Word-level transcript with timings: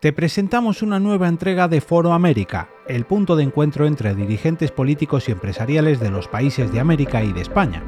Te 0.00 0.12
presentamos 0.12 0.82
una 0.82 1.00
nueva 1.00 1.26
entrega 1.26 1.66
de 1.66 1.80
Foro 1.80 2.12
América, 2.12 2.68
el 2.86 3.04
punto 3.04 3.34
de 3.34 3.42
encuentro 3.42 3.84
entre 3.84 4.14
dirigentes 4.14 4.70
políticos 4.70 5.28
y 5.28 5.32
empresariales 5.32 5.98
de 5.98 6.12
los 6.12 6.28
países 6.28 6.70
de 6.70 6.78
América 6.78 7.24
y 7.24 7.32
de 7.32 7.40
España. 7.40 7.82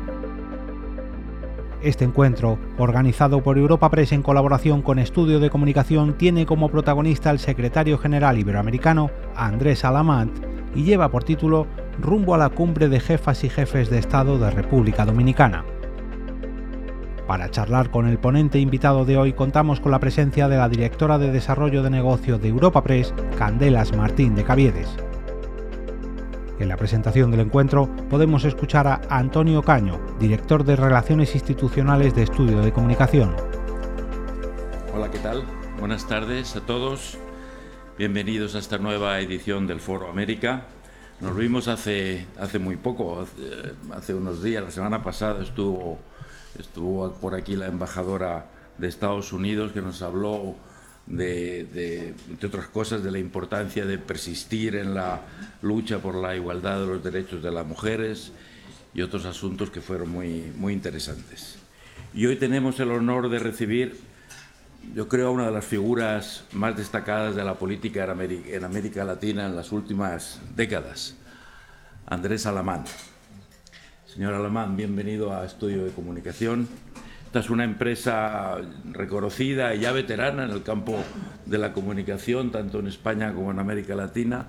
Este 1.84 2.04
encuentro, 2.04 2.58
organizado 2.78 3.44
por 3.44 3.58
Europa 3.58 3.88
Press 3.90 4.10
en 4.10 4.24
colaboración 4.24 4.82
con 4.82 4.98
Estudio 4.98 5.38
de 5.38 5.50
Comunicación, 5.50 6.18
tiene 6.18 6.46
como 6.46 6.68
protagonista 6.68 7.30
al 7.30 7.38
secretario 7.38 7.96
general 7.96 8.40
iberoamericano, 8.40 9.12
Andrés 9.36 9.84
Alamant, 9.84 10.36
y 10.74 10.82
lleva 10.82 11.12
por 11.12 11.22
título 11.22 11.68
Rumbo 12.00 12.34
a 12.34 12.38
la 12.38 12.48
cumbre 12.48 12.88
de 12.88 12.98
jefas 12.98 13.44
y 13.44 13.48
jefes 13.48 13.88
de 13.88 14.00
Estado 14.00 14.36
de 14.36 14.50
República 14.50 15.04
Dominicana. 15.04 15.64
Para 17.30 17.48
charlar 17.48 17.92
con 17.92 18.08
el 18.08 18.18
ponente 18.18 18.58
invitado 18.58 19.04
de 19.04 19.16
hoy 19.16 19.34
contamos 19.34 19.78
con 19.78 19.92
la 19.92 20.00
presencia 20.00 20.48
de 20.48 20.56
la 20.56 20.68
directora 20.68 21.16
de 21.16 21.30
Desarrollo 21.30 21.84
de 21.84 21.88
Negocio 21.88 22.38
de 22.38 22.48
Europa 22.48 22.82
Press, 22.82 23.14
Candelas 23.38 23.96
Martín 23.96 24.34
de 24.34 24.42
Caviedes. 24.42 24.88
En 26.58 26.68
la 26.68 26.76
presentación 26.76 27.30
del 27.30 27.38
encuentro 27.38 27.88
podemos 28.10 28.44
escuchar 28.44 28.88
a 28.88 29.00
Antonio 29.08 29.62
Caño, 29.62 30.00
director 30.18 30.64
de 30.64 30.74
Relaciones 30.74 31.36
Institucionales 31.36 32.16
de 32.16 32.24
Estudio 32.24 32.62
de 32.62 32.72
Comunicación. 32.72 33.36
Hola, 34.92 35.08
¿qué 35.12 35.20
tal? 35.20 35.44
Buenas 35.78 36.08
tardes 36.08 36.56
a 36.56 36.62
todos. 36.62 37.16
Bienvenidos 37.96 38.56
a 38.56 38.58
esta 38.58 38.78
nueva 38.78 39.20
edición 39.20 39.68
del 39.68 39.78
Foro 39.78 40.08
América. 40.08 40.64
Nos 41.20 41.36
vimos 41.36 41.68
hace, 41.68 42.26
hace 42.40 42.58
muy 42.58 42.74
poco, 42.74 43.20
hace, 43.20 43.74
hace 43.94 44.14
unos 44.14 44.42
días, 44.42 44.64
la 44.64 44.72
semana 44.72 45.04
pasada 45.04 45.44
estuvo 45.44 46.00
Estuvo 46.60 47.10
por 47.14 47.34
aquí 47.34 47.56
la 47.56 47.66
embajadora 47.66 48.46
de 48.76 48.86
Estados 48.86 49.32
Unidos 49.32 49.72
que 49.72 49.80
nos 49.80 50.02
habló 50.02 50.56
de, 51.06 52.14
entre 52.28 52.48
otras 52.48 52.66
cosas, 52.66 53.02
de 53.02 53.10
la 53.10 53.18
importancia 53.18 53.86
de 53.86 53.96
persistir 53.96 54.76
en 54.76 54.94
la 54.94 55.22
lucha 55.62 55.98
por 56.00 56.14
la 56.14 56.36
igualdad 56.36 56.80
de 56.80 56.86
los 56.86 57.02
derechos 57.02 57.42
de 57.42 57.50
las 57.50 57.66
mujeres 57.66 58.32
y 58.92 59.00
otros 59.00 59.24
asuntos 59.24 59.70
que 59.70 59.80
fueron 59.80 60.10
muy, 60.10 60.52
muy 60.56 60.74
interesantes. 60.74 61.56
Y 62.12 62.26
hoy 62.26 62.36
tenemos 62.36 62.78
el 62.78 62.90
honor 62.90 63.30
de 63.30 63.38
recibir, 63.38 63.98
yo 64.94 65.08
creo, 65.08 65.32
una 65.32 65.46
de 65.46 65.52
las 65.52 65.64
figuras 65.64 66.44
más 66.52 66.76
destacadas 66.76 67.34
de 67.36 67.44
la 67.44 67.54
política 67.54 68.04
en 68.04 68.64
América 68.64 69.04
Latina 69.04 69.46
en 69.46 69.56
las 69.56 69.72
últimas 69.72 70.40
décadas, 70.54 71.16
Andrés 72.06 72.44
Alamán. 72.44 72.84
Señor 74.12 74.34
Alamán, 74.34 74.76
bienvenido 74.76 75.32
a 75.32 75.44
Estudio 75.44 75.84
de 75.84 75.92
Comunicación. 75.92 76.66
Esta 77.26 77.38
es 77.38 77.48
una 77.48 77.62
empresa 77.62 78.56
reconocida 78.90 79.72
y 79.72 79.82
ya 79.82 79.92
veterana 79.92 80.46
en 80.46 80.50
el 80.50 80.64
campo 80.64 80.96
de 81.46 81.58
la 81.58 81.72
comunicación, 81.72 82.50
tanto 82.50 82.80
en 82.80 82.88
España 82.88 83.32
como 83.32 83.52
en 83.52 83.60
América 83.60 83.94
Latina. 83.94 84.48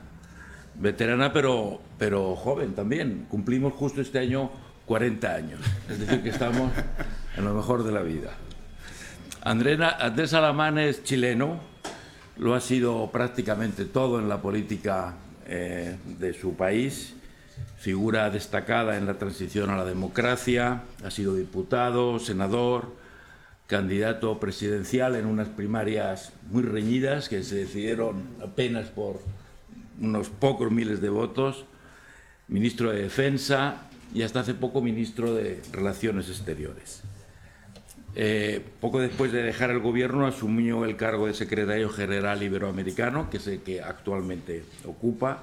Veterana, 0.73 1.31
pero, 1.31 1.79
pero 1.99 2.35
joven 2.35 2.73
también. 2.73 3.27
Cumplimos 3.29 3.73
justo 3.73 4.01
este 4.01 4.17
año 4.17 4.49
40 4.87 5.31
años. 5.31 5.59
Es 5.87 5.99
decir, 5.99 6.23
que 6.23 6.29
estamos 6.29 6.71
en 7.37 7.45
lo 7.45 7.53
mejor 7.53 7.83
de 7.83 7.91
la 7.91 8.01
vida. 8.01 8.31
Andrés 9.43 10.33
Alamán 10.33 10.79
es 10.79 11.03
chileno, 11.03 11.59
lo 12.37 12.55
ha 12.55 12.61
sido 12.61 13.11
prácticamente 13.11 13.85
todo 13.85 14.17
en 14.17 14.27
la 14.27 14.41
política 14.41 15.13
eh, 15.45 15.97
de 16.17 16.33
su 16.33 16.55
país 16.55 17.13
figura 17.81 18.29
destacada 18.29 18.95
en 18.95 19.07
la 19.07 19.15
transición 19.15 19.71
a 19.71 19.75
la 19.75 19.85
democracia, 19.85 20.83
ha 21.03 21.09
sido 21.09 21.33
diputado, 21.33 22.19
senador, 22.19 22.93
candidato 23.65 24.39
presidencial 24.39 25.15
en 25.15 25.25
unas 25.25 25.47
primarias 25.47 26.31
muy 26.51 26.61
reñidas 26.61 27.27
que 27.27 27.41
se 27.41 27.55
decidieron 27.55 28.21
apenas 28.39 28.89
por 28.89 29.19
unos 29.99 30.29
pocos 30.29 30.71
miles 30.71 31.01
de 31.01 31.09
votos, 31.09 31.65
ministro 32.49 32.91
de 32.91 33.01
Defensa 33.01 33.87
y 34.13 34.21
hasta 34.21 34.41
hace 34.41 34.53
poco 34.53 34.83
ministro 34.83 35.33
de 35.33 35.59
Relaciones 35.71 36.29
Exteriores. 36.29 37.01
Eh, 38.13 38.63
poco 38.79 38.99
después 38.99 39.31
de 39.31 39.41
dejar 39.41 39.71
el 39.71 39.79
gobierno 39.79 40.27
asumió 40.27 40.85
el 40.85 40.97
cargo 40.97 41.25
de 41.25 41.33
secretario 41.33 41.89
general 41.89 42.43
iberoamericano, 42.43 43.31
que 43.31 43.37
es 43.37 43.47
el 43.47 43.61
que 43.61 43.81
actualmente 43.81 44.65
ocupa. 44.85 45.41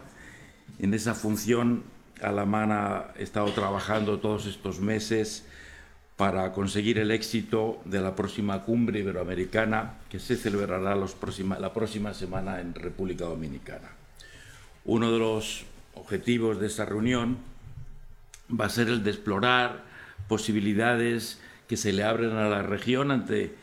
En 0.78 0.94
esa 0.94 1.14
función 1.14 1.97
Alamán 2.22 2.72
ha 2.72 3.12
estado 3.18 3.50
trabajando 3.52 4.18
todos 4.18 4.46
estos 4.46 4.80
meses 4.80 5.44
para 6.16 6.52
conseguir 6.52 6.98
el 6.98 7.10
éxito 7.12 7.80
de 7.84 8.00
la 8.00 8.16
próxima 8.16 8.64
cumbre 8.64 8.98
iberoamericana 8.98 9.94
que 10.10 10.18
se 10.18 10.36
celebrará 10.36 10.96
la 10.96 11.72
próxima 11.72 12.12
semana 12.12 12.60
en 12.60 12.74
República 12.74 13.24
Dominicana. 13.24 13.88
Uno 14.84 15.12
de 15.12 15.18
los 15.18 15.64
objetivos 15.94 16.58
de 16.58 16.66
esa 16.66 16.84
reunión 16.84 17.38
va 18.50 18.64
a 18.64 18.70
ser 18.70 18.88
el 18.88 19.04
de 19.04 19.10
explorar 19.10 19.84
posibilidades 20.26 21.38
que 21.68 21.76
se 21.76 21.92
le 21.92 22.02
abren 22.02 22.32
a 22.32 22.48
la 22.48 22.62
región 22.62 23.10
ante 23.10 23.54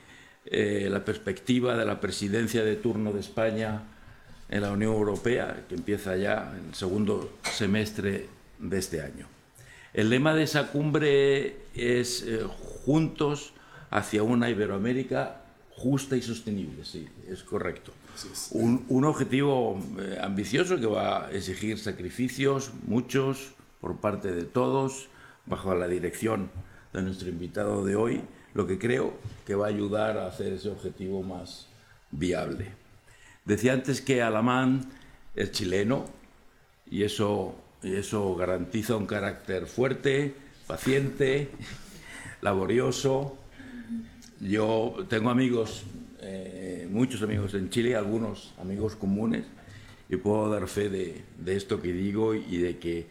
eh, 0.46 0.88
la 0.92 1.04
perspectiva 1.04 1.76
de 1.76 1.86
la 1.86 2.00
presidencia 2.00 2.64
de 2.64 2.76
turno 2.76 3.12
de 3.12 3.20
España 3.20 3.82
en 4.48 4.62
la 4.62 4.72
Unión 4.72 4.94
Europea, 4.94 5.66
que 5.68 5.76
empieza 5.76 6.16
ya 6.16 6.54
en 6.58 6.70
el 6.70 6.76
segundo 6.76 7.38
semestre 7.42 8.28
de 8.60 8.78
este 8.78 9.02
año. 9.02 9.28
El 9.94 10.10
lema 10.10 10.34
de 10.34 10.44
esa 10.44 10.72
cumbre 10.72 11.58
es 11.74 12.24
eh, 12.24 12.46
juntos 12.86 13.54
hacia 13.90 14.24
una 14.24 14.50
Iberoamérica 14.50 15.42
justa 15.70 16.16
y 16.16 16.22
sostenible, 16.22 16.86
sí, 16.86 17.08
es 17.30 17.44
correcto. 17.44 17.92
Un, 18.52 19.04
objetivo 19.04 19.78
eh, 20.00 20.18
ambicioso 20.22 20.80
que 20.80 20.86
va 20.86 21.26
a 21.26 21.32
exigir 21.32 21.78
sacrificios, 21.78 22.72
muchos, 22.88 23.54
por 23.82 23.98
parte 23.98 24.32
de 24.32 24.44
todos, 24.44 25.10
bajo 25.46 25.76
la 25.76 25.88
dirección 25.88 26.50
de 26.94 27.02
nuestro 27.02 27.30
invitado 27.30 27.84
de 27.84 27.96
hoy, 27.96 28.22
lo 28.54 28.66
que 28.68 28.80
creo 28.80 29.14
que 29.46 29.56
va 29.56 29.66
a 29.66 29.70
ayudar 29.70 30.18
a 30.18 30.28
hacer 30.28 30.54
ese 30.54 30.70
objetivo 30.70 31.24
más 31.24 31.68
viable. 32.12 32.72
Decía 33.44 33.74
antes 33.74 34.02
que 34.02 34.22
Alamán 34.22 34.90
es 35.36 35.52
chileno 35.52 36.06
y 36.90 37.04
eso 37.04 37.56
y 37.86 37.96
eso 37.96 38.36
garantiza 38.36 38.96
un 38.96 39.06
carácter 39.06 39.68
fuerte, 39.68 40.34
paciente, 40.66 41.50
laborioso. 42.42 43.38
Yo 44.42 45.06
tengo 45.08 45.30
amigos, 45.30 45.84
eh, 46.20 46.88
muchos 46.90 47.22
amigos 47.22 47.54
en 47.54 47.70
Chile, 47.70 47.96
algunos 47.96 48.56
amigos 48.60 48.96
comunes, 48.96 49.46
y 50.10 50.16
puedo 50.16 50.50
dar 50.50 50.68
fe 50.68 50.90
de, 50.90 51.24
esto 51.46 51.80
que 51.80 51.94
digo 51.94 52.34
y 52.34 52.58
de 52.58 52.80
que 52.80 53.08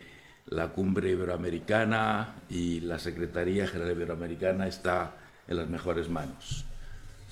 la 0.47 0.71
cumbre 0.71 1.11
iberoamericana 1.11 2.35
y 2.51 2.81
la 2.81 2.99
Secretaría 2.99 3.69
General 3.69 3.93
Iberoamericana 3.93 4.67
está 4.67 5.15
en 5.47 5.57
las 5.57 5.69
mejores 5.69 6.09
manos. 6.09 6.65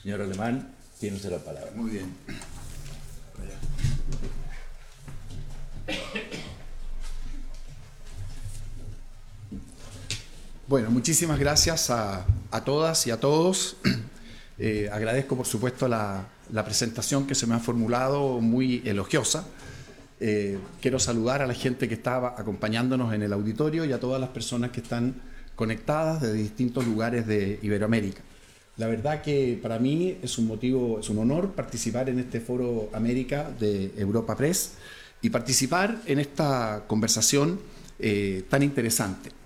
Señor 0.00 0.20
Alemán, 0.20 0.72
tiene 1.00 1.16
usted 1.16 1.32
la 1.32 1.38
palabra. 1.38 1.72
Muy 1.74 1.90
bien. 1.90 2.14
Bueno, 10.68 10.92
muchísimas 10.92 11.40
gracias 11.40 11.90
a, 11.90 12.24
todas 12.64 13.06
y 13.06 13.10
a 13.10 13.18
todos. 13.18 13.76
Eh, 14.58 14.88
agradezco, 14.92 15.34
por 15.34 15.46
supuesto, 15.46 15.88
la, 15.88 16.28
presentación 16.64 17.26
que 17.26 17.34
se 17.34 17.48
me 17.48 17.54
ha 17.54 17.58
formulado, 17.58 18.40
muy 18.40 18.80
elogiosa. 18.84 19.44
Eh, 20.20 20.56
quiero 20.80 21.00
saludar 21.00 21.42
a 21.42 21.48
la 21.48 21.54
gente 21.54 21.88
que 21.88 21.94
estaba 21.94 22.36
acompañándonos 22.38 23.12
en 23.12 23.22
el 23.22 23.32
auditorio 23.32 23.84
y 23.84 23.92
a 23.92 23.98
todas 23.98 24.20
las 24.20 24.30
personas 24.30 24.70
que 24.70 24.80
están 24.80 25.14
conectadas 25.56 26.20
de 26.20 26.34
distintos 26.34 26.86
lugares 26.86 27.26
de 27.26 27.58
Iberoamérica. 27.62 28.20
La 28.76 28.86
verdad 28.86 29.22
que 29.22 29.58
para 29.60 29.80
mí 29.80 30.18
es 30.22 30.38
un 30.38 30.46
motivo, 30.46 31.00
es 31.00 31.10
un 31.10 31.18
honor 31.18 31.52
participar 31.52 32.08
en 32.08 32.20
este 32.20 32.40
Foro 32.40 32.88
América 32.92 33.50
de 33.58 33.92
Europa 33.96 34.36
Press 34.36 34.74
y 35.22 35.30
participar 35.30 36.02
en 36.06 36.20
esta 36.20 36.84
conversación 36.86 37.58
eh, 37.98 38.44
tan 38.48 38.62
interesante. 38.62 39.41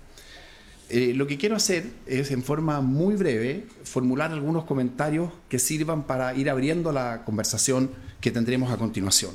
Eh, 0.89 1.13
lo 1.13 1.27
que 1.27 1.37
quiero 1.37 1.55
hacer 1.55 1.85
es, 2.05 2.31
en 2.31 2.43
forma 2.43 2.79
muy 2.79 3.15
breve, 3.15 3.67
formular 3.83 4.31
algunos 4.31 4.63
comentarios 4.63 5.31
que 5.49 5.59
sirvan 5.59 6.03
para 6.03 6.33
ir 6.33 6.49
abriendo 6.49 6.93
la 6.93 7.25
conversación 7.25 7.91
que 8.21 8.31
tendremos 8.31 8.71
a 8.71 8.77
continuación. 8.77 9.31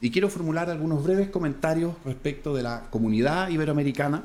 Y 0.00 0.10
quiero 0.10 0.28
formular 0.28 0.70
algunos 0.70 1.02
breves 1.02 1.28
comentarios 1.30 1.94
respecto 2.04 2.54
de 2.54 2.62
la 2.62 2.86
comunidad 2.90 3.48
iberoamericana, 3.48 4.22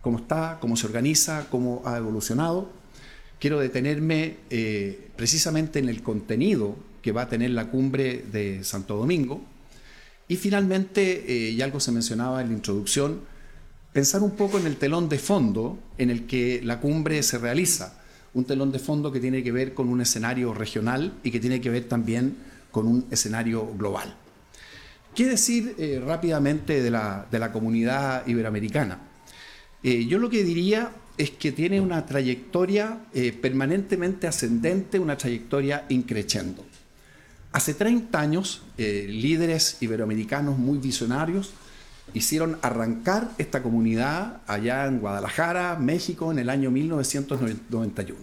cómo 0.00 0.18
está, 0.18 0.56
cómo 0.60 0.76
se 0.76 0.86
organiza, 0.86 1.46
cómo 1.50 1.82
ha 1.84 1.98
evolucionado. 1.98 2.70
Quiero 3.38 3.60
detenerme 3.60 4.38
eh, 4.48 5.10
precisamente 5.16 5.78
en 5.78 5.90
el 5.90 6.02
contenido 6.02 6.76
que 7.02 7.12
va 7.12 7.22
a 7.22 7.28
tener 7.28 7.50
la 7.50 7.68
cumbre 7.68 8.24
de 8.32 8.64
Santo 8.64 8.96
Domingo. 8.96 9.42
Y 10.28 10.36
finalmente, 10.36 11.24
eh, 11.26 11.50
y 11.50 11.60
algo 11.60 11.80
se 11.80 11.92
mencionaba 11.92 12.40
en 12.40 12.48
la 12.48 12.54
introducción, 12.54 13.20
pensar 13.92 14.22
un 14.22 14.32
poco 14.32 14.58
en 14.58 14.66
el 14.66 14.76
telón 14.76 15.08
de 15.08 15.18
fondo 15.18 15.78
en 15.98 16.10
el 16.10 16.26
que 16.26 16.60
la 16.62 16.80
cumbre 16.80 17.22
se 17.22 17.38
realiza. 17.38 17.94
Un 18.34 18.44
telón 18.44 18.70
de 18.70 18.78
fondo 18.78 19.10
que 19.10 19.20
tiene 19.20 19.42
que 19.42 19.50
ver 19.50 19.74
con 19.74 19.88
un 19.88 20.00
escenario 20.00 20.54
regional 20.54 21.14
y 21.24 21.30
que 21.30 21.40
tiene 21.40 21.60
que 21.60 21.70
ver 21.70 21.84
también 21.84 22.36
con 22.70 22.86
un 22.86 23.06
escenario 23.10 23.66
global. 23.76 24.14
¿Qué 25.14 25.26
decir 25.26 25.74
eh, 25.78 26.00
rápidamente 26.04 26.80
de 26.82 26.90
la, 26.90 27.26
de 27.28 27.38
la, 27.40 27.50
comunidad 27.50 28.24
iberoamericana? 28.28 28.98
Eh, 29.82 30.06
yo 30.06 30.18
lo 30.18 30.30
que 30.30 30.44
diría 30.44 30.92
es 31.18 31.32
que 31.32 31.50
tiene 31.50 31.80
una 31.80 32.06
trayectoria 32.06 33.00
eh, 33.12 33.32
permanentemente 33.32 34.28
ascendente, 34.28 35.00
una 35.00 35.18
trayectoria 35.18 35.86
increciendo. 35.88 36.64
Hace 37.52 37.74
30 37.74 38.20
años, 38.20 38.62
líderes 38.78 39.78
iberoamericanos 39.80 40.56
muy 40.56 40.78
visionarios 40.78 41.52
hicieron 42.14 42.58
arrancar 42.62 43.30
esta 43.38 43.62
comunidad 43.62 44.42
allá 44.46 44.86
en 44.86 45.00
Guadalajara, 45.00 45.76
México, 45.80 46.30
en 46.32 46.38
el 46.38 46.50
año 46.50 46.70
1991. 46.70 48.18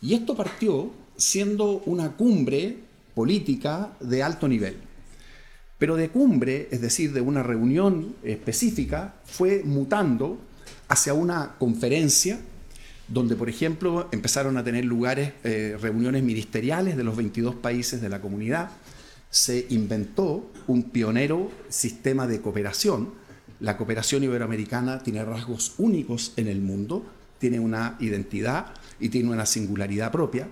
Y 0.00 0.14
esto 0.14 0.36
partió 0.36 0.92
siendo 1.16 1.82
una 1.86 2.12
cumbre 2.12 2.78
política 3.14 3.90
de 4.00 4.22
alto 4.22 4.46
nivel. 4.48 4.76
Pero 5.78 5.96
de 5.96 6.08
cumbre, 6.08 6.68
es 6.70 6.80
decir, 6.80 7.12
de 7.12 7.20
una 7.20 7.42
reunión 7.42 8.16
específica, 8.22 9.14
fue 9.24 9.62
mutando 9.64 10.38
hacia 10.88 11.14
una 11.14 11.54
conferencia 11.58 12.38
donde, 13.08 13.36
por 13.36 13.48
ejemplo, 13.48 14.08
empezaron 14.12 14.56
a 14.56 14.64
tener 14.64 14.84
lugares 14.84 15.32
eh, 15.44 15.76
reuniones 15.80 16.22
ministeriales 16.22 16.96
de 16.96 17.04
los 17.04 17.16
22 17.16 17.54
países 17.54 18.00
de 18.00 18.08
la 18.08 18.20
comunidad. 18.20 18.70
Se 19.30 19.66
inventó 19.70 20.50
un 20.66 20.84
pionero 20.84 21.50
sistema 21.68 22.26
de 22.26 22.40
cooperación. 22.40 23.12
La 23.60 23.76
cooperación 23.76 24.24
iberoamericana 24.24 25.02
tiene 25.02 25.24
rasgos 25.24 25.74
únicos 25.78 26.32
en 26.36 26.48
el 26.48 26.60
mundo, 26.60 27.04
tiene 27.38 27.60
una 27.60 27.96
identidad 28.00 28.74
y 29.00 29.08
tiene 29.08 29.30
una 29.30 29.46
singularidad 29.46 30.12
propia. 30.12 30.48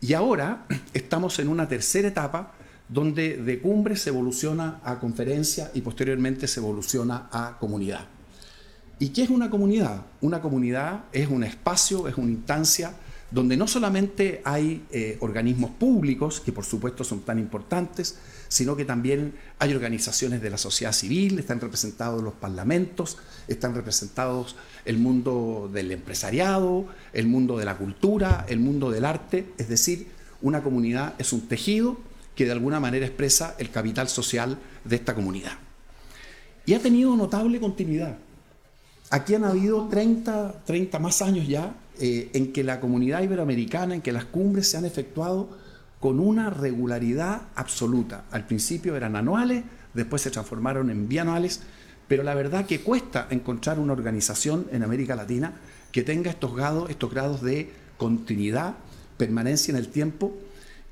Y 0.00 0.12
ahora 0.12 0.66
estamos 0.94 1.38
en 1.38 1.48
una 1.48 1.68
tercera 1.68 2.08
etapa 2.08 2.52
donde 2.88 3.36
de 3.38 3.60
cumbre 3.60 3.96
se 3.96 4.10
evoluciona 4.10 4.80
a 4.84 4.98
conferencia 5.00 5.70
y 5.74 5.80
posteriormente 5.80 6.46
se 6.46 6.60
evoluciona 6.60 7.28
a 7.32 7.56
comunidad. 7.58 8.06
¿Y 8.98 9.08
qué 9.08 9.22
es 9.22 9.30
una 9.30 9.50
comunidad? 9.50 10.02
Una 10.20 10.40
comunidad 10.40 11.04
es 11.12 11.28
un 11.28 11.44
espacio, 11.44 12.08
es 12.08 12.16
una 12.16 12.30
instancia 12.30 12.94
donde 13.30 13.56
no 13.56 13.66
solamente 13.66 14.40
hay 14.44 14.84
eh, 14.90 15.16
organismos 15.20 15.72
públicos, 15.72 16.40
que 16.40 16.52
por 16.52 16.64
supuesto 16.64 17.02
son 17.02 17.20
tan 17.20 17.38
importantes, 17.38 18.18
sino 18.48 18.76
que 18.76 18.84
también 18.84 19.34
hay 19.58 19.74
organizaciones 19.74 20.40
de 20.40 20.50
la 20.50 20.58
sociedad 20.58 20.92
civil, 20.92 21.38
están 21.38 21.60
representados 21.60 22.22
los 22.22 22.34
parlamentos, 22.34 23.18
están 23.48 23.74
representados 23.74 24.54
el 24.84 24.98
mundo 24.98 25.68
del 25.72 25.90
empresariado, 25.90 26.86
el 27.12 27.26
mundo 27.26 27.58
de 27.58 27.64
la 27.64 27.76
cultura, 27.76 28.46
el 28.48 28.60
mundo 28.60 28.90
del 28.90 29.04
arte, 29.04 29.46
es 29.58 29.68
decir, 29.68 30.08
una 30.42 30.62
comunidad 30.62 31.14
es 31.18 31.32
un 31.32 31.48
tejido 31.48 31.98
que 32.36 32.44
de 32.44 32.52
alguna 32.52 32.78
manera 32.78 33.06
expresa 33.06 33.56
el 33.58 33.70
capital 33.70 34.08
social 34.08 34.58
de 34.84 34.96
esta 34.96 35.14
comunidad. 35.14 35.52
Y 36.66 36.74
ha 36.74 36.80
tenido 36.80 37.16
notable 37.16 37.58
continuidad. 37.58 38.18
Aquí 39.10 39.34
han 39.34 39.44
habido 39.44 39.88
30, 39.88 40.62
30 40.64 40.98
más 40.98 41.22
años 41.22 41.48
ya 41.48 41.74
eh, 41.98 42.30
en 42.34 42.52
que 42.52 42.64
la 42.64 42.80
comunidad 42.80 43.22
iberoamericana, 43.22 43.94
en 43.94 44.02
que 44.02 44.12
las 44.12 44.24
cumbres 44.24 44.68
se 44.68 44.76
han 44.76 44.84
efectuado 44.84 45.48
con 46.00 46.20
una 46.20 46.50
regularidad 46.50 47.42
absoluta. 47.54 48.24
Al 48.30 48.46
principio 48.46 48.96
eran 48.96 49.16
anuales, 49.16 49.64
después 49.94 50.22
se 50.22 50.30
transformaron 50.30 50.90
en 50.90 51.08
bianuales, 51.08 51.60
pero 52.08 52.22
la 52.22 52.34
verdad 52.34 52.66
que 52.66 52.80
cuesta 52.80 53.26
encontrar 53.30 53.78
una 53.78 53.92
organización 53.92 54.66
en 54.70 54.82
América 54.82 55.16
Latina 55.16 55.54
que 55.90 56.02
tenga 56.02 56.30
estos 56.30 56.54
grados, 56.54 56.90
estos 56.90 57.10
grados 57.10 57.42
de 57.42 57.70
continuidad, 57.96 58.74
permanencia 59.16 59.72
en 59.72 59.78
el 59.78 59.88
tiempo 59.88 60.36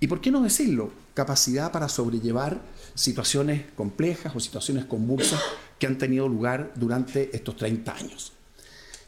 y, 0.01 0.07
¿por 0.07 0.21
qué 0.21 0.31
no 0.31 0.43
decirlo?, 0.43 0.91
capacidad 1.15 1.71
para 1.71 1.89
sobrellevar 1.89 2.61
situaciones 2.95 3.63
complejas 3.77 4.35
o 4.35 4.41
situaciones 4.41 4.85
convulsas 4.85 5.41
que 5.79 5.87
han 5.87 5.97
tenido 5.99 6.29
lugar 6.29 6.73
durante 6.75 7.35
estos 7.37 7.57
30 7.57 7.95
años. 7.95 8.33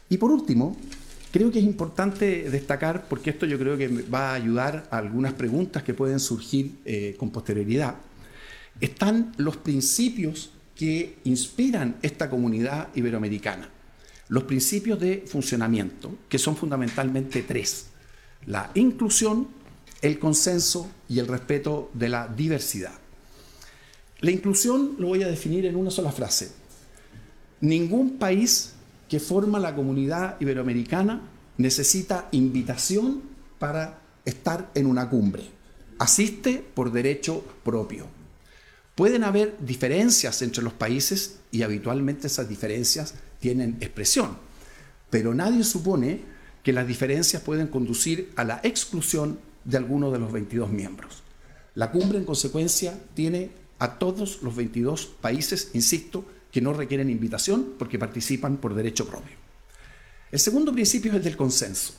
Y 0.09 0.17
por 0.17 0.31
último, 0.31 0.77
creo 1.31 1.51
que 1.51 1.59
es 1.59 1.65
importante 1.65 2.49
destacar, 2.49 3.07
porque 3.07 3.29
esto 3.29 3.45
yo 3.45 3.57
creo 3.57 3.77
que 3.77 3.87
va 3.87 4.31
a 4.31 4.33
ayudar 4.35 4.87
a 4.91 4.97
algunas 4.97 5.33
preguntas 5.33 5.83
que 5.83 5.93
pueden 5.93 6.19
surgir 6.19 6.79
eh, 6.85 7.15
con 7.17 7.31
posterioridad, 7.31 7.95
están 8.79 9.33
los 9.37 9.57
principios 9.57 10.51
que 10.75 11.17
inspiran 11.23 11.97
esta 12.01 12.29
comunidad 12.29 12.89
iberoamericana. 12.95 13.69
Los 14.29 14.43
principios 14.43 14.99
de 14.99 15.23
funcionamiento, 15.25 16.15
que 16.29 16.37
son 16.37 16.55
fundamentalmente 16.55 17.41
tres. 17.41 17.87
La 18.45 18.71
inclusión, 18.75 19.47
el 20.01 20.19
consenso 20.19 20.89
y 21.09 21.19
el 21.19 21.27
respeto 21.27 21.89
de 21.93 22.09
la 22.09 22.27
diversidad. 22.27 22.93
La 24.19 24.31
inclusión 24.31 24.95
lo 24.99 25.07
voy 25.07 25.23
a 25.23 25.27
definir 25.27 25.65
en 25.65 25.75
una 25.75 25.91
sola 25.91 26.11
frase. 26.11 26.51
Ningún 27.61 28.17
país 28.17 28.73
que 29.09 29.19
forma 29.19 29.59
la 29.59 29.75
comunidad 29.75 30.39
iberoamericana 30.39 31.21
necesita 31.57 32.27
invitación 32.31 33.21
para 33.59 33.99
estar 34.25 34.69
en 34.75 34.85
una 34.85 35.09
cumbre. 35.09 35.43
Asiste 35.99 36.63
por 36.73 36.91
derecho 36.91 37.43
propio. 37.63 38.07
Pueden 38.95 39.23
haber 39.23 39.57
diferencias 39.59 40.41
entre 40.41 40.63
los 40.63 40.73
países 40.73 41.37
y 41.51 41.61
habitualmente 41.61 42.27
esas 42.27 42.49
diferencias 42.49 43.13
tienen 43.39 43.77
expresión, 43.79 44.37
pero 45.09 45.33
nadie 45.33 45.63
supone 45.63 46.21
que 46.63 46.73
las 46.73 46.87
diferencias 46.87 47.41
pueden 47.41 47.67
conducir 47.67 48.31
a 48.35 48.43
la 48.43 48.59
exclusión 48.63 49.39
de 49.63 49.77
alguno 49.77 50.11
de 50.11 50.19
los 50.19 50.31
22 50.31 50.69
miembros. 50.69 51.23
La 51.75 51.91
cumbre, 51.91 52.17
en 52.17 52.25
consecuencia, 52.25 52.99
tiene 53.13 53.51
a 53.79 53.99
todos 53.99 54.41
los 54.41 54.55
22 54.55 55.05
países, 55.21 55.69
insisto, 55.73 56.25
que 56.51 56.61
no 56.61 56.73
requieren 56.73 57.09
invitación 57.09 57.73
porque 57.77 57.99
participan 57.99 58.57
por 58.57 58.73
derecho 58.73 59.07
propio. 59.07 59.35
El 60.31 60.39
segundo 60.39 60.73
principio 60.73 61.11
es 61.11 61.17
el 61.17 61.23
del 61.23 61.37
consenso. 61.37 61.93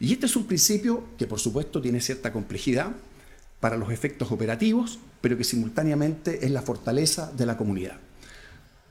Y 0.00 0.12
este 0.12 0.26
es 0.26 0.36
un 0.36 0.46
principio 0.46 1.04
que 1.16 1.26
por 1.26 1.40
supuesto 1.40 1.80
tiene 1.80 2.00
cierta 2.00 2.32
complejidad 2.32 2.92
para 3.60 3.76
los 3.76 3.90
efectos 3.90 4.30
operativos, 4.30 4.98
pero 5.20 5.36
que 5.36 5.44
simultáneamente 5.44 6.44
es 6.44 6.50
la 6.50 6.62
fortaleza 6.62 7.32
de 7.32 7.46
la 7.46 7.56
comunidad. 7.56 7.96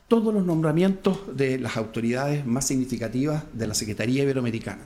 Todos 0.08 0.34
los 0.34 0.46
nombramientos 0.46 1.36
de 1.36 1.60
las 1.60 1.78
autoridades 1.78 2.46
más 2.46 2.68
significativas 2.68 3.44
de 3.54 3.68
la 3.68 3.74
Secretaría 3.74 4.24
Iberoamericana, 4.24 4.86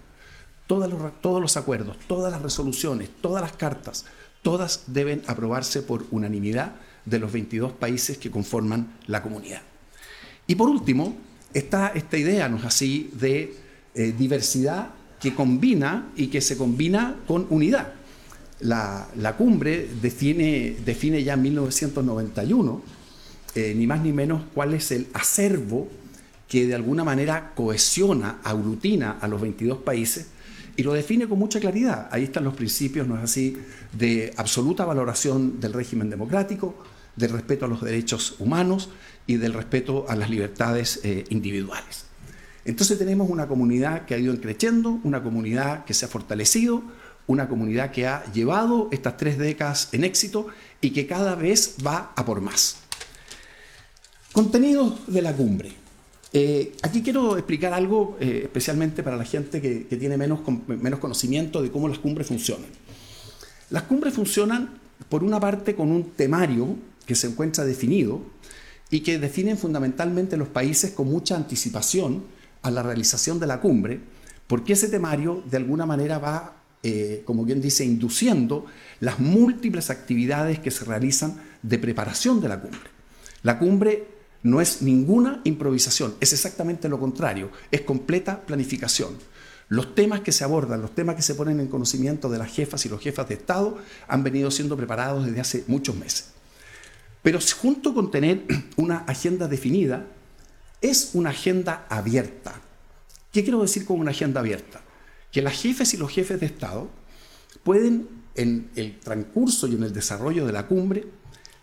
todos 0.68 0.90
los, 0.90 1.22
todos 1.22 1.42
los 1.42 1.58
acuerdos, 1.58 1.98
todas 2.08 2.32
las 2.32 2.42
resoluciones, 2.42 3.10
todas 3.22 3.42
las 3.42 3.54
cartas, 3.54 4.06
todas 4.42 4.84
deben 4.88 5.24
aprobarse 5.28 5.82
por 5.82 6.06
unanimidad 6.12 6.76
de 7.06 7.20
los 7.20 7.32
22 7.32 7.74
países 7.74 8.18
que 8.18 8.32
conforman 8.32 8.98
la 9.08 9.24
comunidad. 9.24 9.62
Y 10.52 10.56
por 10.56 10.68
último, 10.68 11.16
está 11.54 11.94
esta 11.96 12.18
idea, 12.18 12.50
¿no 12.50 12.58
es 12.58 12.66
así?, 12.66 13.10
de 13.14 13.54
eh, 13.96 14.14
diversidad 14.20 14.90
que 15.22 15.34
combina 15.34 16.12
y 16.18 16.28
que 16.28 16.42
se 16.42 16.58
combina 16.58 17.16
con 17.26 17.48
unidad. 17.50 17.94
La, 18.60 19.36
cumbre 19.38 19.88
define, 20.02 20.76
define, 20.86 21.24
ya 21.24 21.36
en 21.36 21.44
1991, 21.44 22.82
eh, 23.56 23.74
ni 23.78 23.88
más 23.88 24.02
ni 24.02 24.12
menos, 24.12 24.42
cuál 24.54 24.74
es 24.74 24.92
el 24.92 25.08
acervo 25.14 25.88
que 26.50 26.68
de 26.68 26.76
alguna 26.76 27.06
manera 27.06 27.54
cohesiona, 27.56 28.42
aglutina 28.44 29.20
a 29.22 29.30
los 29.30 29.40
22 29.40 29.78
países 29.78 30.32
y 30.76 30.84
lo 30.84 30.92
define 30.92 31.30
con 31.30 31.40
mucha 31.40 31.62
claridad. 31.62 32.10
Ahí 32.12 32.26
están 32.26 32.44
los 32.44 32.56
principios, 32.56 33.08
¿no 33.08 33.16
es 33.16 33.24
así?, 33.24 33.56
de 33.98 34.34
absoluta 34.36 34.84
valoración 34.84 35.62
del 35.62 35.72
régimen 35.72 36.10
democrático, 36.10 36.76
del 37.16 37.32
respeto 37.32 37.64
a 37.64 37.70
los 37.70 37.82
derechos 37.82 38.36
humanos 38.40 38.90
y 39.28 39.38
del 39.38 39.54
respeto 39.54 40.06
a 40.08 40.16
las 40.16 40.30
libertades 40.30 41.00
eh, 41.04 41.26
individuales. 41.30 42.06
Entonces 42.66 42.98
tenemos 42.98 43.30
una 43.30 43.48
comunidad 43.48 44.06
que 44.06 44.14
ha 44.14 44.18
ido 44.18 44.40
creciendo, 44.40 45.00
una 45.04 45.24
comunidad 45.24 45.86
que 45.86 45.94
se 45.94 46.06
ha 46.06 46.08
fortalecido, 46.08 46.84
una 47.28 47.48
comunidad 47.48 47.92
que 47.92 48.08
ha 48.08 48.24
llevado 48.32 48.90
estas 48.92 49.18
tres 49.18 49.38
décadas 49.38 49.90
en 49.94 50.04
éxito 50.04 50.48
y 50.80 50.92
que 50.92 51.08
cada 51.08 51.36
vez 51.36 51.78
va 51.86 52.12
a 52.16 52.26
por 52.26 52.42
más. 52.42 52.78
Contenido 54.32 54.98
de 55.08 55.22
la 55.22 55.34
cumbre. 55.34 55.74
Eh, 56.34 56.78
aquí 56.82 57.02
quiero 57.02 57.38
explicar 57.38 57.74
algo 57.74 58.18
eh, 58.20 58.42
especialmente 58.44 59.04
para 59.04 59.18
la 59.18 59.26
gente 59.26 59.62
que, 59.62 59.88
que 59.88 59.98
tiene 59.98 60.18
menos, 60.18 60.40
menos 60.68 61.00
conocimiento 61.00 61.62
de 61.62 61.72
cómo 61.72 61.88
las 61.88 62.00
cumbres 62.00 62.28
funcionan. 62.28 62.70
Las 63.70 63.84
cumbres 63.84 64.14
funcionan, 64.14 64.80
por 65.10 65.24
una 65.24 65.40
parte, 65.40 65.76
con 65.76 65.92
un 65.92 66.12
temario 66.12 66.76
que 67.06 67.16
se 67.16 67.28
encuentra 67.28 67.66
definido 67.66 68.22
y 68.92 69.00
que 69.00 69.18
definen 69.18 69.58
fundamentalmente 69.58 70.38
los 70.38 70.50
países 70.50 70.92
con 70.92 71.10
mucha 71.10 71.36
anticipación 71.38 72.26
a 72.62 72.70
la 72.70 72.84
realización 72.84 73.40
de 73.40 73.48
la 73.48 73.62
cumbre, 73.62 74.02
porque 74.48 74.74
ese 74.74 74.90
temario 74.90 75.42
de 75.50 75.58
alguna 75.58 75.86
manera 75.86 76.20
va, 76.20 76.58
eh, 76.84 77.24
como 77.26 77.46
bien 77.46 77.62
dice, 77.62 77.86
induciendo 77.86 78.66
las 79.00 79.20
múltiples 79.20 79.90
actividades 79.90 80.60
que 80.60 80.72
se 80.72 80.84
realizan 80.84 81.42
de 81.64 81.80
preparación 81.80 82.42
de 82.42 82.50
la 82.50 82.60
cumbre. 82.60 82.90
La 83.44 83.58
cumbre 83.58 84.08
no 84.44 84.60
es 84.60 84.82
ninguna 84.82 85.40
improvisación, 85.46 86.16
es 86.20 86.34
exactamente 86.34 86.90
lo 86.90 87.00
contrario, 87.00 87.50
es 87.72 87.82
completa 87.82 88.42
planificación. 88.42 89.16
Los 89.70 89.96
temas 89.96 90.20
que 90.20 90.34
se 90.34 90.44
abordan, 90.44 90.82
los 90.82 90.94
temas 90.94 91.16
que 91.16 91.22
se 91.22 91.34
ponen 91.34 91.62
en 91.62 91.68
conocimiento 91.68 92.28
de 92.28 92.40
las 92.40 92.52
jefas 92.52 92.86
y 92.86 92.90
los 92.90 93.00
jefas 93.00 93.30
de 93.30 93.36
Estado 93.36 93.78
han 94.10 94.22
venido 94.22 94.52
siendo 94.52 94.76
preparados 94.76 95.26
desde 95.26 95.40
hace 95.40 95.64
muchos 95.68 95.96
meses. 95.96 96.41
Pero 97.22 97.40
junto 97.60 97.94
con 97.94 98.12
tener 98.12 98.46
una 98.78 99.00
agenda 99.00 99.48
definida, 99.48 100.06
es 100.82 101.12
una 101.14 101.30
agenda 101.30 101.86
abierta. 101.90 102.60
¿Qué 103.32 103.44
quiero 103.44 103.62
decir 103.62 103.86
con 103.86 104.00
una 104.00 104.12
agenda 104.12 104.40
abierta? 104.40 104.82
Que 105.32 105.42
las 105.42 105.62
jefes 105.62 105.94
y 105.94 105.98
los 105.98 106.12
jefes 106.12 106.40
de 106.40 106.48
Estado 106.48 106.90
pueden, 107.64 108.08
en 108.36 108.70
el 108.76 109.00
transcurso 109.00 109.68
y 109.68 109.76
en 109.76 109.84
el 109.84 109.94
desarrollo 109.94 110.46
de 110.46 110.52
la 110.52 110.68
cumbre, 110.68 111.06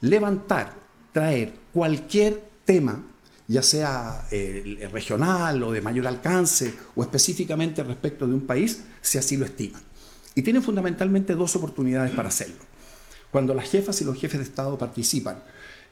levantar, 0.01 0.75
traer 1.13 1.53
cualquier 1.73 2.43
tema, 2.65 3.05
ya 3.49 3.63
sea 3.63 4.27
eh, 4.31 4.89
regional 4.93 5.63
o 5.63 5.73
de 5.73 5.81
mayor 5.81 6.07
alcance 6.07 6.75
o 6.95 7.03
específicamente 7.03 7.83
respecto 7.83 8.27
de 8.27 8.35
un 8.35 8.47
país, 8.47 8.85
si 9.01 9.19
así 9.19 9.37
lo 9.37 9.45
estiman. 9.45 9.83
Y 10.35 10.43
tienen 10.43 10.63
fundamentalmente 10.63 11.35
dos 11.35 11.57
oportunidades 11.57 12.13
para 12.13 12.29
hacerlo. 12.29 12.68
Cuando 13.31 13.55
las 13.55 13.71
jefas 13.71 14.01
y 14.01 14.05
los 14.05 14.19
jefes 14.19 14.39
de 14.39 14.45
Estado 14.45 14.79
participan 14.79 15.43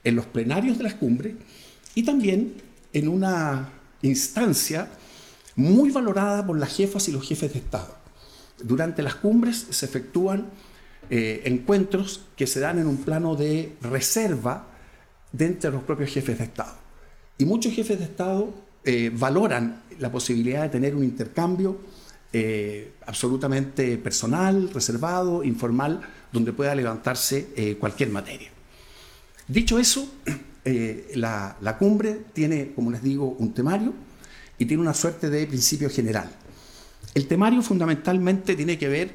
en 0.05 0.17
los 0.17 0.27
plenarios 0.27 0.79
de 0.79 0.85
las 0.85 0.95
cumbres 0.95 1.35
y 1.95 2.03
también 2.03 2.55
en 2.93 3.09
una 3.09 3.71
instancia 4.03 4.89
muy 5.57 5.91
valorada 5.91 6.47
por 6.47 6.59
las 6.59 6.75
jefas 6.75 7.09
y 7.09 7.13
los 7.13 7.27
jefes 7.27 7.53
de 7.53 7.59
Estado. 7.59 7.97
Durante 8.63 9.03
las 9.03 9.17
cumbres 9.17 9.67
se 9.71 9.87
efectúan 9.87 10.47
eh, 11.11 11.43
encuentros 11.45 12.23
que 12.37 12.47
se 12.47 12.61
dan 12.61 12.79
en 12.79 12.87
un 12.87 12.99
plano 12.99 13.37
de 13.37 13.77
reserva 13.83 14.67
de 15.33 15.47
entre 15.47 15.71
los 15.71 15.83
propios 15.83 16.11
jefes 16.11 16.39
de 16.39 16.45
Estado. 16.45 16.75
Y 17.39 17.45
muchos 17.45 17.75
jefes 17.75 17.99
de 17.99 18.05
Estado 18.05 18.53
eh, 18.85 19.11
valoran 19.15 19.83
la 19.99 20.11
posibilidad 20.11 20.63
de 20.63 20.69
tener 20.69 20.95
un 20.95 21.05
intercambio 21.05 21.79
eh, 22.33 22.93
absolutamente 23.07 23.99
personal, 23.99 24.71
reservado, 24.73 25.45
informal, 25.45 26.01
donde 26.37 26.53
pueda 26.53 26.75
levantarse 26.75 27.77
cualquier 27.81 28.11
materia. 28.11 28.51
Dicho 29.49 29.79
eso, 29.79 30.07
eh, 30.65 31.13
la, 31.15 31.77
cumbre 31.79 32.25
tiene, 32.35 32.73
como 32.75 32.91
les 32.91 33.03
digo, 33.03 33.37
un 33.39 33.55
temario 33.55 33.95
y 34.59 34.67
tiene 34.67 34.83
una 34.83 34.95
suerte 34.95 35.31
de 35.31 35.47
principio 35.47 35.89
general. 35.89 36.31
El 37.15 37.27
temario 37.27 37.63
fundamentalmente 37.63 38.55
tiene 38.55 38.77
que 38.77 38.89
ver 38.89 39.15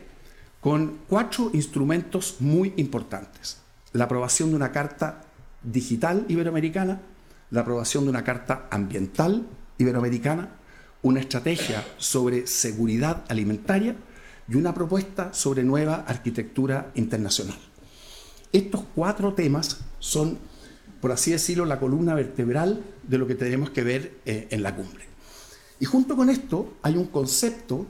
con 0.59 0.99
cuatro 1.07 1.51
instrumentos 1.53 2.37
muy 2.39 2.73
importantes. 2.77 3.57
La 3.93 4.05
aprobación 4.05 4.49
de 4.49 4.55
una 4.55 4.71
carta 4.71 5.23
digital 5.61 6.25
iberoamericana, 6.27 7.01
la 7.51 7.61
aprobación 7.61 8.05
de 8.05 8.11
una 8.11 8.23
carta 8.23 8.67
ambiental 8.71 9.45
iberoamericana, 9.77 10.49
una 11.03 11.19
estrategia 11.19 11.85
sobre 11.97 12.47
seguridad 12.47 13.23
alimentaria 13.27 13.95
y 14.51 14.55
una 14.55 14.73
propuesta 14.73 15.33
sobre 15.33 15.63
nueva 15.63 16.03
arquitectura 16.07 16.91
internacional. 16.95 17.57
Estos 18.51 18.81
cuatro 18.93 19.33
temas 19.33 19.79
son 19.99 20.37
por 21.01 21.11
así 21.11 21.31
decirlo, 21.31 21.65
la 21.65 21.79
columna 21.79 22.13
vertebral 22.13 22.83
de 23.03 23.17
lo 23.17 23.25
que 23.25 23.33
tenemos 23.35 23.71
que 23.71 23.83
ver 23.83 24.19
eh, 24.25 24.47
en 24.51 24.61
la 24.61 24.75
cumbre. 24.75 25.05
Y 25.79 25.85
junto 25.85 26.15
con 26.15 26.29
esto 26.29 26.77
hay 26.83 26.95
un 26.95 27.07
concepto 27.07 27.87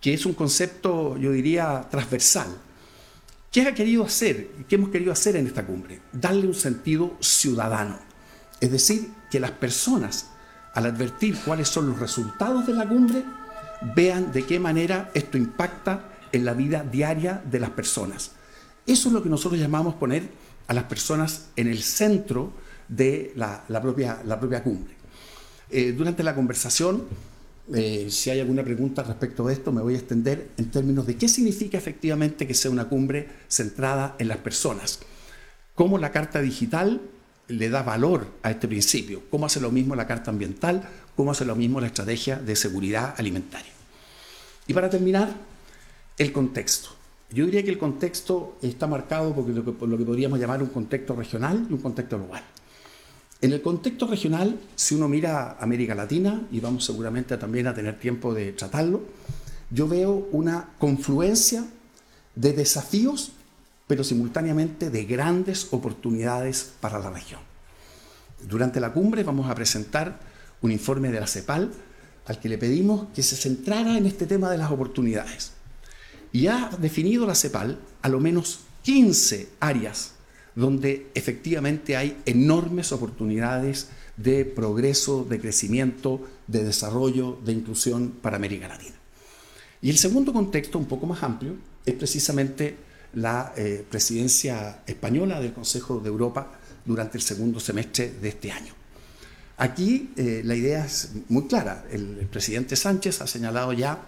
que 0.00 0.14
es 0.14 0.24
un 0.24 0.34
concepto, 0.34 1.16
yo 1.18 1.32
diría, 1.32 1.88
transversal. 1.90 2.46
¿Qué 3.50 3.62
ha 3.62 3.74
querido 3.74 4.04
hacer? 4.04 4.48
¿Qué 4.68 4.76
hemos 4.76 4.90
querido 4.90 5.10
hacer 5.10 5.34
en 5.34 5.48
esta 5.48 5.66
cumbre? 5.66 6.00
Darle 6.12 6.46
un 6.46 6.54
sentido 6.54 7.16
ciudadano. 7.18 7.98
Es 8.60 8.70
decir, 8.70 9.10
que 9.28 9.40
las 9.40 9.50
personas, 9.50 10.28
al 10.74 10.86
advertir 10.86 11.36
cuáles 11.44 11.68
son 11.68 11.88
los 11.88 11.98
resultados 11.98 12.66
de 12.66 12.74
la 12.74 12.88
cumbre, 12.88 13.24
vean 13.94 14.32
de 14.32 14.44
qué 14.44 14.58
manera 14.58 15.10
esto 15.14 15.36
impacta 15.36 16.12
en 16.32 16.44
la 16.44 16.54
vida 16.54 16.82
diaria 16.82 17.42
de 17.50 17.60
las 17.60 17.70
personas. 17.70 18.32
Eso 18.86 19.08
es 19.08 19.14
lo 19.14 19.22
que 19.22 19.28
nosotros 19.28 19.60
llamamos 19.60 19.94
poner 19.94 20.28
a 20.68 20.74
las 20.74 20.84
personas 20.84 21.46
en 21.56 21.68
el 21.68 21.82
centro 21.82 22.52
de 22.88 23.32
la, 23.36 23.64
propia, 23.82 24.22
la 24.24 24.38
propia, 24.38 24.62
cumbre. 24.62 24.94
Eh, 25.70 25.92
durante 25.92 26.22
la 26.22 26.34
conversación, 26.34 27.04
eh, 27.74 28.06
si 28.10 28.30
hay 28.30 28.40
alguna 28.40 28.62
pregunta 28.62 29.02
respecto 29.02 29.46
de 29.46 29.54
esto, 29.54 29.72
me 29.72 29.82
voy 29.82 29.94
a 29.94 29.98
extender 29.98 30.50
en 30.56 30.70
términos 30.70 31.06
de 31.06 31.16
qué 31.16 31.28
significa 31.28 31.76
efectivamente 31.76 32.46
que 32.46 32.54
sea 32.54 32.70
una 32.70 32.88
cumbre 32.88 33.28
centrada 33.48 34.14
en 34.18 34.28
las 34.28 34.38
personas. 34.38 35.00
Cómo 35.74 35.98
la 35.98 36.12
carta 36.12 36.40
digital 36.40 37.00
le 37.48 37.68
da 37.68 37.82
valor 37.82 38.26
a 38.42 38.50
este 38.50 38.68
principio, 38.68 39.22
cómo 39.30 39.46
hace 39.46 39.60
lo 39.60 39.70
mismo 39.70 39.94
la 39.94 40.06
carta 40.06 40.30
ambiental, 40.30 40.88
cómo 41.14 41.30
hace 41.30 41.44
lo 41.44 41.54
mismo 41.54 41.80
la 41.80 41.86
estrategia 41.86 42.36
de 42.36 42.56
seguridad 42.56 43.14
alimentaria. 43.16 43.72
Y 44.66 44.74
para 44.74 44.90
terminar, 44.90 45.32
el 46.18 46.32
contexto. 46.32 46.90
Yo 47.30 47.44
diría 47.44 47.62
que 47.62 47.70
el 47.70 47.78
contexto 47.78 48.56
está 48.62 48.86
marcado 48.86 49.34
por 49.34 49.48
lo, 49.48 49.64
que, 49.64 49.72
por 49.72 49.88
lo 49.88 49.98
que 49.98 50.04
podríamos 50.04 50.38
llamar 50.38 50.62
un 50.62 50.68
contexto 50.68 51.14
regional 51.14 51.66
y 51.68 51.72
un 51.72 51.80
contexto 51.80 52.18
global. 52.18 52.42
En 53.42 53.52
el 53.52 53.60
contexto 53.60 54.06
regional, 54.06 54.58
si 54.74 54.94
uno 54.94 55.08
mira 55.08 55.56
América 55.60 55.94
Latina, 55.94 56.46
y 56.50 56.60
vamos 56.60 56.84
seguramente 56.84 57.36
también 57.36 57.66
a 57.66 57.74
tener 57.74 57.98
tiempo 57.98 58.32
de 58.32 58.52
tratarlo, 58.52 59.02
yo 59.70 59.88
veo 59.88 60.28
una 60.32 60.70
confluencia 60.78 61.66
de 62.34 62.52
desafíos, 62.52 63.32
pero 63.86 64.04
simultáneamente 64.04 64.90
de 64.90 65.04
grandes 65.04 65.68
oportunidades 65.70 66.72
para 66.80 66.98
la 66.98 67.10
región. 67.10 67.40
Durante 68.42 68.80
la 68.80 68.92
cumbre 68.92 69.22
vamos 69.22 69.48
a 69.48 69.54
presentar 69.54 70.20
un 70.60 70.72
informe 70.72 71.10
de 71.10 71.20
la 71.20 71.26
CEPAL 71.26 71.72
al 72.26 72.40
que 72.40 72.48
le 72.48 72.58
pedimos 72.58 73.08
que 73.14 73.22
se 73.22 73.36
centrara 73.36 73.96
en 73.96 74.06
este 74.06 74.26
tema 74.26 74.50
de 74.50 74.58
las 74.58 74.70
oportunidades 74.70 75.52
y 76.32 76.48
ha 76.48 76.70
definido 76.80 77.26
la 77.26 77.34
CEPAL 77.34 77.78
a 78.02 78.08
lo 78.08 78.20
menos 78.20 78.60
15 78.82 79.48
áreas 79.60 80.12
donde 80.54 81.08
efectivamente 81.14 81.96
hay 81.96 82.16
enormes 82.24 82.90
oportunidades 82.90 83.90
de 84.16 84.44
progreso, 84.46 85.24
de 85.24 85.38
crecimiento, 85.38 86.26
de 86.46 86.64
desarrollo, 86.64 87.38
de 87.44 87.52
inclusión 87.52 88.14
para 88.22 88.36
América 88.36 88.66
Latina. 88.66 88.96
Y 89.82 89.90
el 89.90 89.98
segundo 89.98 90.32
contexto, 90.32 90.78
un 90.78 90.86
poco 90.86 91.06
más 91.06 91.22
amplio, 91.22 91.56
es 91.84 91.94
precisamente 91.94 92.76
la 93.16 93.52
eh, 93.56 93.84
presidencia 93.88 94.82
española 94.86 95.40
del 95.40 95.52
Consejo 95.52 96.00
de 96.00 96.08
Europa 96.08 96.52
durante 96.84 97.18
el 97.18 97.22
segundo 97.22 97.58
semestre 97.60 98.12
de 98.20 98.28
este 98.28 98.52
año. 98.52 98.74
Aquí 99.58 100.12
eh, 100.16 100.42
la 100.44 100.54
idea 100.54 100.84
es 100.84 101.12
muy 101.28 101.46
clara. 101.46 101.86
el 101.90 102.28
presidente 102.30 102.76
Sánchez 102.76 103.22
ha 103.22 103.26
señalado 103.26 103.72
ya 103.72 104.00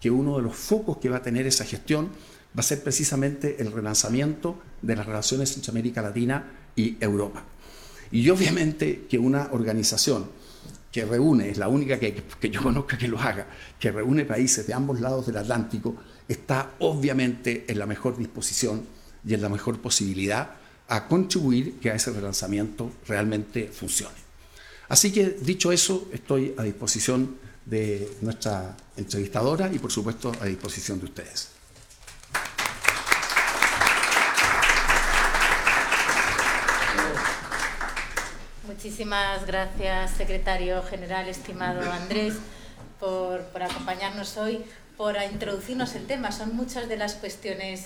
que 0.00 0.10
uno 0.10 0.38
de 0.38 0.42
los 0.42 0.56
focos 0.56 0.96
que 0.96 1.10
va 1.10 1.18
a 1.18 1.22
tener 1.22 1.46
esa 1.46 1.64
gestión 1.64 2.08
va 2.56 2.60
a 2.60 2.62
ser 2.62 2.82
precisamente 2.82 3.60
el 3.60 3.70
relanzamiento 3.70 4.58
de 4.80 4.96
las 4.96 5.06
relaciones 5.06 5.54
entre 5.56 5.70
América 5.70 6.00
Latina 6.00 6.44
y 6.74 6.96
Europa. 7.00 7.44
Y 8.10 8.28
obviamente 8.30 9.06
que 9.08 9.18
una 9.18 9.48
organización 9.52 10.26
que 10.90 11.04
reúne, 11.04 11.50
es 11.50 11.58
la 11.58 11.68
única 11.68 11.98
que, 11.98 12.14
que, 12.14 12.50
yo 12.50 12.62
conozca 12.62 12.96
que 12.96 13.08
lo 13.08 13.18
haga, 13.18 13.46
que 13.78 13.90
reúne 13.90 14.24
países 14.24 14.66
de 14.66 14.72
ambos 14.72 15.00
lados 15.00 15.26
del 15.26 15.36
Atlántico, 15.36 15.96
está 16.28 16.72
obviamente 16.78 17.64
en 17.68 17.78
la 17.78 17.86
mejor 17.86 18.16
disposición 18.16 18.86
y 19.26 19.34
en 19.34 19.42
la 19.42 19.48
mejor 19.48 19.80
posibilidad 19.80 20.50
a 20.88 21.08
contribuir 21.08 21.78
que 21.80 21.90
a 21.90 21.94
ese 21.94 22.12
relanzamiento 22.12 22.92
realmente 23.06 23.68
funcione. 23.68 24.16
Así 24.88 25.12
que 25.12 25.30
dicho 25.40 25.72
eso, 25.72 26.08
estoy 26.12 26.54
a 26.58 26.62
disposición 26.62 27.36
de 27.64 28.16
nuestra 28.20 28.76
entrevistadora 28.96 29.70
y 29.72 29.78
por 29.78 29.90
supuesto 29.90 30.32
a 30.40 30.44
disposición 30.44 31.00
de 31.00 31.06
ustedes. 31.06 31.48
Muchísimas 38.66 39.46
gracias, 39.46 40.10
secretario 40.10 40.82
general, 40.82 41.26
estimado 41.28 41.90
Andrés, 41.90 42.34
por, 43.00 43.40
por, 43.44 43.62
acompañarnos 43.62 44.36
hoy, 44.36 44.62
por 44.96 45.16
introducirnos 45.30 45.94
el 45.94 46.06
tema. 46.06 46.32
Son 46.32 46.54
muchas 46.54 46.88
de 46.88 46.96
las 46.96 47.14
cuestiones 47.14 47.84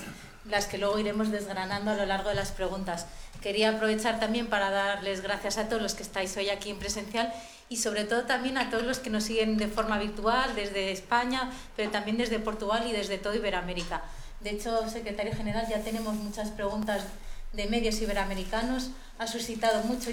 las 0.49 0.67
que 0.67 0.79
luego 0.79 0.99
iremos 0.99 1.31
desgranando 1.31 1.91
a 1.91 1.95
lo 1.95 2.07
largo 2.07 2.31
de 2.31 2.35
las 2.35 2.53
preguntas. 2.53 3.07
Quería 3.43 3.71
aprovechar 3.71 4.19
también 4.19 4.47
para 4.47 4.71
darles 4.71 5.23
gracias 5.23 5.59
a 5.59 5.69
todos 5.69 5.83
los 5.83 5.95
que 5.95 6.03
estáis 6.03 6.37
hoy 6.37 6.49
aquí 6.50 6.71
en 6.71 6.79
presencial 6.79 7.33
y 7.69 7.77
sobre 7.77 8.05
todo 8.05 8.23
también 8.23 8.57
a 8.59 8.71
todos 8.71 8.85
los 8.85 8.99
que 8.99 9.11
nos 9.11 9.25
siguen 9.25 9.59
de 9.59 9.69
forma 9.69 9.99
virtual 9.99 10.55
desde 10.55 10.91
España, 10.91 11.50
pero 11.77 11.91
también 11.91 12.17
desde 12.17 12.38
Portugal 12.38 12.85
y 12.88 12.93
desde 12.93 13.19
todo 13.19 13.35
Iberoamérica. 13.35 14.03
De 14.41 14.50
hecho, 14.50 14.88
secretario 14.88 15.35
general, 15.35 15.67
ya 15.69 15.81
tenemos 15.81 16.15
muchas 16.15 16.50
preguntas 16.50 17.03
de 17.52 17.67
medios 17.67 18.00
iberoamericanos. 18.00 18.90
Ha 19.19 19.26
suscitado 19.26 19.83
mucho 19.85 20.11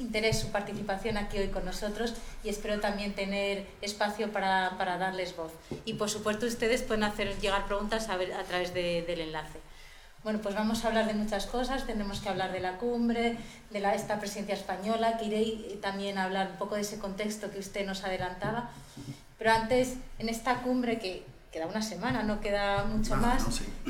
interés 0.00 0.40
su 0.40 0.48
participación 0.50 1.18
aquí 1.18 1.38
hoy 1.38 1.48
con 1.48 1.64
nosotros 1.64 2.14
y 2.42 2.48
espero 2.48 2.80
también 2.80 3.14
tener 3.14 3.66
espacio 3.82 4.32
para, 4.32 4.76
para 4.78 4.96
darles 4.96 5.36
voz. 5.36 5.52
Y 5.84 5.94
por 5.94 6.08
supuesto 6.08 6.46
ustedes 6.46 6.82
pueden 6.82 7.04
hacer 7.04 7.38
llegar 7.40 7.66
preguntas 7.66 8.08
a, 8.08 8.16
través 8.44 8.72
de, 8.72 9.02
del 9.02 9.20
enlace. 9.20 9.60
Bueno, 10.24 10.38
pues 10.40 10.54
vamos 10.54 10.84
a 10.84 10.88
hablar 10.88 11.08
de 11.08 11.14
muchas 11.14 11.46
cosas, 11.46 11.84
tenemos 11.84 12.20
que 12.20 12.28
hablar 12.28 12.52
de 12.52 12.60
la 12.60 12.78
cumbre, 12.78 13.36
de 13.70 13.80
la, 13.80 13.94
esta 13.94 14.20
presidencia 14.20 14.54
española, 14.54 15.18
que 15.18 15.24
iré 15.24 15.76
también 15.82 16.16
a 16.16 16.24
hablar 16.24 16.52
un 16.52 16.58
poco 16.58 16.76
de 16.76 16.82
ese 16.82 17.00
contexto 17.00 17.50
que 17.50 17.58
usted 17.58 17.84
nos 17.84 18.04
adelantaba. 18.04 18.70
Pero 19.36 19.50
antes, 19.50 19.94
en 20.20 20.28
esta 20.28 20.62
cumbre 20.62 21.00
que 21.00 21.24
queda 21.52 21.66
una 21.66 21.82
semana, 21.82 22.22
no 22.22 22.40
queda 22.40 22.84
mucho 22.84 23.14
más. 23.16 23.44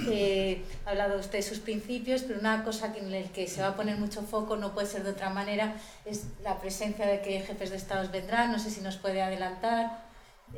Eh, 0.08 0.64
ha 0.84 0.90
hablado 0.90 1.20
usted 1.20 1.38
de 1.38 1.42
sus 1.42 1.60
principios, 1.60 2.22
pero 2.22 2.40
una 2.40 2.64
cosa 2.64 2.92
en 2.96 3.10
la 3.12 3.22
que 3.28 3.46
se 3.46 3.62
va 3.62 3.68
a 3.68 3.76
poner 3.76 3.98
mucho 3.98 4.22
foco, 4.22 4.56
no 4.56 4.74
puede 4.74 4.88
ser 4.88 5.04
de 5.04 5.10
otra 5.10 5.30
manera, 5.30 5.76
es 6.04 6.24
la 6.42 6.60
presencia 6.60 7.06
de 7.06 7.22
que 7.22 7.40
jefes 7.40 7.70
de 7.70 7.76
estados 7.76 8.10
vendrán. 8.10 8.50
No 8.50 8.58
sé 8.58 8.70
si 8.70 8.80
nos 8.80 8.96
puede 8.96 9.22
adelantar. 9.22 10.04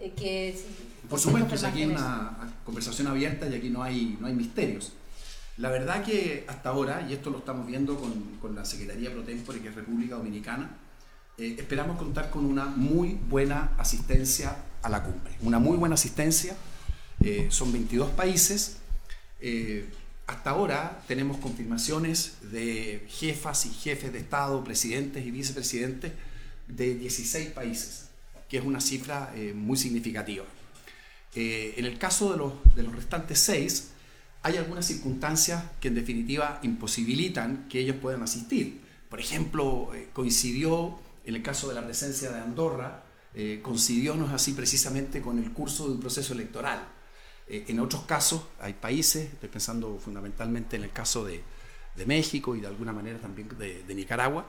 Eh, 0.00 0.12
que, 0.16 0.58
Por 1.08 1.20
supuesto, 1.20 1.54
es 1.54 1.64
aquí 1.64 1.84
una 1.84 2.36
conversación 2.64 3.06
abierta 3.06 3.46
y 3.48 3.54
aquí 3.54 3.68
no 3.68 3.82
hay, 3.82 4.16
no 4.18 4.26
hay 4.26 4.34
misterios. 4.34 4.92
La 5.58 5.68
verdad 5.68 6.02
que 6.02 6.46
hasta 6.48 6.70
ahora, 6.70 7.06
y 7.08 7.12
esto 7.12 7.28
lo 7.30 7.38
estamos 7.38 7.66
viendo 7.66 7.96
con, 7.96 8.38
con 8.40 8.54
la 8.54 8.64
Secretaría 8.64 9.12
Pro 9.12 9.22
Tempore, 9.22 9.60
que 9.60 9.68
es 9.68 9.74
República 9.74 10.16
Dominicana, 10.16 10.70
eh, 11.36 11.56
esperamos 11.58 11.98
contar 11.98 12.30
con 12.30 12.46
una 12.46 12.64
muy 12.64 13.18
buena 13.28 13.72
asistencia 13.76 14.56
a 14.82 14.88
la 14.88 15.02
cumbre. 15.02 15.36
Una 15.42 15.58
muy 15.58 15.76
buena 15.76 15.94
asistencia 15.96 16.56
eh, 17.26 17.46
son 17.48 17.72
22 17.72 18.10
países. 18.10 18.76
Eh, 19.40 19.88
hasta 20.26 20.50
ahora 20.50 21.02
tenemos 21.08 21.38
confirmaciones 21.38 22.36
de 22.52 23.06
jefas 23.08 23.64
y 23.64 23.70
jefes 23.70 24.12
de 24.12 24.18
Estado, 24.18 24.62
presidentes 24.62 25.24
y 25.24 25.30
vicepresidentes 25.30 26.12
de 26.68 26.94
16 26.96 27.48
países, 27.50 28.08
que 28.46 28.58
es 28.58 28.64
una 28.64 28.78
cifra 28.80 29.32
eh, 29.34 29.54
muy 29.54 29.78
significativa. 29.78 30.44
en 31.34 31.84
el 31.84 31.98
caso 31.98 32.30
de 32.30 32.36
los, 32.38 32.52
de 32.76 32.82
los 32.82 32.94
restantes 32.94 33.38
seis, 33.38 33.90
hay 34.42 34.58
algunas 34.58 34.84
circunstancias 34.84 35.64
que 35.80 35.88
en 35.88 35.94
definitiva 35.94 36.60
imposibilitan 36.62 37.66
que 37.70 37.80
ellos 37.80 37.96
puedan 37.96 38.22
asistir. 38.22 38.82
Por 39.08 39.18
ejemplo, 39.18 39.90
coincidió 40.12 40.98
en 41.24 41.34
el 41.36 41.42
caso 41.42 41.68
de 41.68 41.74
la 41.74 41.84
presencia 41.84 42.30
de 42.30 42.40
Andorra, 42.40 43.02
coincidió 43.62 44.14
no 44.14 44.28
así 44.28 44.52
precisamente 44.52 45.20
con 45.22 45.38
el 45.38 45.50
curso 45.52 45.86
de 45.86 45.94
un 45.94 46.00
proceso 46.00 46.34
electoral. 46.34 46.93
Eh, 47.46 47.66
en 47.68 47.80
otros 47.80 48.04
casos 48.04 48.42
hay 48.58 48.72
países, 48.74 49.32
estoy 49.32 49.48
pensando 49.48 49.98
fundamentalmente 49.98 50.76
en 50.76 50.84
el 50.84 50.90
caso 50.90 51.24
de, 51.24 51.42
México 52.06 52.56
y 52.56 52.60
de 52.60 52.66
alguna 52.66 52.92
manera 52.92 53.20
también 53.20 53.48
de, 53.56 53.94
Nicaragua, 53.94 54.46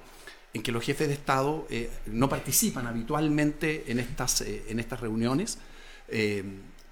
en 0.51 0.63
que 0.63 0.71
los 0.71 0.83
jefes 0.83 1.07
de 1.07 1.13
Estado 1.13 1.67
eh, 1.69 1.91
no 2.07 2.27
participan 2.27 2.87
habitualmente 2.87 3.91
en 3.91 3.99
estas, 3.99 4.41
eh, 4.41 4.65
en 4.67 4.79
estas 4.79 4.99
reuniones, 4.99 5.59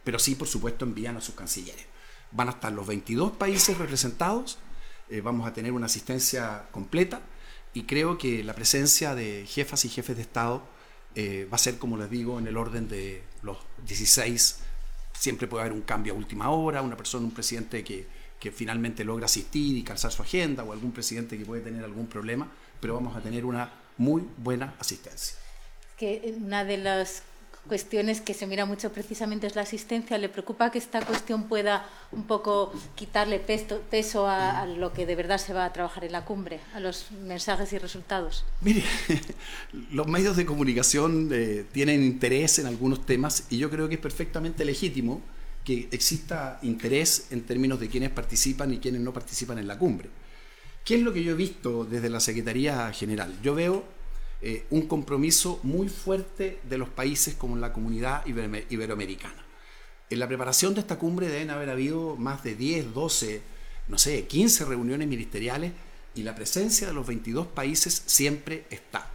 pero 0.03 0.19
sí, 0.19 0.35
por 0.35 0.47
supuesto, 0.47 0.85
envían 0.85 1.17
a 1.17 1.21
sus 1.21 1.33
cancilleres. 1.33 1.85
Van 2.31 2.49
a 2.49 2.51
estar 2.51 2.71
los 2.71 2.85
22 2.85 3.31
países 3.31 3.77
representados, 3.79 4.59
vamos 5.23 5.47
a 5.47 5.53
tener 5.53 5.71
una 5.71 5.87
asistencia 5.87 6.67
completa 6.71 7.21
y 7.73 7.83
creo 7.83 8.19
que 8.19 8.43
la 8.43 8.53
presencia 8.53 9.15
de 9.15 9.45
jefas 9.47 9.85
y 9.85 9.89
jefes 9.89 10.17
de 10.17 10.21
Estado 10.21 10.67
va 11.17 11.55
a 11.55 11.57
ser, 11.57 11.79
como 11.79 11.97
les 11.97 12.11
digo, 12.11 12.37
en 12.37 12.45
el 12.45 12.57
orden 12.57 12.87
de 12.87 13.23
los 13.41 13.57
16 13.87 14.59
siempre 15.23 15.47
puede 15.47 15.61
haber 15.61 15.71
un 15.71 15.83
cambio 15.83 16.11
a 16.13 16.17
última 16.17 16.49
hora, 16.49 16.81
una 16.81 16.97
persona, 16.97 17.25
un 17.25 17.31
presidente 17.31 17.81
que, 17.81 18.05
que 18.41 18.51
finalmente 18.51 19.05
logra 19.05 19.25
asistir 19.25 19.77
y 19.77 19.81
calzar 19.81 20.11
su 20.11 20.21
agenda, 20.21 20.65
o 20.65 20.73
algún 20.73 20.91
presidente 20.91 21.37
que 21.37 21.45
puede 21.45 21.61
tener 21.61 21.81
algún 21.81 22.07
problema, 22.07 22.51
pero 22.81 22.95
vamos 22.95 23.15
a 23.15 23.21
tener 23.21 23.45
una 23.45 23.71
muy 23.97 24.27
buena 24.35 24.75
asistencia. 24.79 25.37
Que 25.97 26.35
una 26.35 26.65
de 26.65 26.75
las 26.75 27.23
cuestiones 27.67 28.21
que 28.21 28.33
se 28.33 28.45
mira 28.45 28.65
mucho 28.65 28.91
precisamente 28.91 29.47
es 29.47 29.55
la 29.55 29.61
asistencia. 29.61 30.17
¿Le 30.17 30.29
preocupa 30.29 30.71
que 30.71 30.77
esta 30.77 31.01
cuestión 31.05 31.43
pueda 31.47 31.87
un 32.11 32.23
poco 32.23 32.73
quitarle 32.95 33.39
peso, 33.39 34.27
a, 34.27 34.65
lo 34.65 34.93
que 34.93 35.05
de 35.05 35.15
verdad 35.15 35.37
se 35.37 35.53
va 35.53 35.65
a 35.65 35.73
trabajar 35.73 36.03
en 36.03 36.11
la 36.11 36.25
cumbre, 36.25 36.59
a 36.73 36.79
los 36.79 37.11
mensajes 37.11 37.71
y 37.73 37.77
resultados? 37.77 38.45
Mire, 38.61 38.83
los 39.91 40.07
medios 40.07 40.35
de 40.35 40.45
comunicación 40.45 41.29
eh, 41.31 41.65
tienen 41.71 42.03
interés 42.03 42.59
en 42.59 42.67
algunos 42.67 43.05
temas 43.05 43.47
y 43.49 43.57
yo 43.57 43.69
creo 43.69 43.87
que 43.87 43.95
es 43.95 44.01
perfectamente 44.01 44.65
legítimo 44.65 45.21
que 45.63 45.87
exista 45.91 46.59
interés 46.61 47.27
en 47.31 47.43
términos 47.43 47.79
de 47.79 47.87
quienes 47.87 48.09
participan 48.09 48.73
y 48.73 48.79
quienes 48.79 49.01
no 49.01 49.13
participan 49.13 49.57
en 49.59 49.67
la 49.67 49.77
cumbre. 49.77 50.09
¿Qué 50.83 50.95
es 50.95 51.01
lo 51.01 51.13
que 51.13 51.23
yo 51.23 51.31
he 51.31 51.35
visto 51.35 51.85
desde 51.85 52.09
la 52.09 52.19
Secretaría 52.19 52.91
General? 52.91 53.33
Yo 53.41 53.55
veo 53.55 53.85
eh, 54.45 54.65
un 54.71 54.87
compromiso 54.87 55.61
muy 55.63 55.87
fuerte 55.87 56.59
de 56.67 56.77
los 56.77 56.89
países 56.89 57.33
como 57.33 57.55
la 57.55 57.71
comunidad 57.71 58.25
iberoamericana. 58.25 59.41
En 60.09 60.19
la 60.19 60.27
preparación 60.27 60.73
de 60.73 60.81
esta 60.81 60.99
cumbre 60.99 61.29
deben 61.29 61.49
haber 61.49 61.69
habido 61.69 62.17
más 62.17 62.43
de 62.43 62.53
10, 62.53 62.93
12, 62.93 63.41
no 63.87 63.97
sé, 63.97 64.27
15 64.27 64.65
reuniones 64.65 65.07
ministeriales 65.07 65.71
y 66.13 66.23
la 66.23 66.35
presencia 66.35 66.87
de 66.87 66.93
los 66.93 67.07
22 67.07 67.47
países 67.47 68.03
siempre 68.05 68.65
está. 68.69 69.09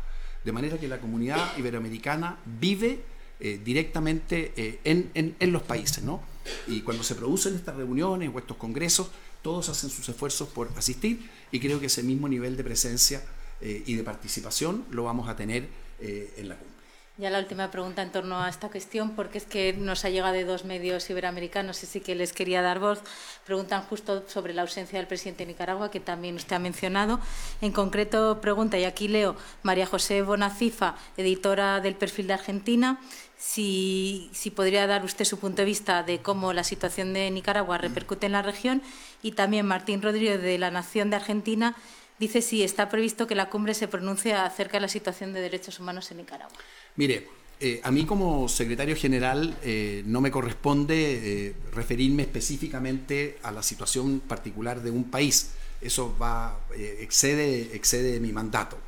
De 0.47 0.53
manera 0.53 0.79
que 0.79 0.89
la 0.89 0.99
comunidad 0.99 1.59
iberoamericana 1.59 2.39
vive 2.47 3.03
eh, 3.39 3.61
directamente 3.63 4.55
eh, 4.57 4.81
en, 4.85 5.11
en, 5.15 5.53
los 5.53 5.61
países, 5.61 6.03
¿no? 6.03 6.23
Y 6.69 6.81
cuando 6.81 7.05
se 7.05 7.15
producen 7.15 7.55
estas 7.55 7.77
reuniones 7.77 8.31
o 8.35 8.39
estos 8.39 8.57
congresos, 8.57 9.11
todos 9.43 9.69
hacen 9.69 9.91
sus 9.91 10.09
esfuerzos 10.09 10.49
por 10.49 10.71
asistir 10.75 11.29
y 11.53 11.61
creo 11.61 11.81
que 11.81 11.87
ese 11.87 12.03
mismo 12.03 12.31
nivel 12.31 12.57
de 12.57 12.65
presencia 12.65 13.23
eh, 13.61 13.83
y 13.87 13.95
de 13.95 14.05
participación 14.05 14.85
lo 14.91 15.05
vamos 15.05 15.29
a 15.29 15.37
tener 15.37 15.69
eh, 16.01 16.35
en 16.37 16.49
la 16.49 16.57
cumbre. 16.57 16.79
Ya 17.19 17.31
la 17.31 17.41
última 17.41 17.69
pregunta 17.73 18.01
en 18.01 18.13
torno 18.13 18.41
a 18.41 18.49
esta 18.49 18.69
cuestión, 18.69 19.17
porque 19.17 19.39
es 19.39 19.45
que 19.45 19.73
nos 19.73 20.05
ha 20.05 20.09
llegado 20.09 20.35
de 20.35 20.45
dos 20.45 20.65
medios 20.65 21.11
iberoamericanos 21.11 21.83
y 21.83 21.87
sí 21.87 22.01
que 22.01 22.15
les 22.15 22.33
quería 22.33 22.63
dar 22.63 22.79
voz. 22.79 23.01
Preguntan 23.45 23.83
justo 23.83 24.23
sobre 24.29 24.55
la 24.55 24.63
ausencia 24.63 25.01
del 25.01 25.09
presidente 25.09 25.45
de 25.45 25.49
Nicaragua, 25.49 25.91
que 25.91 25.99
también 25.99 26.37
usted 26.37 26.55
ha 26.55 26.61
mencionado. 26.61 27.19
En 27.61 27.73
concreto, 27.73 28.41
pregunta, 28.41 28.79
y 28.79 28.85
aquí 28.85 29.09
leo, 29.09 29.35
María 29.65 29.85
José 29.85 30.23
Bonacifa, 30.23 30.95
editora 31.17 31.81
del 31.81 31.97
Perfil 31.97 32.29
de 32.29 32.35
Argentina, 32.35 33.01
si, 33.37 34.31
si 34.33 34.53
podría 34.53 34.87
dar 34.87 35.05
usted 35.05 35.25
su 35.25 35.41
punto 35.41 35.63
de 35.63 35.67
vista 35.67 36.05
de 36.05 36.21
cómo 36.21 36.53
la 36.53 36.63
situación 36.63 37.15
de 37.15 37.29
Nicaragua 37.33 37.79
repercute 37.79 38.27
en 38.27 38.33
la 38.33 38.43
región, 38.43 38.81
y 39.25 39.33
también 39.33 39.67
Martín 39.67 40.03
Rodríguez 40.03 40.41
de 40.41 40.57
La 40.59 40.71
Nación 40.71 41.11
de 41.11 41.17
Argentina, 41.17 41.75
dice 42.19 42.43
si 42.43 42.63
está 42.63 42.89
previsto 42.89 43.27
que 43.27 43.35
la 43.35 43.49
cumbre 43.51 43.75
se 43.75 43.89
pronuncie 43.89 44.35
acerca 44.35 44.79
de 44.79 44.83
la 44.83 44.89
situación 44.89 45.33
de 45.33 45.41
derechos 45.41 45.81
humanos 45.81 46.11
en 46.11 46.19
Nicaragua. 46.19 46.57
Mire, 46.97 47.29
eh, 47.61 47.81
a 47.83 47.91
mí 47.91 48.07
como 48.07 48.49
secretario 48.49 48.95
general 48.95 49.57
eh, 49.63 50.05
no 50.07 50.21
me 50.21 50.31
corresponde 50.31 51.49
eh, 51.49 51.55
referirme 51.73 52.23
específicamente 52.23 53.39
a 53.43 53.51
la 53.51 53.65
situación 53.65 54.21
particular 54.21 54.81
de 54.81 54.93
un 54.93 55.11
país. 55.11 55.51
Eso 55.81 56.17
va, 56.21 56.61
excede, 56.75 57.75
excede 57.75 58.21
mi 58.21 58.33
mandato. 58.33 58.79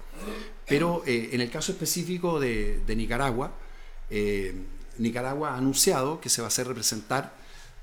Pero 0.66 1.02
en 1.06 1.40
el 1.40 1.50
caso 1.50 1.72
específico 1.72 2.40
de, 2.40 2.80
de 2.84 2.96
Nicaragua, 2.96 3.52
Nicaragua 4.98 5.54
ha 5.54 5.56
anunciado 5.56 6.20
que 6.20 6.28
se 6.28 6.42
va 6.42 6.46
a 6.46 6.48
hacer 6.48 6.66
representar 6.66 7.32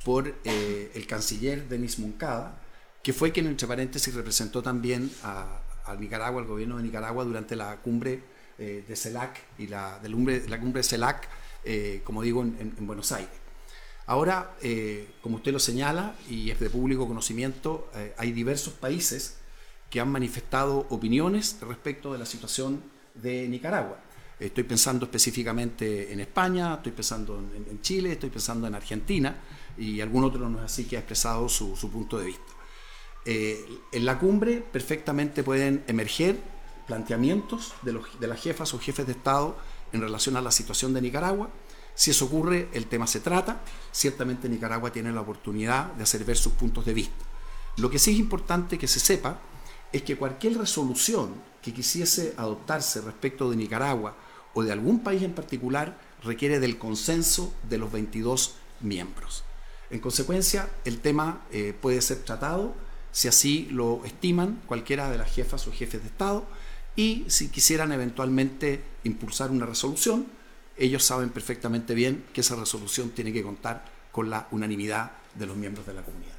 por 0.03 0.35
el 0.43 1.07
canciller 1.07 1.69
Denis 1.69 1.99
Moncada, 1.99 2.61
que 3.07 3.13
fue 3.13 3.31
quien, 3.31 3.47
entre 3.47 3.65
paréntesis, 3.69 4.13
representó 4.13 4.61
también 4.61 5.09
a, 5.23 5.61
Nicaragua, 5.97 6.41
al 6.41 6.45
gobierno 6.45 6.75
de 6.75 6.83
Nicaragua, 6.83 7.23
durante 7.23 7.55
la 7.55 7.77
cumbre 7.77 8.21
eh, 8.57 8.83
de 8.85 8.95
CELAC 8.97 9.43
y 9.57 9.67
la, 9.67 10.01
cumbre 10.01 10.41
de 10.41 10.83
CELAC, 10.83 11.29
eh, 11.63 12.01
como 12.03 12.21
digo, 12.21 12.41
en, 12.43 12.75
Buenos 12.81 13.13
Aires. 13.13 13.31
Ahora, 14.07 14.57
eh, 14.61 15.07
como 15.21 15.37
usted 15.37 15.53
lo 15.53 15.59
señala, 15.59 16.17
y 16.29 16.51
es 16.51 16.59
de 16.59 16.69
público 16.69 17.07
conocimiento, 17.07 17.89
hay 18.17 18.33
diversos 18.33 18.73
países 18.73 19.37
que 19.89 20.01
han 20.01 20.11
manifestado 20.11 20.85
opiniones 20.89 21.59
respecto 21.61 22.11
de 22.11 22.19
la 22.19 22.25
situación 22.25 22.83
de 23.13 23.47
Nicaragua. 23.47 23.99
Estoy 24.37 24.65
pensando 24.65 25.05
específicamente 25.05 26.11
en 26.11 26.19
España, 26.19 26.73
estoy 26.73 26.91
pensando 26.91 27.41
en, 27.55 27.81
Chile, 27.81 28.11
estoy 28.11 28.31
pensando 28.31 28.67
en 28.67 28.75
Argentina, 28.75 29.33
y 29.77 30.01
algún 30.01 30.25
otro 30.25 30.49
no 30.49 30.59
es 30.59 30.65
así 30.65 30.83
que 30.83 30.97
ha 30.97 30.99
expresado 30.99 31.47
su 31.47 31.89
punto 31.89 32.19
de 32.19 32.25
vista. 32.25 32.56
Eh, 33.29 33.81
en 33.91 34.05
la 34.05 34.19
cumbre 34.19 34.61
perfectamente 34.71 35.43
pueden 35.43 35.83
emerger 35.87 36.39
planteamientos 36.87 37.73
de, 37.81 37.91
los, 37.91 38.19
de 38.21 38.27
las 38.27 38.41
jefas 38.41 38.73
o 38.73 38.79
jefes 38.79 39.05
de 39.05 39.11
Estado 39.11 39.57
en 39.91 39.99
relación 39.99 40.37
a 40.37 40.41
la 40.41 40.49
situación 40.49 40.93
de 40.93 41.01
Nicaragua. 41.01 41.49
Si 41.93 42.11
eso 42.11 42.23
ocurre, 42.23 42.69
el 42.71 42.87
tema 42.87 43.05
se 43.05 43.19
trata. 43.19 43.59
Ciertamente 43.91 44.47
Nicaragua 44.47 44.93
tiene 44.93 45.11
la 45.11 45.19
oportunidad 45.19 45.91
de 45.91 46.03
hacer 46.03 46.23
ver 46.23 46.37
sus 46.37 46.53
puntos 46.53 46.85
de 46.85 46.93
vista. 46.93 47.25
Lo 47.75 47.89
que 47.89 47.99
sí 47.99 48.11
es 48.11 48.17
importante 48.17 48.77
que 48.77 48.87
se 48.87 49.01
sepa 49.01 49.41
es 49.91 50.03
que 50.03 50.15
cualquier 50.15 50.57
resolución 50.57 51.33
que 51.61 51.73
quisiese 51.73 52.33
adoptarse 52.37 53.01
respecto 53.01 53.49
de 53.49 53.57
Nicaragua 53.57 54.15
o 54.53 54.63
de 54.63 54.71
algún 54.71 55.03
país 55.03 55.21
en 55.23 55.33
particular 55.33 55.99
requiere 56.23 56.61
del 56.61 56.77
consenso 56.77 57.53
de 57.69 57.77
los 57.77 57.91
22 57.91 58.55
miembros. 58.79 59.43
En 59.89 59.99
consecuencia, 59.99 60.69
el 60.85 61.01
tema 61.01 61.41
eh, 61.51 61.75
puede 61.79 62.01
ser 62.01 62.19
tratado 62.19 62.86
si 63.17 63.27
así 63.27 63.67
lo 63.71 64.05
estiman 64.05 64.61
cualquiera 64.67 65.09
de 65.09 65.17
las 65.17 65.33
jefas 65.33 65.65
o 65.65 65.71
jefes 65.71 66.03
de 66.03 66.07
Estado, 66.07 66.45
y 66.95 67.25
si 67.29 67.49
quisieran 67.49 67.91
eventualmente 67.91 68.83
impulsar 69.05 69.49
una 69.49 69.65
resolución, 69.65 70.27
ellos 70.77 71.03
saben 71.03 71.31
perfectamente 71.31 71.95
bien 71.95 72.25
que 72.31 72.41
esa 72.41 72.55
resolución 72.55 73.09
tiene 73.09 73.33
que 73.33 73.41
contar 73.41 73.85
con 74.11 74.29
la 74.29 74.47
unanimidad 74.51 75.13
de 75.33 75.47
los 75.47 75.57
miembros 75.57 75.87
de 75.87 75.95
la 75.95 76.03
comunidad. 76.03 76.36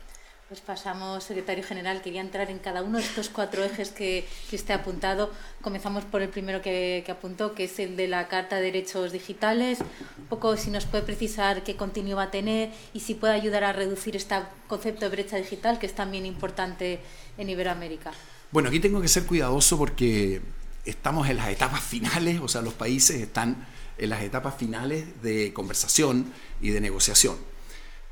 Pues 0.48 0.62
pasamos, 0.62 1.24
secretario 1.24 1.62
general, 1.62 2.00
quería 2.00 2.22
entrar 2.22 2.50
en 2.50 2.58
cada 2.58 2.82
uno 2.82 2.96
de 2.96 3.04
estos 3.04 3.28
cuatro 3.28 3.62
ejes 3.62 3.90
que, 3.90 4.26
que 4.48 4.56
usted 4.56 4.72
ha 4.72 4.78
apuntado. 4.78 5.30
Comenzamos 5.60 6.06
por 6.06 6.22
el 6.22 6.30
primero 6.30 6.62
que, 6.62 7.02
que, 7.04 7.12
apuntó, 7.12 7.54
que 7.54 7.64
es 7.64 7.78
el 7.78 7.96
de 7.96 8.08
la 8.08 8.28
Carta 8.28 8.56
de 8.56 8.62
Derechos 8.62 9.12
Digitales. 9.12 9.80
Un 10.16 10.24
poco 10.24 10.56
si 10.56 10.70
nos 10.70 10.86
puede 10.86 11.04
precisar 11.04 11.64
qué 11.64 11.76
contenido 11.76 12.16
va 12.16 12.22
a 12.22 12.30
tener 12.30 12.70
y 12.94 13.00
si 13.00 13.12
puede 13.12 13.34
ayudar 13.34 13.62
a 13.62 13.74
reducir 13.74 14.16
este 14.16 14.36
concepto 14.68 15.04
de 15.04 15.10
brecha 15.10 15.36
digital, 15.36 15.78
que 15.78 15.84
es 15.84 15.94
también 15.94 16.24
importante 16.24 17.00
en 17.36 17.50
Iberoamérica. 17.50 18.12
Bueno, 18.50 18.70
aquí 18.70 18.80
tengo 18.80 19.02
que 19.02 19.08
ser 19.08 19.26
cuidadoso 19.26 19.76
porque 19.76 20.40
estamos 20.86 21.28
en 21.28 21.36
las 21.36 21.50
etapas 21.50 21.82
finales, 21.82 22.40
o 22.40 22.48
sea, 22.48 22.62
los 22.62 22.72
países 22.72 23.20
están 23.20 23.66
en 23.98 24.08
las 24.08 24.22
etapas 24.22 24.54
finales 24.54 25.20
de 25.22 25.52
conversación 25.52 26.32
y 26.62 26.70
de 26.70 26.80
negociación. 26.80 27.36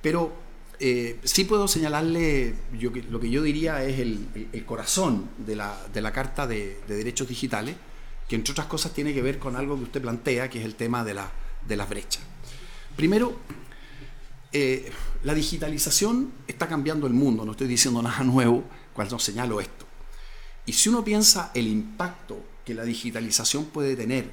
Pero 0.03 0.46
eh, 0.79 1.19
sí 1.25 1.45
puedo 1.45 1.69
señalarle, 1.69 2.55
lo 3.11 3.21
que 3.21 3.31
yo 3.31 3.43
diría 3.43 3.83
es 3.85 3.99
el, 3.99 4.65
corazón 4.67 5.31
de 5.39 5.57
la, 5.57 6.12
Carta 6.12 6.47
de, 6.47 6.79
Derechos 6.87 7.29
Digitales, 7.29 7.77
que 8.29 8.37
entre 8.37 8.53
otras 8.53 8.67
cosas 8.67 8.93
tiene 8.93 9.15
que 9.15 9.23
ver 9.23 9.39
con 9.39 9.57
algo 9.57 9.77
que 9.77 9.85
usted 9.85 10.03
plantea, 10.03 10.51
que 10.51 10.59
es 10.59 10.65
el 10.65 10.75
tema 10.75 11.05
de, 11.05 11.15
la, 11.15 11.31
de 11.67 11.77
las 11.77 11.89
brechas. 11.89 12.23
Primero, 12.97 13.39
eh, 14.53 14.91
la 15.23 15.35
digitalización 15.35 16.33
está 16.47 16.67
cambiando 16.67 17.07
el 17.07 17.12
mundo, 17.12 17.45
no 17.45 17.53
estoy 17.53 17.69
diciendo 17.69 18.03
nada 18.03 18.23
nuevo 18.25 18.65
cuando 18.93 19.19
señalo 19.19 19.61
esto. 19.61 19.87
Y 20.67 20.73
si 20.73 20.89
uno 20.89 21.05
piensa 21.05 21.53
el 21.55 21.69
impacto 21.69 22.45
que 22.65 22.75
la 22.75 22.85
digitalización 22.85 23.67
puede 23.67 23.97
tener 23.97 24.31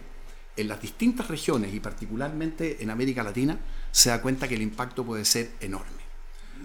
en 0.56 0.68
las 0.68 0.82
distintas 0.82 1.28
regiones 1.28 1.74
y 1.74 1.80
particularmente 1.80 2.82
en 2.82 2.90
América 2.90 3.24
Latina, 3.24 3.60
se 3.92 4.10
da 4.10 4.22
cuenta 4.22 4.48
que 4.48 4.56
el 4.56 4.62
impacto 4.62 5.06
puede 5.06 5.26
ser 5.26 5.52
enorme. 5.62 6.03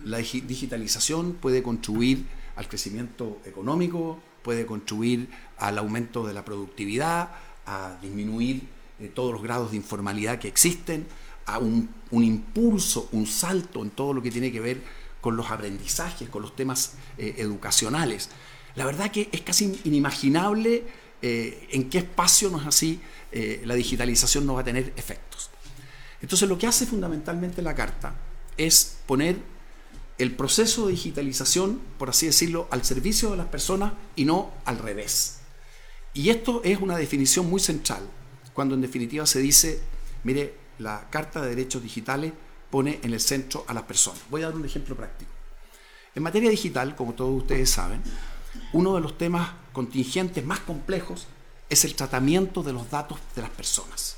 La 0.05 0.19
digitalización 0.19 1.35
puede 1.35 1.63
contribuir 1.63 2.27
al 2.57 2.69
crecimiento 2.69 3.41
económico, 3.45 4.19
puede 4.43 4.67
contribuir 4.67 5.29
al 5.59 5.79
aumento 5.79 6.27
de 6.27 6.35
la 6.35 6.45
productividad, 6.45 7.31
a 7.67 7.99
disminuir 8.01 8.63
eh, 8.99 9.11
todos 9.15 9.33
los 9.33 9.43
grados 9.43 9.71
de 9.71 9.77
informalidad 9.77 10.39
que 10.39 10.49
existen, 10.49 11.07
a 11.47 11.59
un, 11.59 11.89
impulso, 12.11 13.09
un 13.13 13.27
salto 13.27 13.83
en 13.83 13.91
todo 13.91 14.13
lo 14.13 14.23
que 14.23 14.31
tiene 14.31 14.51
que 14.53 14.61
ver 14.61 14.83
con 15.21 15.37
los 15.37 15.51
aprendizajes, 15.51 16.29
con 16.29 16.43
los 16.43 16.55
temas 16.57 16.95
eh, 17.17 17.37
educacionales. 17.39 18.29
La 18.75 18.85
verdad 18.85 19.11
que 19.11 19.29
es 19.33 19.41
casi 19.43 19.81
inimaginable 19.85 20.85
eh, 21.23 21.69
en 21.71 21.89
qué 21.89 21.99
espacio 21.99 22.51
no 22.51 22.61
es 22.61 22.67
así, 22.67 23.01
la 23.65 23.75
digitalización 23.75 24.47
no 24.47 24.55
va 24.55 24.63
a 24.63 24.65
tener 24.65 24.95
efectos. 24.97 25.51
Entonces 26.23 26.49
lo 26.49 26.57
que 26.57 26.67
hace 26.67 26.87
fundamentalmente 26.87 27.61
la 27.61 27.75
carta 27.75 28.15
es 28.57 28.97
poner 29.07 29.37
el 30.19 30.35
proceso 30.35 30.87
de 30.87 30.93
digitalización, 30.93 31.81
por 31.97 32.11
así 32.11 32.27
decirlo, 32.27 32.67
al 32.71 32.85
servicio 32.85 33.31
de 33.31 33.37
las 33.37 33.47
personas 33.47 33.93
y 34.17 34.25
no 34.25 34.53
al 34.65 34.79
revés. 34.79 35.39
Y 36.13 36.31
esto 36.31 36.61
es 36.65 36.81
una 36.81 36.97
definición 36.97 37.49
muy 37.49 37.61
central, 37.61 38.03
cuando 38.53 38.75
en 38.75 38.81
definitiva 38.81 39.25
se 39.27 39.39
dice, 39.39 39.81
mire, 40.25 40.55
la 40.79 41.09
Carta 41.11 41.41
de 41.41 41.51
Derechos 41.51 41.83
Digitales 41.83 42.33
pone 42.71 42.99
en 43.03 43.13
el 43.13 43.21
centro 43.21 43.65
a 43.69 43.75
las 43.75 43.85
personas. 43.85 44.21
Voy 44.29 44.43
a 44.43 44.47
dar 44.47 44.57
un 44.57 44.65
ejemplo 44.65 44.97
práctico. 44.97 45.31
En 46.15 46.23
materia 46.25 46.51
digital, 46.51 46.97
como 46.97 47.15
todos 47.15 47.43
ustedes 47.43 47.71
saben, 47.71 48.03
uno 48.73 48.97
de 48.97 49.01
los 49.01 49.17
temas 49.17 49.53
contingentes 49.73 50.45
más 50.45 50.61
complejos 50.61 51.29
es 51.71 51.85
el 51.85 51.95
tratamiento 51.95 52.63
de 52.63 52.73
los 52.73 52.91
datos 52.91 53.19
de 53.37 53.43
las 53.43 53.51
personas. 53.51 54.17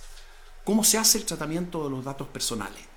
¿Cómo 0.65 0.85
se 0.85 0.99
hace 0.99 1.19
el 1.19 1.25
tratamiento 1.25 1.85
de 1.85 1.91
los 1.91 2.05
datos 2.05 2.29
personales? 2.29 2.89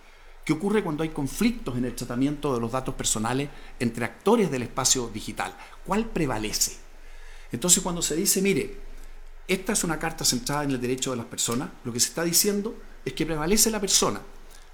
¿Qué 0.43 0.51
ocurre 0.51 0.83
cuando 0.83 1.03
hay 1.03 1.09
conflictos 1.09 1.77
en 1.77 1.85
el 1.85 1.95
tratamiento 1.95 2.53
de 2.53 2.59
los 2.59 2.71
datos 2.71 2.95
personales 2.95 3.49
entre 3.79 4.03
actores 4.03 4.51
del 4.51 4.63
espacio 4.63 5.07
digital? 5.07 5.55
¿Cuál 5.85 6.05
prevalece? 6.05 6.77
Entonces 7.51 7.81
cuando 7.81 8.01
se 8.01 8.15
dice, 8.15 8.41
mire, 8.41 8.77
esta 9.47 9.73
es 9.73 9.83
una 9.83 9.99
carta 9.99 10.25
centrada 10.25 10.63
en 10.63 10.71
el 10.71 10.81
derecho 10.81 11.11
de 11.11 11.17
las 11.17 11.27
personas, 11.27 11.69
lo 11.83 11.93
que 11.93 11.99
se 11.99 12.09
está 12.09 12.23
diciendo 12.23 12.75
es 13.05 13.13
que 13.13 13.25
prevalece 13.25 13.71
la 13.71 13.79
persona, 13.79 14.21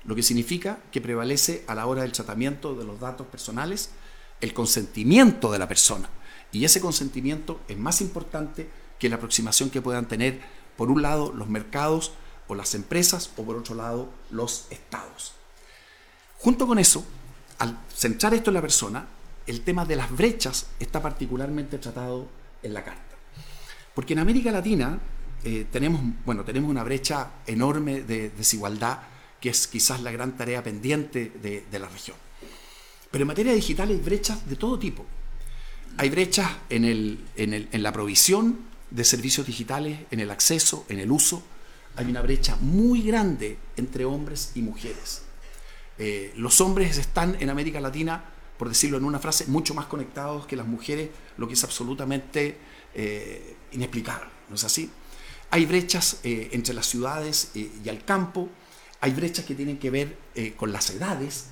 lo 0.05 0.15
que 0.15 0.23
significa 0.23 0.79
que 0.91 1.01
prevalece 1.01 1.63
a 1.67 1.75
la 1.75 1.86
hora 1.86 2.01
del 2.01 2.13
tratamiento 2.13 2.73
de 2.73 2.86
los 2.86 2.99
datos 2.99 3.27
personales 3.27 3.91
el 4.41 4.53
consentimiento 4.53 5.51
de 5.51 5.60
la 5.60 5.67
persona. 5.67 6.10
Y 6.51 6.65
ese 6.65 6.82
consentimiento 6.82 7.60
es 7.67 7.77
más 7.77 8.01
importante 8.01 8.69
que 8.97 9.10
la 9.10 9.17
aproximación 9.17 9.69
que 9.69 9.82
puedan 9.82 10.08
tener, 10.08 10.39
por 10.77 10.89
un 10.89 11.01
lado, 11.01 11.32
los 11.34 11.49
mercados 11.49 12.13
o 12.47 12.55
las 12.55 12.73
empresas, 12.73 13.32
o 13.38 13.43
por 13.43 13.55
otro 13.55 13.75
lado, 13.75 14.10
los 14.32 14.65
estados. 14.71 15.38
Junto 16.39 16.65
con 16.65 16.80
eso, 16.80 17.06
al 17.58 17.78
centrar 17.93 18.34
esto 18.34 18.49
en 18.49 18.54
la 18.54 18.62
persona, 18.62 19.06
el 19.45 19.62
tema 19.62 19.86
de 19.86 19.97
las 19.97 20.10
brechas 20.10 20.67
está 20.80 21.02
particularmente 21.02 21.78
tratado 21.80 22.28
en 22.63 22.73
la 22.73 22.84
carta. 22.84 23.17
Porque 23.93 24.13
en 24.13 24.19
América 24.19 24.49
Latina 24.49 24.99
eh, 25.43 25.65
tenemos, 25.69 26.02
bueno, 26.25 26.45
tenemos 26.45 26.69
una 26.69 26.84
brecha 26.84 27.32
enorme 27.45 28.04
de 28.04 28.30
desigualdad, 28.30 28.99
que 29.41 29.49
es 29.49 29.67
quizás 29.67 30.02
la 30.02 30.12
gran 30.12 30.38
tarea 30.38 30.63
pendiente 30.63 31.30
de, 31.41 31.80
la 31.80 31.89
región. 31.89 32.15
Pero 33.12 33.23
en 33.23 33.28
materia 33.28 33.54
digital 33.54 33.89
hay 33.89 33.97
brechas 33.97 34.47
de 34.47 34.56
todo 34.56 34.80
tipo. 34.80 35.06
Hay 35.97 36.10
brechas 36.10 36.49
en, 36.69 37.19
en 37.36 37.84
la 37.84 37.91
provisión 37.91 38.60
de 38.91 39.04
servicios 39.04 39.45
digitales, 39.45 39.99
en 40.10 40.21
el 40.21 40.32
acceso, 40.32 40.86
en 40.88 40.99
el 40.99 41.12
uso. 41.12 41.43
Hay 41.97 42.06
una 42.06 42.21
brecha 42.21 42.56
muy 42.62 43.02
grande 43.02 43.58
entre 43.75 44.06
hombres 44.06 44.54
y 44.56 44.62
mujeres 44.62 45.23
eh, 45.99 46.33
los 46.38 46.62
hombres 46.62 46.97
están 46.97 47.35
en 47.41 47.49
América 47.49 47.81
Latina, 47.81 48.23
por 48.57 48.69
decirlo 48.69 48.97
en 48.97 49.03
una 49.03 49.19
frase, 49.19 49.45
mucho 49.47 49.73
más 49.73 49.85
conectados 49.85 50.47
que 50.47 50.55
las 50.55 50.65
mujeres, 50.65 51.09
lo 51.38 51.45
que 51.45 51.55
es 51.55 51.63
absolutamente 51.65 52.57
eh, 52.95 53.57
inexplicable, 53.73 54.29
¿no 54.47 54.55
es 54.55 54.63
así? 54.63 54.89
Hay 55.51 55.65
brechas 55.65 56.21
eh, 56.23 56.49
entre 56.53 56.73
las 56.73 56.85
ciudades 56.85 57.51
y 57.53 57.69
el 57.85 58.05
campo, 58.05 58.49
hay 59.01 59.12
brechas 59.12 59.43
que 59.43 59.55
tienen 59.55 59.77
que 59.77 59.89
ver 59.89 60.17
con 60.57 60.71
las 60.71 60.89
edades, 60.89 61.47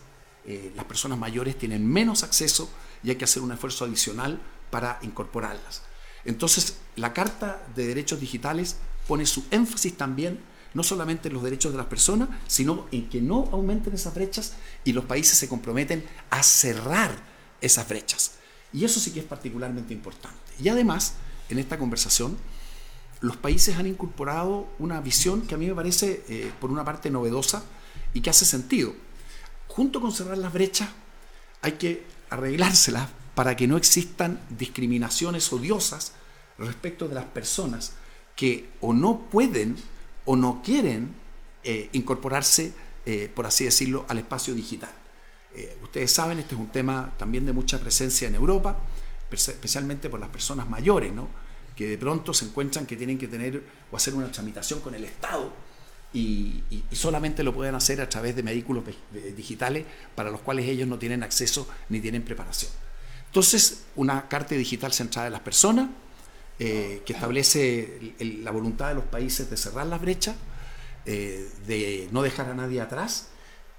las 0.76 0.86
personas 0.86 1.18
mayores 1.18 1.58
tienen 1.58 1.86
menos 1.86 2.24
acceso 2.24 2.70
y 3.04 3.10
hay 3.10 3.16
que 3.16 3.26
hacer 3.26 3.42
un 3.42 3.52
esfuerzo 3.52 3.86
adicional 3.86 4.40
para 4.70 5.00
incorporarlas. 5.02 5.82
Entonces, 6.26 6.78
la 6.96 7.14
Carta 7.14 7.66
de 7.76 7.88
Derechos 7.88 8.20
Digitales 8.20 8.78
pone 9.08 9.26
su 9.26 9.46
énfasis 9.50 9.96
también 9.96 10.40
no 10.74 10.84
solamente 10.84 11.28
en 11.28 11.34
los 11.34 11.44
derechos 11.44 11.72
de 11.72 11.78
las 11.78 11.88
personas, 11.88 12.30
sino 12.48 12.88
en 12.92 13.10
que 13.10 13.22
no 13.22 13.50
aumenten 13.52 13.94
esas 13.94 14.14
brechas 14.14 14.54
y 14.84 14.94
los 14.94 15.06
países 15.06 15.38
se 15.38 15.48
comprometen 15.48 16.06
a 16.30 16.44
cerrar 16.44 17.12
esas 17.62 17.88
brechas. 17.88 18.34
Y 18.74 18.86
eso 18.86 19.00
sí 19.00 19.12
que 19.12 19.22
es 19.22 19.26
particularmente 19.26 19.94
importante. 19.94 20.38
Y 20.60 20.70
además, 20.70 21.14
en 21.50 21.60
esta 21.60 21.78
conversación, 21.78 22.38
los 23.22 23.38
países 23.38 23.78
han 23.78 23.88
incorporado 23.88 24.68
una 24.80 25.02
visión 25.02 25.42
que 25.42 25.56
a 25.56 25.58
mí 25.58 25.68
me 25.68 25.76
parece, 25.76 26.24
eh, 26.30 26.52
por 26.60 26.72
una 26.72 26.86
parte, 26.86 27.10
novedosa 27.10 27.64
y 28.14 28.22
que 28.22 28.30
hace 28.30 28.46
sentido. 28.46 28.94
Junto 29.68 30.02
con 30.02 30.12
cerrar 30.12 30.38
las 30.38 30.54
brechas, 30.54 30.90
hay 31.62 31.74
que 31.74 32.06
arreglárselas 32.30 33.10
para 33.36 33.56
que 33.56 33.68
no 33.68 33.78
existan 33.78 34.40
discriminaciones 34.50 35.52
odiosas 35.52 36.14
respecto 36.58 37.08
de 37.08 37.16
las 37.16 37.26
personas 37.26 37.94
que 38.36 38.70
o 38.82 38.94
no 38.94 39.30
pueden 39.30 39.76
o 40.28 40.36
no 40.36 40.62
quieren 40.62 41.16
eh, 41.64 41.90
incorporarse, 41.94 42.74
eh, 43.06 43.32
por 43.34 43.46
así 43.46 43.64
decirlo, 43.64 44.06
al 44.10 44.20
espacio 44.20 44.54
digital. 44.54 44.92
Eh, 45.56 45.78
ustedes 45.82 46.12
saben, 46.12 46.38
este 46.38 46.54
es 46.54 46.62
un 46.62 46.68
tema 46.68 47.14
también 47.18 47.46
de 47.46 47.54
mucha 47.54 47.80
presencia 47.80 48.28
en 48.28 48.36
Europa, 48.36 48.78
especialmente 49.32 50.10
por 50.10 50.20
las 50.20 50.30
personas 50.30 50.70
mayores, 50.70 51.12
¿no? 51.14 51.28
que 51.76 51.88
de 51.88 51.98
pronto 51.98 52.34
se 52.34 52.46
encuentran 52.46 52.86
que 52.86 52.98
tienen 52.98 53.18
que 53.18 53.28
tener 53.28 53.64
o 53.92 53.96
hacer 53.96 54.16
una 54.16 54.32
tramitación 54.32 54.82
con 54.82 54.96
el 54.96 55.06
Estado 55.06 55.54
y, 56.14 56.64
solamente 56.92 57.44
lo 57.44 57.54
pueden 57.54 57.76
hacer 57.76 58.02
a 58.02 58.10
través 58.10 58.36
de 58.36 58.42
vehículos 58.42 58.84
digitales 59.36 59.86
para 60.16 60.32
los 60.32 60.42
cuales 60.42 60.66
ellos 60.66 60.88
no 60.88 60.98
tienen 60.98 61.22
acceso 61.22 61.68
ni 61.90 62.00
tienen 62.00 62.24
preparación. 62.24 62.72
Entonces, 63.28 63.84
una 63.96 64.28
carta 64.28 64.56
digital 64.56 64.92
centrada 64.92 65.26
de 65.26 65.32
las 65.32 65.42
personas, 65.42 65.90
eh, 66.60 67.04
que 67.06 67.14
establece 67.14 68.16
la 68.20 68.52
voluntad 68.52 68.90
de 68.90 68.96
los 68.96 69.06
países 69.06 69.50
de 69.50 69.58
cerrar 69.58 69.88
las 69.88 70.02
brechas, 70.02 70.36
eh, 71.06 71.50
de 71.68 72.10
no 72.12 72.22
dejar 72.22 72.50
a 72.50 72.54
nadie 72.54 72.82
atrás 72.82 73.30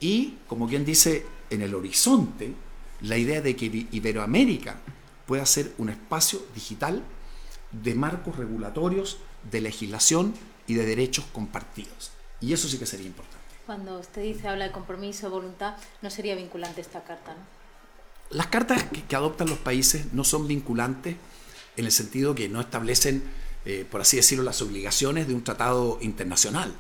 y, 0.00 0.38
como 0.46 0.68
quien 0.68 0.84
dice, 0.84 1.26
en 1.50 1.62
el 1.62 1.74
horizonte, 1.74 2.52
la 3.00 3.16
idea 3.16 3.40
de 3.40 3.56
que 3.56 3.86
Iberoamérica 3.90 4.76
pueda 5.26 5.44
ser 5.44 5.72
un 5.78 5.88
espacio 5.88 6.40
digital 6.54 7.02
de 7.72 7.94
marcos 7.94 8.36
regulatorios, 8.36 9.18
de 9.50 9.60
legislación 9.60 10.34
y 10.66 10.74
de 10.74 10.86
derechos 10.86 11.24
compartidos. 11.32 12.12
Y 12.40 12.52
eso 12.52 12.68
sí 12.68 12.78
que 12.78 12.86
sería 12.86 13.06
importante. 13.06 13.36
Cuando 13.66 13.98
usted 13.98 14.22
dice, 14.22 14.48
habla 14.48 14.66
de 14.66 14.72
compromiso, 14.72 15.30
voluntad, 15.30 15.76
no 16.00 16.10
sería 16.10 16.34
vinculante 16.34 16.80
esta 16.80 17.04
carta, 17.04 17.34
¿no? 17.34 17.58
Las 18.30 18.48
cartas 18.48 18.84
que 19.08 19.16
adoptan 19.16 19.48
los 19.48 19.58
países 19.58 20.12
no 20.12 20.22
son 20.22 20.46
vinculantes 20.46 21.16
en 21.78 21.84
el 21.84 21.92
sentido 21.92 22.34
que 22.34 22.48
no 22.48 22.60
establecen, 22.60 23.22
eh, 23.64 23.86
por 23.88 24.00
así 24.00 24.16
decirlo, 24.16 24.44
las 24.44 24.60
obligaciones 24.60 25.28
de 25.28 25.34
un 25.34 25.44
tratado 25.44 25.98
internacional, 26.02 26.74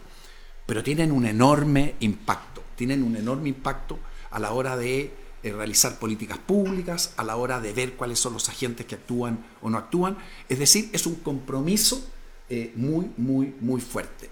pero 0.66 0.82
tienen 0.82 1.12
un 1.12 1.24
enorme 1.24 1.94
impacto, 2.00 2.62
tienen 2.76 3.02
un 3.04 3.16
enorme 3.16 3.48
impacto 3.48 3.98
a 4.30 4.40
la 4.40 4.52
hora 4.52 4.76
de 4.76 5.12
eh, 5.44 5.52
realizar 5.52 6.00
políticas 6.00 6.38
públicas, 6.38 7.14
a 7.16 7.22
la 7.22 7.36
hora 7.36 7.60
de 7.60 7.72
ver 7.72 7.94
cuáles 7.94 8.18
son 8.18 8.32
los 8.32 8.48
agentes 8.48 8.86
que 8.86 8.96
actúan 8.96 9.46
o 9.62 9.70
no 9.70 9.78
actúan. 9.78 10.18
Es 10.48 10.58
decir, 10.58 10.90
es 10.92 11.06
un 11.06 11.14
compromiso 11.16 12.04
eh, 12.50 12.72
muy, 12.74 13.10
muy, 13.16 13.54
muy 13.60 13.80
fuerte. 13.80 14.30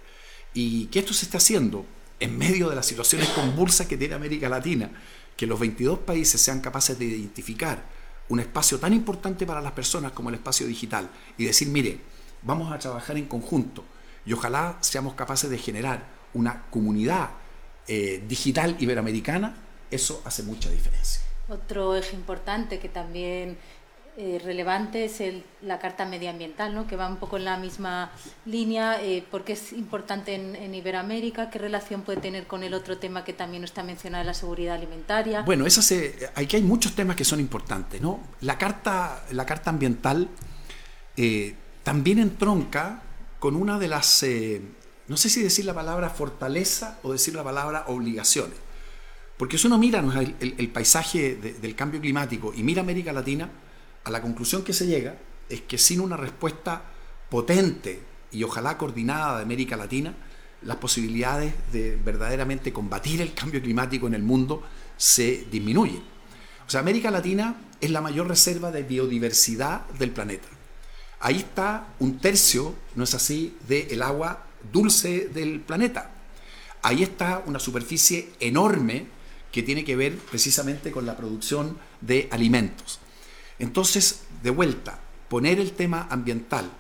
Y 0.53 0.87
que 0.87 0.99
esto 0.99 1.15
se 1.15 1.27
está 1.27 1.39
haciendo 1.39 1.87
en 2.19 2.37
medio 2.37 2.69
de 2.71 2.77
las 2.77 2.87
situaciones 2.87 3.29
convulsas 3.29 3.87
que 3.87 3.97
tiene 3.97 4.15
América 4.15 4.49
Latina, 4.49 4.91
que 5.37 5.47
los 5.47 5.61
22 5.61 6.01
países 6.01 6.41
sean 6.41 6.61
capaces 6.61 6.99
de 6.99 7.05
identificar 7.05 7.96
un 8.29 8.41
espacio 8.41 8.79
tan 8.79 8.93
importante 8.93 9.47
para 9.47 9.61
las 9.61 9.73
personas 9.73 10.13
como 10.13 10.29
el 10.29 10.37
espacio 10.37 10.67
digital 10.67 11.09
y 11.39 11.45
decir, 11.45 11.69
mire, 11.69 12.01
vamos 12.43 12.73
a 12.73 12.79
trabajar 12.79 13.17
en 13.17 13.27
conjunto 13.27 13.85
y 14.25 14.33
ojalá 14.33 14.79
seamos 14.81 15.15
capaces 15.15 15.49
de 15.49 15.59
generar 15.59 16.05
una 16.35 16.63
comunidad 16.71 17.31
eh, 17.87 18.25
digital 18.27 18.77
iberoamericana, 18.81 19.57
eso 19.91 20.23
hace 20.25 20.43
mucha 20.43 20.71
diferencia. 20.71 21.23
Otro 21.49 21.95
eje 21.95 22.17
importante 22.17 22.81
que 22.81 22.89
también 22.89 23.57
eh, 24.19 24.41
relevante 24.43 25.05
es 25.05 25.21
el, 25.21 25.45
la 25.61 25.79
Carta 25.79 26.07
Medioambiental, 26.07 26.75
¿no? 26.75 26.87
que 26.87 26.97
va 26.97 27.07
un 27.07 27.19
poco 27.19 27.37
en 27.37 27.45
la 27.45 27.59
misma 27.59 28.11
línea, 28.47 28.99
eh, 29.03 29.23
porque 29.31 29.53
es 29.53 29.75
importante 29.75 30.35
en, 30.35 30.75
Iberoamérica, 30.75 31.51
qué 31.51 31.59
relación 31.59 32.01
puede 32.01 32.23
tener 32.23 32.47
con 32.47 32.63
el 32.63 32.73
otro 32.73 32.97
tema 32.97 33.25
que 33.25 33.35
también 33.35 33.63
está 33.63 33.83
mencionado, 33.83 34.25
la 34.25 34.33
seguridad 34.33 34.77
alimentaria. 34.77 35.43
Bueno, 35.43 35.67
esa 35.67 35.83
se, 35.83 36.31
aquí 36.35 36.57
hay 36.57 36.63
muchos 36.63 36.95
temas 36.95 37.15
que 37.15 37.25
son 37.25 37.41
importantes. 37.41 38.01
¿no? 38.01 38.21
La, 38.41 38.57
carta, 38.57 39.23
la 39.33 39.45
Carta 39.45 39.69
Ambiental 39.69 40.31
eh, 41.19 41.55
también 41.83 42.19
entronca 42.19 43.03
con 43.39 43.55
una 43.55 43.79
de 43.79 43.89
las, 43.89 44.25
no 45.09 45.19
sé 45.19 45.29
si 45.29 45.43
decir 45.43 45.67
la 45.67 45.75
palabra 45.75 46.09
fortaleza 46.09 46.99
o 47.03 47.13
decir 47.13 47.35
la 47.35 47.45
palabra 47.45 47.85
obligaciones. 47.89 48.57
Porque 49.37 49.59
si 49.59 49.67
uno 49.67 49.77
mira 49.77 50.03
el, 50.41 50.69
paisaje 50.71 51.37
del 51.37 51.75
cambio 51.75 52.01
climático 52.01 52.55
y 52.57 52.63
mira 52.63 52.81
América 52.81 53.13
Latina, 53.13 53.51
a 54.07 54.11
la 54.11 54.23
conclusión 54.23 54.63
que 54.63 54.73
se 54.73 54.87
llega 54.87 55.17
es 55.49 55.63
que 55.63 55.79
sin 55.79 56.01
una 56.01 56.17
respuesta 56.17 56.85
potente 57.29 58.01
y 58.31 58.45
ojalá 58.45 58.79
coordinada 58.79 59.37
de 59.37 59.43
América 59.43 59.77
Latina, 59.77 60.15
las 60.63 60.77
posibilidades 60.77 61.53
de 61.73 61.97
verdaderamente 61.97 62.73
combatir 62.73 63.21
el 63.21 63.35
cambio 63.35 63.61
climático 63.61 64.07
en 64.07 64.15
el 64.15 64.23
mundo 64.23 64.63
se 64.97 65.47
disminuyen. 65.51 66.05
O 66.67 66.71
sea, 66.71 66.81
América 66.81 67.11
Latina 67.11 67.57
es 67.81 67.91
la 67.91 68.01
mayor 68.01 68.29
reserva 68.29 68.71
de 68.71 68.85
biodiversidad 68.85 69.89
del 69.99 70.13
planeta. 70.13 70.47
Ahí 71.19 71.39
está 71.39 71.89
un 71.99 72.21
tercio, 72.21 72.77
no 72.95 73.03
es 73.03 73.15
así, 73.15 73.57
del 73.67 74.03
agua 74.03 74.47
dulce 74.73 75.29
del 75.35 75.61
planeta. 75.61 76.13
Ahí 76.83 77.03
está 77.03 77.43
una 77.45 77.59
superficie 77.59 78.31
enorme 78.39 79.09
que 79.51 79.65
tiene 79.65 79.85
que 79.85 79.97
ver 79.97 80.17
precisamente 80.17 80.93
con 80.93 81.07
la 81.07 81.17
producción 81.17 81.77
de 82.01 82.29
alimentos. 82.31 83.01
Entonces, 83.59 84.23
de 84.43 84.51
vuelta, 84.51 84.99
poner 85.29 85.59
el 85.59 85.73
tema 85.73 86.07
ambiental 86.11 86.71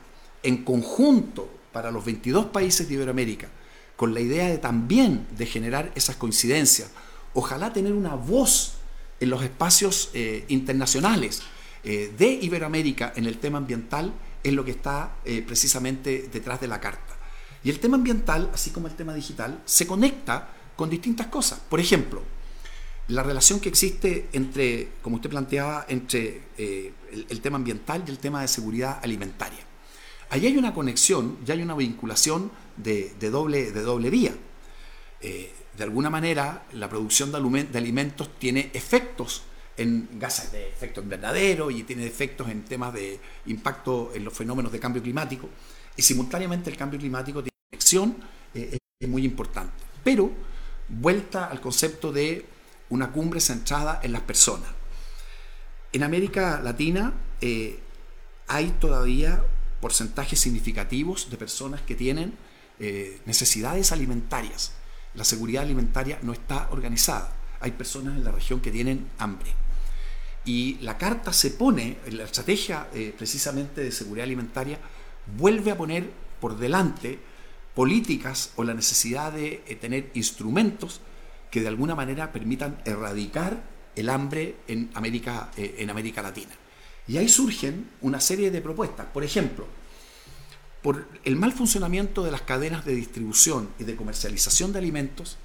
en 0.42 0.64
conjunto 0.64 1.50
para 1.72 1.90
los 1.90 2.04
22 2.04 2.46
países 2.46 2.88
de 2.88 2.94
Iberoamérica, 2.94 3.48
con 3.96 4.14
la 4.14 4.20
idea 4.20 4.48
de 4.48 4.58
también 4.58 5.26
de 5.36 5.46
generar 5.46 5.90
esas 5.94 6.16
coincidencias, 6.16 6.90
ojalá 7.34 7.72
tener 7.72 7.92
una 7.92 8.14
voz 8.14 8.74
en 9.20 9.30
los 9.30 9.42
espacios 9.42 10.10
eh, 10.14 10.44
internacionales 10.48 11.42
eh, 11.82 12.12
de 12.16 12.26
Iberoamérica 12.32 13.12
en 13.16 13.26
el 13.26 13.38
tema 13.38 13.58
ambiental, 13.58 14.12
es 14.42 14.52
lo 14.52 14.64
que 14.64 14.72
está 14.72 15.16
eh, 15.24 15.42
precisamente 15.46 16.28
detrás 16.32 16.60
de 16.60 16.68
la 16.68 16.80
carta. 16.80 17.14
Y 17.64 17.70
el 17.70 17.80
tema 17.80 17.96
ambiental, 17.96 18.50
así 18.52 18.70
como 18.70 18.86
el 18.86 18.94
tema 18.94 19.14
digital, 19.14 19.60
se 19.64 19.86
conecta 19.86 20.50
con 20.76 20.90
distintas 20.90 21.28
cosas. 21.28 21.58
Por 21.68 21.80
ejemplo, 21.80 22.22
la 23.08 23.22
relación 23.22 23.60
que 23.60 23.68
existe 23.68 24.28
entre, 24.32 24.88
como 25.02 25.16
usted 25.16 25.30
planteaba, 25.30 25.86
entre 25.88 26.42
eh, 26.58 26.92
el, 27.28 27.40
tema 27.40 27.56
ambiental 27.56 28.02
y 28.06 28.10
el 28.10 28.18
tema 28.18 28.42
de 28.42 28.48
seguridad 28.48 28.98
alimentaria. 29.02 29.60
Allí 30.30 30.48
hay 30.48 30.58
una 30.58 30.74
conexión, 30.74 31.38
ya 31.44 31.54
hay 31.54 31.62
una 31.62 31.76
vinculación 31.76 32.50
de, 32.76 33.14
doble, 33.30 33.70
de 33.70 33.82
doble 33.82 34.10
vía. 34.10 34.34
Eh, 35.20 35.52
de 35.76 35.84
alguna 35.84 36.10
manera, 36.10 36.66
la 36.72 36.88
producción 36.88 37.30
de, 37.30 37.78
alimentos 37.78 38.30
tiene 38.38 38.70
efectos 38.74 39.42
en 39.76 40.08
gases 40.18 40.50
de 40.52 40.68
efecto 40.68 41.00
invernadero 41.00 41.70
y 41.70 41.82
tiene 41.84 42.06
efectos 42.06 42.48
en 42.48 42.64
temas 42.64 42.94
de 42.94 43.20
impacto 43.46 44.10
en 44.14 44.24
los 44.24 44.32
fenómenos 44.32 44.72
de 44.72 44.80
cambio 44.80 45.02
climático. 45.02 45.48
Y 45.96 46.02
simultáneamente 46.02 46.70
el 46.70 46.76
cambio 46.76 46.98
climático 46.98 47.42
tiene 47.42 47.56
conexión, 47.70 48.16
eh, 48.52 48.78
es 48.98 49.08
muy 49.08 49.24
importante. 49.24 49.74
Pero, 50.02 50.32
vuelta 50.88 51.46
al 51.46 51.60
concepto 51.60 52.10
de 52.10 52.55
una 52.88 53.12
cumbre 53.12 53.40
centrada 53.40 54.00
en 54.02 54.12
las 54.12 54.22
personas. 54.22 54.68
En 55.92 56.02
América 56.02 56.60
Latina 56.62 57.12
eh, 57.40 57.80
hay 58.48 58.70
todavía 58.80 59.42
porcentajes 59.80 60.40
significativos 60.40 61.30
de 61.30 61.36
personas 61.36 61.80
que 61.82 61.94
tienen 61.94 62.34
eh, 62.78 63.20
necesidades 63.24 63.92
alimentarias. 63.92 64.72
La 65.14 65.24
seguridad 65.24 65.62
alimentaria 65.62 66.18
no 66.22 66.32
está 66.32 66.68
organizada. 66.70 67.32
Hay 67.60 67.72
personas 67.72 68.16
en 68.16 68.24
la 68.24 68.32
región 68.32 68.60
que 68.60 68.70
tienen 68.70 69.08
hambre. 69.18 69.50
Y 70.44 70.74
la 70.80 70.98
carta 70.98 71.32
se 71.32 71.50
pone, 71.50 71.98
la 72.10 72.24
estrategia 72.24 72.88
eh, 72.94 73.14
precisamente 73.16 73.82
de 73.82 73.90
seguridad 73.90 74.24
alimentaria, 74.24 74.78
vuelve 75.36 75.70
a 75.72 75.76
poner 75.76 76.10
por 76.40 76.56
delante 76.56 77.18
políticas 77.74 78.50
o 78.56 78.64
la 78.64 78.74
necesidad 78.74 79.32
de 79.32 79.56
tener 79.80 80.10
instrumentos 80.14 81.00
que 81.56 81.62
de 81.62 81.68
alguna 81.68 81.94
manera 81.94 82.32
permitan 82.32 82.82
erradicar 82.84 83.62
el 83.94 84.10
hambre 84.10 84.56
en 84.68 84.90
América, 84.92 85.50
eh, 85.56 85.76
en 85.78 85.88
América 85.88 86.20
Latina. 86.20 86.52
Y 87.08 87.16
ahí 87.16 87.30
surgen 87.30 87.88
una 88.02 88.20
serie 88.20 88.50
de 88.50 88.60
propuestas. 88.60 89.06
Por 89.06 89.24
ejemplo, 89.24 89.66
por 90.82 91.08
el 91.24 91.36
mal 91.36 91.54
funcionamiento 91.54 92.22
de 92.22 92.30
las 92.30 92.42
cadenas 92.42 92.84
de 92.84 92.94
distribución 92.94 93.70
y 93.78 93.84
de 93.84 93.96
comercialización 93.96 94.74
de 94.74 94.80
alimentos, 94.80 95.38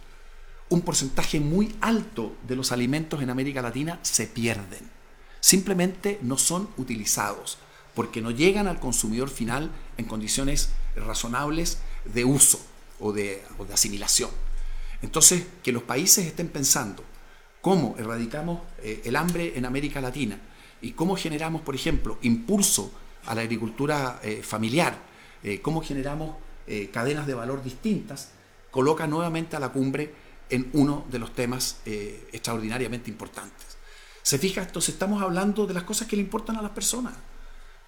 un 0.68 0.82
porcentaje 0.82 1.40
muy 1.40 1.74
alto 1.80 2.36
de 2.46 2.58
los 2.58 2.74
alimentos 2.74 3.22
en 3.22 3.30
América 3.30 3.62
Latina 3.62 3.98
se 4.02 4.28
pierden. 4.28 4.92
Simplemente 5.40 6.20
no 6.24 6.38
son 6.38 6.68
utilizados 6.76 7.58
porque 7.96 8.22
no 8.22 8.32
llegan 8.32 8.68
al 8.68 8.82
consumidor 8.82 9.30
final 9.30 9.72
en 9.98 10.04
condiciones 10.04 10.72
razonables 10.94 11.78
de 12.04 12.26
uso 12.26 12.60
o 13.00 13.14
de, 13.14 13.46
o 13.58 13.64
de 13.64 13.74
asimilación. 13.74 14.51
Entonces, 15.02 15.46
que 15.64 15.72
los 15.72 15.84
países 15.84 16.26
estén 16.26 16.50
pensando 16.50 17.04
cómo 17.62 17.96
erradicamos 17.98 18.62
eh, 18.84 19.02
el 19.06 19.16
hambre 19.16 19.54
en 19.56 19.66
América 19.66 20.02
Latina 20.02 20.40
y 20.82 20.92
cómo 20.92 21.16
generamos, 21.16 21.62
por 21.62 21.76
ejemplo, 21.76 22.18
impulso 22.22 22.92
a 23.26 23.36
la 23.36 23.42
agricultura 23.42 24.20
eh, 24.24 24.42
familiar, 24.44 24.98
eh, 25.44 25.62
cómo 25.62 25.82
generamos 25.82 26.36
cadenas 26.94 27.28
de 27.28 27.34
valor 27.34 27.62
distintas, 27.62 28.30
coloca 28.70 29.06
nuevamente 29.06 29.58
a 29.58 29.60
la 29.60 29.74
cumbre 29.74 30.14
en 30.50 30.70
uno 30.72 31.06
de 31.12 31.20
los 31.20 31.34
temas 31.34 31.82
extraordinariamente 31.86 33.10
importantes. 33.10 33.76
Se 34.22 34.38
fija, 34.38 34.62
entonces 34.62 34.94
estamos 34.94 35.22
hablando 35.22 35.68
de 35.68 35.74
las 35.74 35.84
cosas 35.84 36.08
que 36.08 36.16
le 36.16 36.22
importan 36.22 36.56
a 36.56 36.62
las 36.62 36.72
personas. 36.72 37.14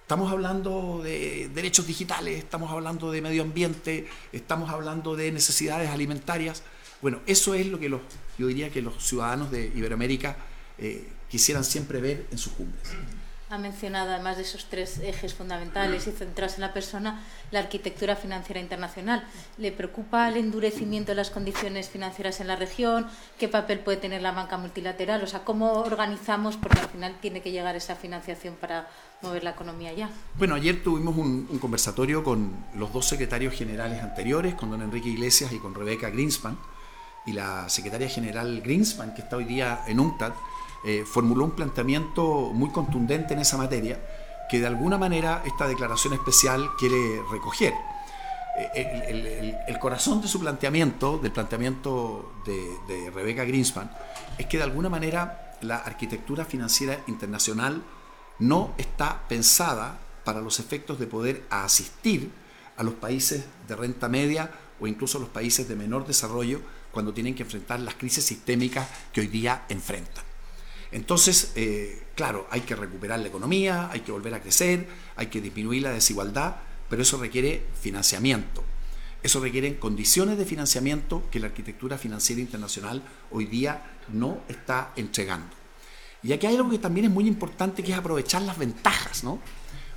Estamos 0.02 0.30
hablando 0.30 1.00
de 1.02 1.48
derechos 1.54 1.86
digitales, 1.86 2.36
estamos 2.36 2.70
hablando 2.70 3.10
de 3.10 3.22
medio 3.22 3.42
ambiente, 3.42 4.06
estamos 4.32 4.68
hablando 4.68 5.16
de 5.16 5.32
necesidades 5.32 5.88
alimentarias. 5.88 6.62
Bueno, 7.04 7.20
eso 7.26 7.52
es 7.52 7.66
lo 7.66 7.78
que 7.78 7.90
los, 7.90 8.00
yo 8.38 8.46
diría 8.46 8.70
que 8.70 8.80
los 8.80 8.94
ciudadanos 9.06 9.50
de 9.50 9.70
Iberoamérica 9.74 10.38
eh, 10.78 11.06
quisieran 11.28 11.62
siempre 11.62 12.00
ver 12.00 12.26
en 12.30 12.38
sus 12.38 12.54
cumbres. 12.54 12.80
Ha 13.50 13.58
mencionado, 13.58 14.10
además 14.10 14.38
de 14.38 14.44
esos 14.44 14.70
tres 14.70 15.00
ejes 15.00 15.34
fundamentales 15.34 16.06
y 16.06 16.12
centrarse 16.12 16.54
en 16.54 16.62
la 16.62 16.72
persona, 16.72 17.22
la 17.50 17.58
arquitectura 17.58 18.16
financiera 18.16 18.58
internacional. 18.58 19.22
¿Le 19.58 19.70
preocupa 19.70 20.26
el 20.30 20.38
endurecimiento 20.38 21.12
de 21.12 21.16
las 21.16 21.28
condiciones 21.28 21.90
financieras 21.90 22.40
en 22.40 22.46
la 22.46 22.56
región? 22.56 23.06
¿Qué 23.38 23.48
papel 23.48 23.80
puede 23.80 23.98
tener 23.98 24.22
la 24.22 24.32
banca 24.32 24.56
multilateral? 24.56 25.22
O 25.22 25.26
sea, 25.26 25.44
¿cómo 25.44 25.82
organizamos? 25.82 26.56
Porque 26.56 26.80
al 26.80 26.88
final 26.88 27.18
tiene 27.20 27.42
que 27.42 27.52
llegar 27.52 27.76
esa 27.76 27.96
financiación 27.96 28.54
para 28.54 28.88
mover 29.20 29.44
la 29.44 29.50
economía 29.50 29.92
ya. 29.92 30.08
Bueno, 30.38 30.54
ayer 30.54 30.82
tuvimos 30.82 31.14
un, 31.18 31.46
un 31.50 31.58
conversatorio 31.58 32.24
con 32.24 32.64
los 32.74 32.94
dos 32.94 33.06
secretarios 33.06 33.52
generales 33.52 34.02
anteriores, 34.02 34.54
con 34.54 34.70
don 34.70 34.80
Enrique 34.80 35.10
Iglesias 35.10 35.52
y 35.52 35.58
con 35.58 35.74
Rebeca 35.74 36.08
Greenspan 36.08 36.56
y 37.26 37.32
la 37.32 37.68
secretaria 37.68 38.08
general 38.08 38.60
Greenspan, 38.62 39.14
que 39.14 39.22
está 39.22 39.36
hoy 39.36 39.44
día 39.44 39.84
en 39.86 40.00
UNCTAD, 40.00 40.32
eh, 40.84 41.04
formuló 41.06 41.44
un 41.44 41.52
planteamiento 41.52 42.50
muy 42.52 42.70
contundente 42.70 43.34
en 43.34 43.40
esa 43.40 43.56
materia 43.56 43.98
que 44.50 44.60
de 44.60 44.66
alguna 44.66 44.98
manera 44.98 45.42
esta 45.46 45.66
declaración 45.66 46.12
especial 46.12 46.68
quiere 46.78 47.22
recoger. 47.30 47.72
Eh, 48.74 49.64
el, 49.66 49.78
corazón 49.78 50.20
de 50.20 50.28
su 50.28 50.40
planteamiento, 50.40 51.18
del 51.18 51.32
planteamiento 51.32 52.32
de, 52.44 52.78
de 52.86 53.10
Rebecca 53.10 53.44
Greenspan, 53.44 53.90
es 54.38 54.46
que 54.46 54.58
de 54.58 54.62
alguna 54.62 54.88
manera 54.88 55.56
la 55.60 55.76
arquitectura 55.76 56.44
financiera 56.44 57.00
internacional 57.06 57.82
no 58.38 58.74
está 58.78 59.22
pensada 59.28 59.98
para 60.24 60.40
los 60.40 60.60
efectos 60.60 60.98
de 60.98 61.06
poder 61.06 61.44
asistir 61.50 62.30
a 62.76 62.82
los 62.82 62.94
países 62.94 63.44
de 63.68 63.76
renta 63.76 64.08
media 64.08 64.50
o 64.80 64.86
incluso 64.86 65.18
a 65.18 65.20
los 65.20 65.30
países 65.30 65.68
de 65.68 65.76
menor 65.76 66.06
desarrollo 66.06 66.60
cuando 66.94 67.12
tienen 67.12 67.34
que 67.34 67.42
enfrentar 67.42 67.80
las 67.80 67.96
crisis 67.96 68.24
sistémicas 68.24 68.88
que 69.12 69.20
hoy 69.20 69.26
día 69.26 69.66
enfrentan. 69.68 70.24
Entonces, 70.92 71.52
eh, 71.56 72.04
claro, 72.14 72.46
hay 72.50 72.60
que 72.62 72.76
recuperar 72.76 73.18
la 73.18 73.28
economía, 73.28 73.90
hay 73.90 74.00
que 74.00 74.12
volver 74.12 74.32
a 74.32 74.40
crecer, 74.40 74.86
hay 75.16 75.26
que 75.26 75.40
disminuir 75.40 75.82
la 75.82 75.90
desigualdad, 75.90 76.56
pero 76.88 77.02
eso 77.02 77.18
requiere 77.18 77.66
financiamiento. 77.80 78.64
Eso 79.22 79.40
requiere 79.40 79.78
condiciones 79.78 80.38
de 80.38 80.44
financiamiento 80.44 81.28
que 81.30 81.40
la 81.40 81.46
arquitectura 81.46 81.98
financiera 81.98 82.40
internacional 82.40 83.02
hoy 83.30 83.46
día 83.46 83.82
no 84.12 84.40
está 84.48 84.92
entregando. 84.96 85.56
Y 86.22 86.32
aquí 86.32 86.46
hay 86.46 86.56
algo 86.56 86.70
que 86.70 86.78
también 86.78 87.06
es 87.06 87.12
muy 87.12 87.26
importante, 87.26 87.82
que 87.82 87.92
es 87.92 87.98
aprovechar 87.98 88.42
las 88.42 88.56
ventajas, 88.56 89.24
¿no? 89.24 89.40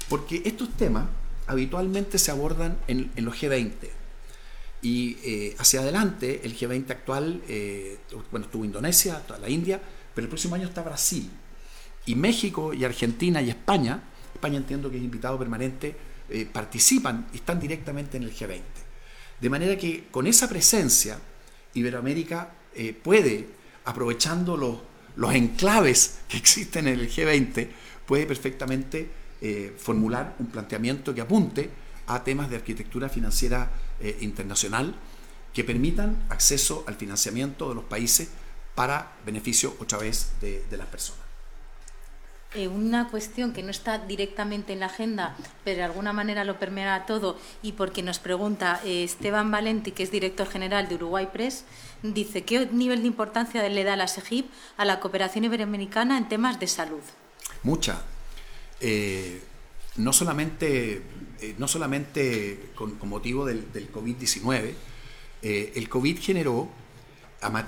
Porque 0.10 0.42
estos 0.46 0.70
temas 0.76 1.06
habitualmente 1.48 2.18
se 2.20 2.32
abordan 2.32 2.78
en, 2.88 3.12
los 3.18 3.36
G20. 3.36 3.74
Y 4.82 5.18
eh, 5.24 5.56
hacia 5.58 5.82
adelante, 5.82 6.42
el 6.44 6.56
G20 6.56 6.92
actual, 6.92 7.42
eh, 7.48 7.98
bueno, 8.32 8.46
estuvo 8.46 8.64
Indonesia, 8.64 9.24
la 9.42 9.50
India, 9.50 9.82
pero 10.14 10.26
el 10.26 10.30
próximo 10.30 10.56
año 10.56 10.68
está 10.68 10.84
Brasil. 10.84 11.30
Y 12.06 12.16
México 12.16 12.74
y 12.74 12.86
Argentina 12.86 13.42
y 13.42 13.50
España, 13.50 14.02
España 14.34 14.58
entiendo 14.58 14.90
que 14.90 14.98
es 14.98 15.04
invitado 15.04 15.38
permanente, 15.40 15.96
eh, 16.30 16.48
participan 16.52 17.28
y 17.34 17.38
están 17.38 17.60
directamente 17.60 18.18
en 18.18 18.24
el 18.24 18.34
G20. 18.34 18.62
De 19.42 19.50
manera 19.50 19.78
que 19.78 20.06
con 20.12 20.28
esa 20.28 20.48
presencia, 20.48 21.20
Iberoamérica 21.74 22.54
puede, 23.04 23.48
aprovechando 23.86 24.56
los, 24.56 24.78
los 25.16 25.34
enclaves 25.34 26.20
que 26.28 26.38
existen 26.38 26.88
en 26.88 27.00
el 27.00 27.10
G20, 27.10 27.68
puede 28.06 28.26
perfectamente 28.26 29.10
formular 29.78 30.36
un 30.40 30.48
planteamiento 30.48 31.14
que 31.14 31.22
apunte 31.22 31.70
a 32.08 32.24
temas 32.24 32.50
de 32.50 32.56
arquitectura 32.56 33.10
financiera 33.10 33.72
eh, 34.00 34.18
internacional 34.22 34.96
que 35.54 35.64
permitan 35.64 36.24
acceso 36.30 36.84
al 36.88 36.96
financiamiento 36.96 37.70
de 37.70 37.76
los 37.76 37.84
países 37.86 38.30
para 38.76 39.14
beneficio 39.26 39.76
otra 39.80 39.98
vez 39.98 40.34
de, 40.40 40.64
las 40.78 40.88
personas. 40.88 41.22
Eh, 42.54 42.68
una 42.68 43.10
cuestión 43.10 43.54
que 43.54 43.64
no 43.64 43.72
está 43.72 43.98
directamente 43.98 44.74
en 44.74 44.82
la 44.82 44.86
agenda, 44.86 45.36
pero 45.64 45.78
de 45.78 45.84
alguna 45.84 46.14
manera 46.14 46.44
lo 46.44 46.60
permea 46.60 47.06
todo, 47.08 47.38
y 47.64 47.72
porque 47.72 48.04
nos 48.04 48.20
pregunta 48.20 48.80
Esteban 48.86 49.50
Valenti, 49.50 49.92
que 49.92 50.04
es 50.04 50.12
director 50.12 50.48
general 50.48 50.88
de 50.88 50.96
Uruguay 50.96 51.28
Press, 51.34 51.66
dice, 52.04 52.44
¿qué 52.44 52.68
nivel 52.72 53.02
de 53.02 53.08
importancia 53.08 53.68
le 53.68 53.84
da 53.84 53.96
la 53.96 54.08
SEGIP 54.08 54.52
a 54.78 54.86
la 54.86 55.00
cooperación 55.00 55.44
iberoamericana 55.46 56.18
en 56.18 56.30
temas 56.30 56.60
de 56.60 56.68
salud? 56.68 57.02
Mucha. 57.64 58.04
Eh, 58.80 59.42
no 59.98 60.14
solamente, 60.14 61.02
eh, 61.42 61.56
no 61.58 61.68
solamente 61.68 62.72
con, 62.76 62.98
motivo 63.08 63.46
del, 63.46 63.92
COVID-19, 63.92 64.74
eh, 65.42 65.74
el 65.76 65.90
COVID 65.90 66.20
generó 66.20 66.70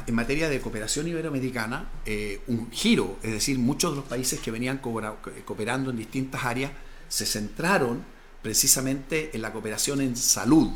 en 0.08 0.16
materia 0.16 0.50
de 0.50 0.60
cooperación 0.62 1.08
iberoamericana 1.08 1.88
un 2.48 2.72
giro, 2.72 3.20
es 3.22 3.34
decir, 3.34 3.60
muchos 3.60 3.92
de 3.92 3.98
los 3.98 4.06
países 4.06 4.40
que 4.40 4.50
venían 4.50 4.80
cooperando 4.80 5.92
en 5.92 5.98
distintas 5.98 6.44
áreas 6.44 6.72
se 7.08 7.28
centraron 7.28 8.04
precisamente 8.42 9.30
en 9.36 9.44
la 9.44 9.54
cooperación 9.54 10.02
en 10.02 10.16
salud, 10.16 10.72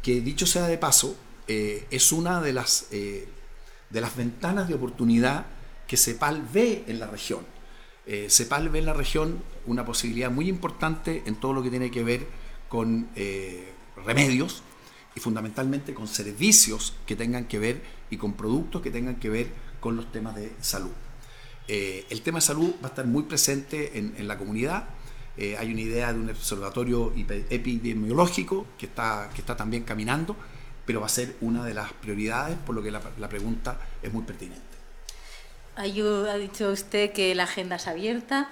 que 0.00 0.22
dicho 0.22 0.46
sea 0.46 0.66
de 0.68 0.78
paso, 0.78 1.18
es 1.46 2.12
una 2.12 2.40
de 2.40 2.54
las, 2.54 2.86
de 2.88 4.00
las 4.00 4.16
ventanas 4.16 4.68
de 4.68 4.74
oportunidad 4.74 5.44
que 5.86 5.98
CEPAL 5.98 6.48
ve 6.50 6.84
en 6.86 7.00
la 7.00 7.08
región. 7.08 7.44
CEPAL 8.06 8.70
ve 8.70 8.78
en 8.78 8.86
la 8.86 8.94
región 8.94 9.42
una 9.66 9.84
posibilidad 9.84 10.30
muy 10.30 10.48
importante 10.48 11.22
en 11.26 11.36
todo 11.36 11.52
lo 11.52 11.62
que 11.62 11.70
tiene 11.70 11.90
que 11.90 12.04
ver 12.04 12.26
con 12.68 13.08
eh, 13.16 13.72
remedios 14.04 14.62
y 15.14 15.20
fundamentalmente 15.20 15.94
con 15.94 16.08
servicios 16.08 16.94
que 17.06 17.16
tengan 17.16 17.46
que 17.46 17.58
ver 17.58 17.82
y 18.10 18.16
con 18.16 18.34
productos 18.34 18.82
que 18.82 18.90
tengan 18.90 19.16
que 19.16 19.28
ver 19.28 19.48
con 19.80 19.96
los 19.96 20.10
temas 20.10 20.34
de 20.34 20.52
salud. 20.60 20.90
Eh, 21.68 22.06
el 22.10 22.22
tema 22.22 22.38
de 22.38 22.42
salud 22.42 22.74
va 22.82 22.88
a 22.88 22.90
estar 22.90 23.06
muy 23.06 23.22
presente 23.24 23.98
en, 23.98 24.28
la 24.28 24.36
comunidad. 24.36 24.84
Eh, 25.36 25.56
hay 25.58 25.72
una 25.72 25.80
idea 25.80 26.12
de 26.12 26.20
un 26.20 26.30
observatorio 26.30 27.12
epidemiológico 27.50 28.66
que 28.78 28.86
está, 28.86 29.30
que 29.34 29.40
está 29.40 29.56
también 29.56 29.84
caminando, 29.84 30.36
pero 30.84 31.00
va 31.00 31.06
a 31.06 31.10
ser 31.10 31.36
una 31.40 31.64
de 31.64 31.74
las 31.74 31.92
prioridades, 31.92 32.56
por 32.58 32.74
lo 32.74 32.82
que 32.82 32.90
la, 32.90 33.00
pregunta 33.28 33.78
es 34.02 34.12
muy 34.12 34.24
pertinente. 34.24 34.62
Ha 35.76 35.84
dicho 35.84 36.70
usted 36.70 37.12
que 37.12 37.34
la 37.34 37.44
agenda 37.44 37.76
es 37.76 37.86
abierta. 37.88 38.50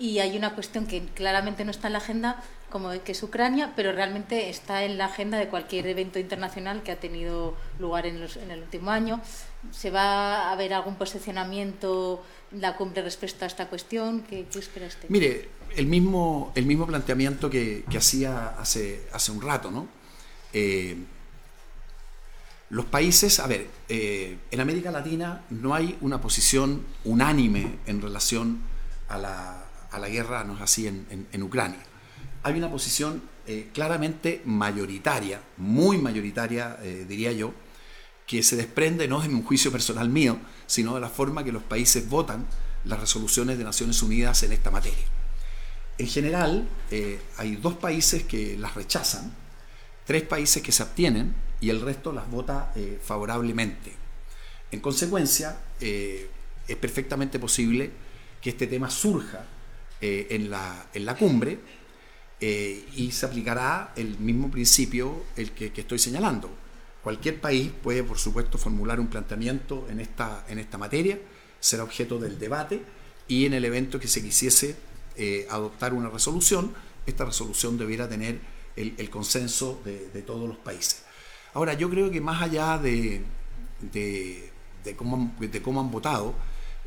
Y 0.00 0.18
hay 0.20 0.34
una 0.34 0.54
cuestión 0.54 0.86
que 0.86 1.04
claramente 1.14 1.62
no 1.66 1.70
está 1.70 1.88
en 1.88 1.92
la 1.92 1.98
agenda, 1.98 2.42
como 2.70 2.90
que 3.04 3.12
es 3.12 3.22
Ucrania, 3.22 3.74
pero 3.76 3.92
realmente 3.92 4.48
está 4.48 4.82
en 4.82 4.96
la 4.96 5.04
agenda 5.04 5.36
de 5.36 5.48
cualquier 5.48 5.86
evento 5.86 6.18
internacional 6.18 6.82
que 6.82 6.90
ha 6.90 6.98
tenido 6.98 7.54
lugar 7.78 8.06
en, 8.06 8.16
el 8.16 8.62
último 8.62 8.90
año. 8.92 9.20
¿Se 9.72 9.90
va 9.90 10.50
a 10.50 10.56
ver 10.56 10.72
algún 10.72 10.94
posicionamiento 10.94 12.24
en 12.50 12.62
la 12.62 12.78
cumbre 12.78 13.02
respecto 13.02 13.44
a 13.44 13.48
esta 13.48 13.68
cuestión? 13.68 14.22
¿Qué, 14.22 14.46
espera 14.54 14.86
usted? 14.86 15.10
Mire, 15.10 15.50
el 15.76 15.84
mismo, 15.84 16.50
el 16.54 16.64
mismo 16.64 16.86
planteamiento 16.86 17.50
que, 17.50 17.84
hacía 17.94 18.54
hace, 18.58 19.06
hace 19.12 19.32
un 19.32 19.42
rato, 19.42 19.70
¿no? 19.70 19.86
Eh, 20.54 20.96
los 22.70 22.86
países, 22.86 23.38
a 23.38 23.46
ver, 23.46 23.66
eh, 23.90 24.38
en 24.50 24.60
América 24.60 24.90
Latina 24.90 25.44
no 25.50 25.74
hay 25.74 25.98
una 26.00 26.22
posición 26.22 26.86
unánime 27.04 27.80
en 27.84 28.00
relación 28.00 28.62
a 29.08 29.18
la, 29.18 29.69
a 29.90 29.98
la 29.98 30.08
guerra 30.08 30.44
no 30.44 30.54
es 30.54 30.60
así 30.60 30.86
en, 30.86 31.42
Ucrania. 31.42 31.80
Hay 32.42 32.54
una 32.56 32.70
posición 32.70 33.22
eh, 33.46 33.70
claramente 33.72 34.42
mayoritaria, 34.44 35.40
muy 35.56 35.98
mayoritaria, 35.98 36.78
eh, 36.82 37.04
diría 37.08 37.32
yo, 37.32 37.52
que 38.26 38.42
se 38.42 38.56
desprende 38.56 39.08
no 39.08 39.20
de 39.20 39.28
un 39.28 39.42
juicio 39.42 39.72
personal 39.72 40.08
mío, 40.08 40.38
sino 40.66 40.94
de 40.94 41.00
la 41.00 41.08
forma 41.08 41.44
que 41.44 41.52
los 41.52 41.62
países 41.62 42.08
votan 42.08 42.46
las 42.84 43.00
resoluciones 43.00 43.58
de 43.58 43.64
Naciones 43.64 44.02
Unidas 44.02 44.42
en 44.42 44.52
esta 44.52 44.70
materia. 44.70 45.04
En 45.98 46.06
general, 46.06 46.68
eh, 46.90 47.20
hay 47.36 47.56
dos 47.56 47.74
países 47.74 48.22
que 48.22 48.56
las 48.56 48.74
rechazan, 48.74 49.34
tres 50.06 50.22
países 50.22 50.62
que 50.62 50.72
se 50.72 50.82
abstienen 50.82 51.34
y 51.60 51.68
el 51.68 51.80
resto 51.80 52.12
las 52.12 52.30
vota 52.30 52.72
favorablemente. 53.04 53.92
En 54.70 54.80
consecuencia, 54.80 55.58
es 55.78 56.76
perfectamente 56.80 57.38
posible 57.38 57.90
que 58.40 58.48
este 58.48 58.66
tema 58.66 58.88
surja 58.88 59.44
eh, 60.02 60.28
en, 60.30 60.48
la, 60.48 60.86
en, 60.94 61.04
la, 61.04 61.14
cumbre 61.14 61.58
eh, 62.40 62.86
y 62.96 63.10
se 63.10 63.26
aplicará 63.26 63.92
el 63.96 64.18
mismo 64.18 64.50
principio 64.50 65.24
el 65.36 65.50
que, 65.50 65.70
estoy 65.76 65.98
señalando. 65.98 66.50
Cualquier 67.02 67.38
país 67.38 67.70
puede, 67.82 68.02
por 68.02 68.16
supuesto, 68.16 68.56
formular 68.56 68.98
un 68.98 69.08
planteamiento 69.08 69.86
en 69.90 70.00
esta, 70.00 70.46
en 70.48 70.58
esta 70.58 70.78
materia, 70.78 71.18
será 71.60 71.84
objeto 71.84 72.18
del 72.18 72.38
debate 72.38 72.80
y 73.28 73.44
en 73.44 73.52
el 73.52 73.62
evento 73.62 74.00
que 74.00 74.08
se 74.08 74.22
quisiese 74.22 74.74
eh, 75.16 75.46
adoptar 75.50 75.92
una 75.92 76.08
resolución, 76.08 76.72
esta 77.04 77.26
resolución 77.26 77.76
debiera 77.76 78.08
tener 78.08 78.40
el, 78.76 79.10
consenso 79.10 79.82
de, 79.84 80.22
todos 80.22 80.48
los 80.48 80.56
países. 80.56 81.02
Ahora, 81.52 81.74
yo 81.74 81.90
creo 81.90 82.10
que 82.10 82.22
más 82.22 82.40
allá 82.40 82.78
de, 82.78 83.22
de, 83.92 84.50
cómo, 84.96 85.34
de 85.38 85.60
cómo, 85.60 85.82
han 85.82 85.90
votado, 85.90 86.34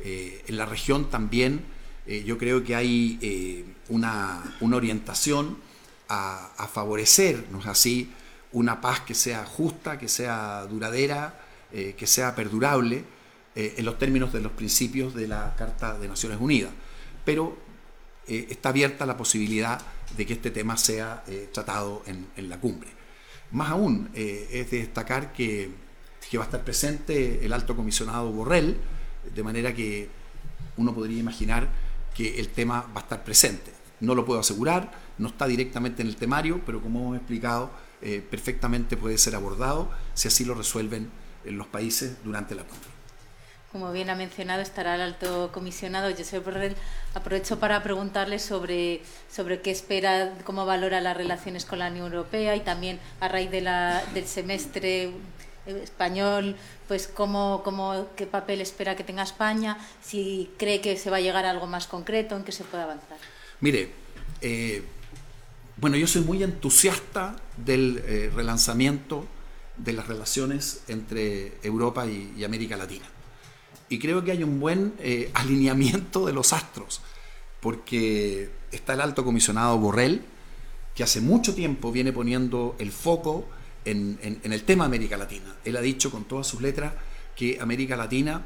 en 0.00 0.56
la 0.56 0.66
región 0.66 1.08
también 1.10 1.64
eh, 2.06 2.22
yo 2.24 2.36
creo 2.36 2.62
que 2.62 2.74
hay 2.74 3.18
eh, 3.22 3.64
una, 3.88 4.42
orientación 4.60 5.56
a, 6.08 6.68
favorecer, 6.72 7.46
¿no 7.50 7.60
es 7.60 7.66
así?, 7.66 8.12
una 8.52 8.80
paz 8.80 9.00
que 9.00 9.14
sea 9.14 9.44
justa, 9.44 9.98
que 9.98 10.08
sea 10.08 10.66
duradera, 10.66 11.40
eh, 11.72 11.94
que 11.96 12.06
sea 12.06 12.36
perdurable 12.36 13.04
en 13.56 13.84
los 13.84 13.98
términos 13.98 14.32
de 14.32 14.40
los 14.40 14.50
principios 14.50 15.14
de 15.14 15.28
la 15.28 15.54
Carta 15.56 15.96
de 15.96 16.08
Naciones 16.08 16.38
Unidas. 16.40 16.72
Pero 17.24 17.56
está 18.26 18.70
abierta 18.70 19.06
la 19.06 19.16
posibilidad 19.16 19.80
de 20.16 20.26
que 20.26 20.32
este 20.32 20.50
tema 20.50 20.76
sea 20.76 21.22
tratado 21.52 22.02
en, 22.06 22.48
la 22.48 22.58
cumbre. 22.58 22.90
Más 23.52 23.70
aún, 23.70 24.10
es 24.12 24.70
de 24.72 24.78
destacar 24.78 25.32
que, 25.32 25.70
que 26.28 26.36
va 26.36 26.44
a 26.44 26.46
estar 26.46 26.64
presente 26.64 27.46
el 27.46 27.52
alto 27.52 27.76
comisionado 27.76 28.32
Borrell, 28.32 28.76
de 29.32 29.42
manera 29.44 29.72
que 29.72 30.08
uno 30.76 30.92
podría 30.94 31.18
imaginar 31.18 31.68
que 32.14 32.38
el 32.40 32.48
tema 32.48 32.86
va 32.94 33.00
a 33.00 33.04
estar 33.04 33.24
presente. 33.24 33.72
No 34.00 34.14
lo 34.14 34.24
puedo 34.24 34.40
asegurar, 34.40 34.92
no 35.18 35.28
está 35.28 35.46
directamente 35.46 36.02
en 36.02 36.08
el 36.08 36.16
temario, 36.16 36.60
pero 36.64 36.80
como 36.80 37.00
hemos 37.00 37.16
explicado, 37.16 37.70
eh, 38.02 38.24
perfectamente 38.28 38.96
puede 38.96 39.18
ser 39.18 39.34
abordado 39.34 39.90
si 40.14 40.28
así 40.28 40.44
lo 40.44 40.54
resuelven 40.54 41.10
en 41.44 41.58
los 41.58 41.66
países 41.66 42.16
durante 42.24 42.54
la 42.54 42.64
cumbre. 42.64 42.94
Como 43.74 43.90
bien 43.90 44.08
ha 44.08 44.14
mencionado, 44.14 44.62
estará 44.62 44.94
el 44.94 45.00
alto 45.00 45.50
comisionado 45.52 46.14
Josep 46.16 46.44
Borrell. 46.44 46.76
Aprovecho 47.12 47.58
para 47.58 47.82
preguntarle 47.82 48.38
sobre, 48.38 49.02
sobre 49.28 49.62
qué 49.62 49.72
espera, 49.72 50.32
cómo 50.44 50.64
valora 50.64 51.00
las 51.00 51.16
relaciones 51.16 51.64
con 51.64 51.80
la 51.80 51.88
Unión 51.88 52.12
Europea 52.12 52.54
y 52.54 52.60
también 52.60 53.00
a 53.18 53.26
raíz 53.26 53.50
del 53.50 54.26
semestre 54.26 55.10
español, 55.66 56.56
pues 56.88 57.08
cómo, 57.08 57.62
cómo, 57.64 58.06
qué 58.16 58.26
papel 58.26 58.60
espera 58.60 58.96
que 58.96 59.04
tenga 59.04 59.22
España, 59.22 59.78
si 60.02 60.50
cree 60.58 60.80
que 60.80 60.96
se 60.96 61.10
va 61.10 61.18
a 61.18 61.20
llegar 61.20 61.44
a 61.46 61.50
algo 61.50 61.66
más 61.66 61.86
concreto, 61.86 62.36
en 62.36 62.44
que 62.44 62.52
se 62.52 62.64
puede 62.64 62.82
avanzar. 62.82 63.18
Mire, 63.60 63.90
eh, 64.40 64.82
bueno, 65.76 65.96
yo 65.96 66.06
soy 66.06 66.22
muy 66.22 66.42
entusiasta 66.42 67.36
del 67.56 68.02
eh, 68.06 68.30
relanzamiento 68.34 69.26
de 69.76 69.92
las 69.92 70.06
relaciones 70.06 70.82
entre 70.88 71.54
Europa 71.62 72.06
y, 72.06 72.44
América 72.44 72.76
Latina. 72.76 73.06
y 73.88 73.98
creo 73.98 74.24
que 74.24 74.30
hay 74.30 74.42
un 74.44 74.60
buen 74.60 74.94
eh, 74.98 75.30
alineamiento 75.34 76.26
de 76.26 76.32
los 76.32 76.52
astros, 76.52 77.00
porque 77.60 78.50
está 78.70 78.94
el 78.94 79.00
alto 79.00 79.24
comisionado 79.24 79.78
Borrell, 79.78 80.22
que 80.94 81.02
hace 81.02 81.20
mucho 81.20 81.54
tiempo 81.54 81.90
viene 81.90 82.12
poniendo 82.12 82.76
el 82.78 82.92
foco 82.92 83.46
en, 83.84 84.40
el 84.42 84.62
tema 84.64 84.84
América 84.84 85.16
Latina. 85.16 85.54
Él 85.64 85.76
ha 85.76 85.80
dicho 85.80 86.10
con 86.10 86.24
todas 86.24 86.46
sus 86.46 86.60
letras 86.60 86.92
que 87.36 87.58
América 87.60 87.96
Latina 87.96 88.42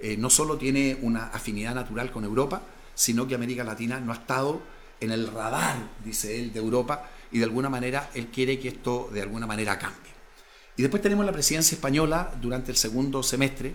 eh, 0.00 0.16
no 0.16 0.30
solo 0.30 0.56
tiene 0.56 0.98
una 1.02 1.26
afinidad 1.26 1.74
natural 1.74 2.10
con 2.10 2.24
Europa, 2.24 2.62
sino 2.94 3.26
que 3.26 3.34
América 3.34 3.64
Latina 3.64 4.00
no 4.00 4.12
ha 4.12 4.16
estado 4.16 4.62
en 5.00 5.10
el 5.10 5.28
radar, 5.28 5.76
dice 6.04 6.40
él, 6.40 6.52
de 6.52 6.58
Europa, 6.58 7.08
y 7.30 7.38
de 7.38 7.44
alguna 7.44 7.68
manera 7.68 8.10
él 8.14 8.28
quiere 8.28 8.58
que 8.58 8.68
esto 8.68 9.10
de 9.12 9.22
alguna 9.22 9.46
manera 9.46 9.78
cambie. 9.78 10.12
Y 10.76 10.82
después 10.82 11.02
tenemos 11.02 11.26
la 11.26 11.32
presidencia 11.32 11.74
española 11.74 12.32
durante 12.40 12.70
el 12.70 12.76
segundo 12.76 13.22
semestre, 13.22 13.74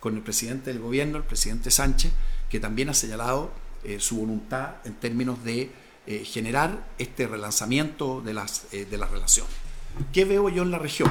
con 0.00 0.16
el 0.16 0.22
presidente 0.22 0.72
del 0.72 0.80
gobierno, 0.80 1.16
el 1.18 1.24
presidente 1.24 1.70
Sánchez, 1.70 2.12
que 2.48 2.60
también 2.60 2.88
ha 2.88 2.94
señalado 2.94 3.52
eh, 3.84 3.98
su 4.00 4.18
voluntad 4.18 4.76
en 4.84 4.94
términos 4.94 5.42
de 5.44 5.70
eh, 6.06 6.24
generar 6.24 6.86
este 6.98 7.26
relanzamiento 7.26 8.20
de 8.20 8.34
las, 8.34 8.70
de 8.70 8.98
las 8.98 9.10
relaciones. 9.10 9.63
¿Qué 10.12 10.24
veo 10.24 10.48
yo 10.48 10.62
en 10.62 10.70
la 10.70 10.78
región? 10.78 11.10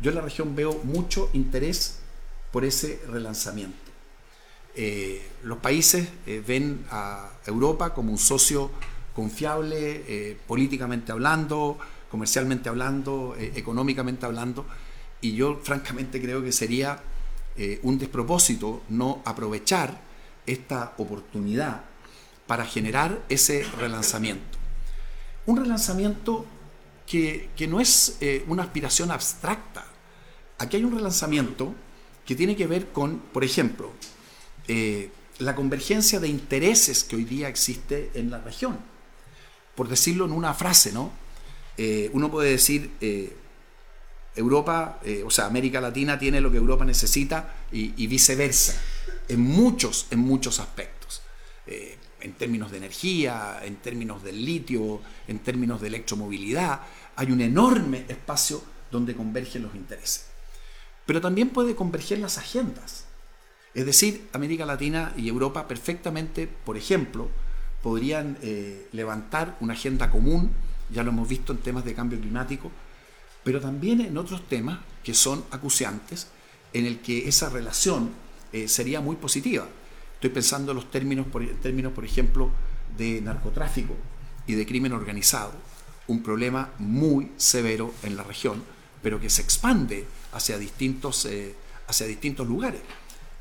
Yo 0.00 0.10
en 0.10 0.16
la 0.16 0.22
región 0.22 0.54
veo 0.54 0.80
mucho 0.84 1.30
interés 1.32 2.00
por 2.52 2.64
ese 2.64 3.00
relanzamiento. 3.08 3.76
los 5.42 5.58
países 5.58 6.08
ven 6.46 6.84
a 6.90 7.30
Europa 7.46 7.94
como 7.94 8.12
un 8.12 8.18
socio 8.18 8.70
confiable, 9.14 10.36
políticamente 10.46 11.10
hablando, 11.12 11.78
comercialmente 12.10 12.68
hablando, 12.68 13.34
económicamente 13.38 14.24
hablando, 14.24 14.64
y 15.20 15.34
yo 15.34 15.60
francamente 15.62 16.20
creo 16.20 16.42
que 16.42 16.52
sería 16.52 17.00
eh, 17.56 17.80
un 17.82 17.98
despropósito 17.98 18.82
no 18.88 19.20
aprovechar 19.24 20.00
esta 20.46 20.94
oportunidad 20.96 21.82
para 22.46 22.64
generar 22.64 23.20
ese 23.28 23.64
relanzamiento. 23.78 24.56
Un 25.44 25.56
relanzamiento 25.56 26.46
que, 27.08 27.66
no 27.68 27.80
es 27.80 28.18
eh, 28.20 28.44
una 28.48 28.62
aspiración 28.62 29.10
abstracta. 29.10 29.84
Aquí 30.58 30.76
hay 30.76 30.84
un 30.84 30.94
relanzamiento 30.94 31.74
que 32.26 32.34
tiene 32.34 32.54
que 32.54 32.66
ver 32.66 32.88
con, 32.88 33.18
por 33.18 33.44
ejemplo, 33.44 33.90
eh, 34.66 35.10
la 35.38 35.54
convergencia 35.54 36.20
de 36.20 36.28
intereses 36.28 37.04
que 37.04 37.16
hoy 37.16 37.24
día 37.24 37.48
existe 37.48 38.10
en 38.14 38.30
la 38.30 38.38
región. 38.40 38.78
Por 39.74 39.88
decirlo 39.88 40.26
en 40.26 40.32
una 40.32 40.52
frase, 40.54 40.92
¿no? 40.92 41.12
uno 42.12 42.28
puede 42.28 42.50
decir, 42.50 42.90
Europa, 44.34 44.98
eh, 45.04 45.22
o 45.24 45.30
sea, 45.30 45.46
América 45.46 45.80
Latina 45.80 46.18
tiene 46.18 46.40
lo 46.40 46.50
que 46.50 46.56
Europa 46.56 46.84
necesita 46.84 47.54
y, 47.70 48.06
viceversa, 48.08 48.74
en 49.28 49.40
muchos, 49.40 50.06
en 50.10 50.18
muchos 50.18 50.58
aspectos. 50.58 51.22
En 52.20 52.32
términos 52.32 52.70
de 52.70 52.78
energía, 52.78 53.60
en 53.62 53.76
términos 53.76 54.22
del 54.22 54.44
litio, 54.44 55.00
en 55.28 55.38
términos 55.38 55.80
de 55.80 55.88
electromovilidad, 55.88 56.80
hay 57.16 57.30
un 57.30 57.40
enorme 57.40 58.04
espacio 58.08 58.62
donde 58.90 59.14
convergen 59.14 59.62
los 59.62 59.74
intereses. 59.74 60.26
Pero 61.06 61.20
también 61.20 61.50
puede 61.50 61.74
converger 61.74 62.18
las 62.18 62.38
agendas. 62.38 63.04
Es 63.74 63.86
decir, 63.86 64.28
América 64.32 64.66
Latina 64.66 65.12
y 65.16 65.28
Europa 65.28 65.68
perfectamente, 65.68 66.48
por 66.48 66.76
ejemplo, 66.76 67.28
podrían 67.82 68.38
eh, 68.42 68.88
levantar 68.92 69.56
una 69.60 69.74
agenda 69.74 70.10
común, 70.10 70.50
ya 70.90 71.02
lo 71.02 71.10
hemos 71.10 71.28
visto 71.28 71.52
en 71.52 71.58
temas 71.58 71.84
de 71.84 71.94
cambio 71.94 72.20
climático, 72.20 72.72
pero 73.44 73.60
también 73.60 74.00
en 74.00 74.18
otros 74.18 74.46
temas 74.48 74.80
que 75.04 75.14
son 75.14 75.44
acuciantes, 75.50 76.28
en 76.72 76.86
el 76.86 77.00
que 77.00 77.28
esa 77.28 77.48
relación 77.48 78.10
eh, 78.52 78.68
sería 78.68 79.00
muy 79.00 79.16
positiva. 79.16 79.66
Estoy 80.18 80.30
pensando 80.30 80.72
en 80.72 80.76
los 80.76 80.90
términos 80.90 81.28
por, 81.28 81.46
términos, 81.62 81.92
por 81.92 82.04
ejemplo, 82.04 82.50
de 82.96 83.20
narcotráfico 83.20 83.94
y 84.48 84.54
de 84.54 84.66
crimen 84.66 84.92
organizado, 84.92 85.52
un 86.08 86.24
problema 86.24 86.72
muy 86.78 87.30
severo 87.36 87.94
en 88.02 88.16
la 88.16 88.24
región, 88.24 88.64
pero 89.00 89.20
que 89.20 89.30
se 89.30 89.42
expande 89.42 90.06
hacia 90.32 90.58
distintos, 90.58 91.24
eh, 91.26 91.54
hacia 91.86 92.06
distintos 92.06 92.48
lugares. 92.48 92.80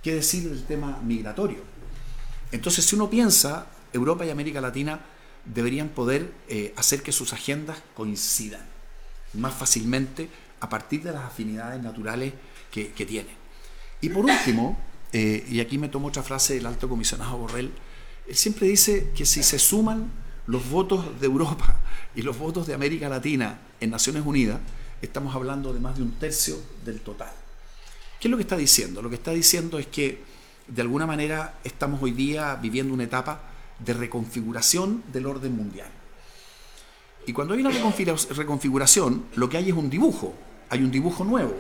¿Qué 0.04 0.14
decir 0.14 0.48
del 0.48 0.66
tema 0.66 1.00
migratorio? 1.04 1.64
Entonces, 2.52 2.86
si 2.86 2.96
uno 2.96 3.10
piensa, 3.10 3.66
Europa 3.92 4.26
y 4.28 4.30
América 4.30 4.62
Latina 4.62 5.00
deberían 5.46 5.90
poder 5.90 6.32
eh, 6.48 6.76
hacer 6.78 7.02
que 7.02 7.12
sus 7.12 7.34
agendas 7.34 7.82
coincidan 7.96 8.62
más 9.34 9.56
fácilmente 9.56 10.30
a 10.60 10.70
partir 10.70 11.02
de 11.02 11.12
las 11.12 11.24
afinidades 11.24 11.82
naturales 11.82 12.34
que, 12.72 13.06
tiene. 13.08 13.30
Y 14.02 14.10
por 14.10 14.26
último, 14.26 14.78
eh, 15.20 15.44
y 15.50 15.62
aquí 15.62 15.80
me 15.80 15.90
tomo 15.90 16.10
otra 16.10 16.22
frase 16.22 16.54
del 16.54 16.68
alto 16.68 16.88
comisionado 16.88 17.40
Borrell, 17.40 17.72
él 18.28 18.36
siempre 18.36 18.68
dice 18.68 19.12
que 19.16 19.26
si 19.26 19.42
se 19.42 19.58
suman 19.58 20.12
los 20.46 20.70
votos 20.70 21.20
de 21.20 21.26
Europa 21.26 21.82
y 22.14 22.22
los 22.22 22.38
votos 22.38 22.68
de 22.68 22.76
América 22.76 23.10
Latina 23.10 23.60
en 23.80 23.90
Naciones 23.90 24.24
Unidas, 24.24 24.60
estamos 25.02 25.34
hablando 25.34 25.74
de 25.74 25.80
más 25.80 25.98
de 25.98 26.04
un 26.04 26.12
tercio 26.20 26.58
del 26.86 27.02
total. 27.02 27.32
¿Qué 28.20 28.28
es 28.28 28.30
lo 28.30 28.38
que 28.38 28.44
está 28.44 28.58
diciendo? 28.58 29.02
Lo 29.02 29.10
que 29.10 29.16
está 29.16 29.32
diciendo 29.32 29.80
es 29.80 29.88
que 29.88 30.22
de 30.68 30.84
alguna 30.84 31.08
manera 31.08 31.58
estamos 31.64 32.00
hoy 32.04 32.12
día 32.12 32.54
viviendo 32.54 32.94
una 32.94 33.06
etapa 33.06 33.42
de 33.80 33.94
reconfiguración 33.94 35.04
del 35.12 35.26
orden 35.26 35.56
mundial. 35.56 35.90
Y 37.26 37.34
cuando 37.34 37.56
hay 37.56 37.62
una 37.62 37.72
reconfiguración, 37.72 39.26
lo 39.34 39.50
que 39.50 39.58
hay 39.58 39.70
es 39.70 39.76
un 39.76 39.90
dibujo, 39.90 40.36
hay 40.70 40.84
un 40.84 40.92
dibujo 40.92 41.24
nuevo 41.24 41.56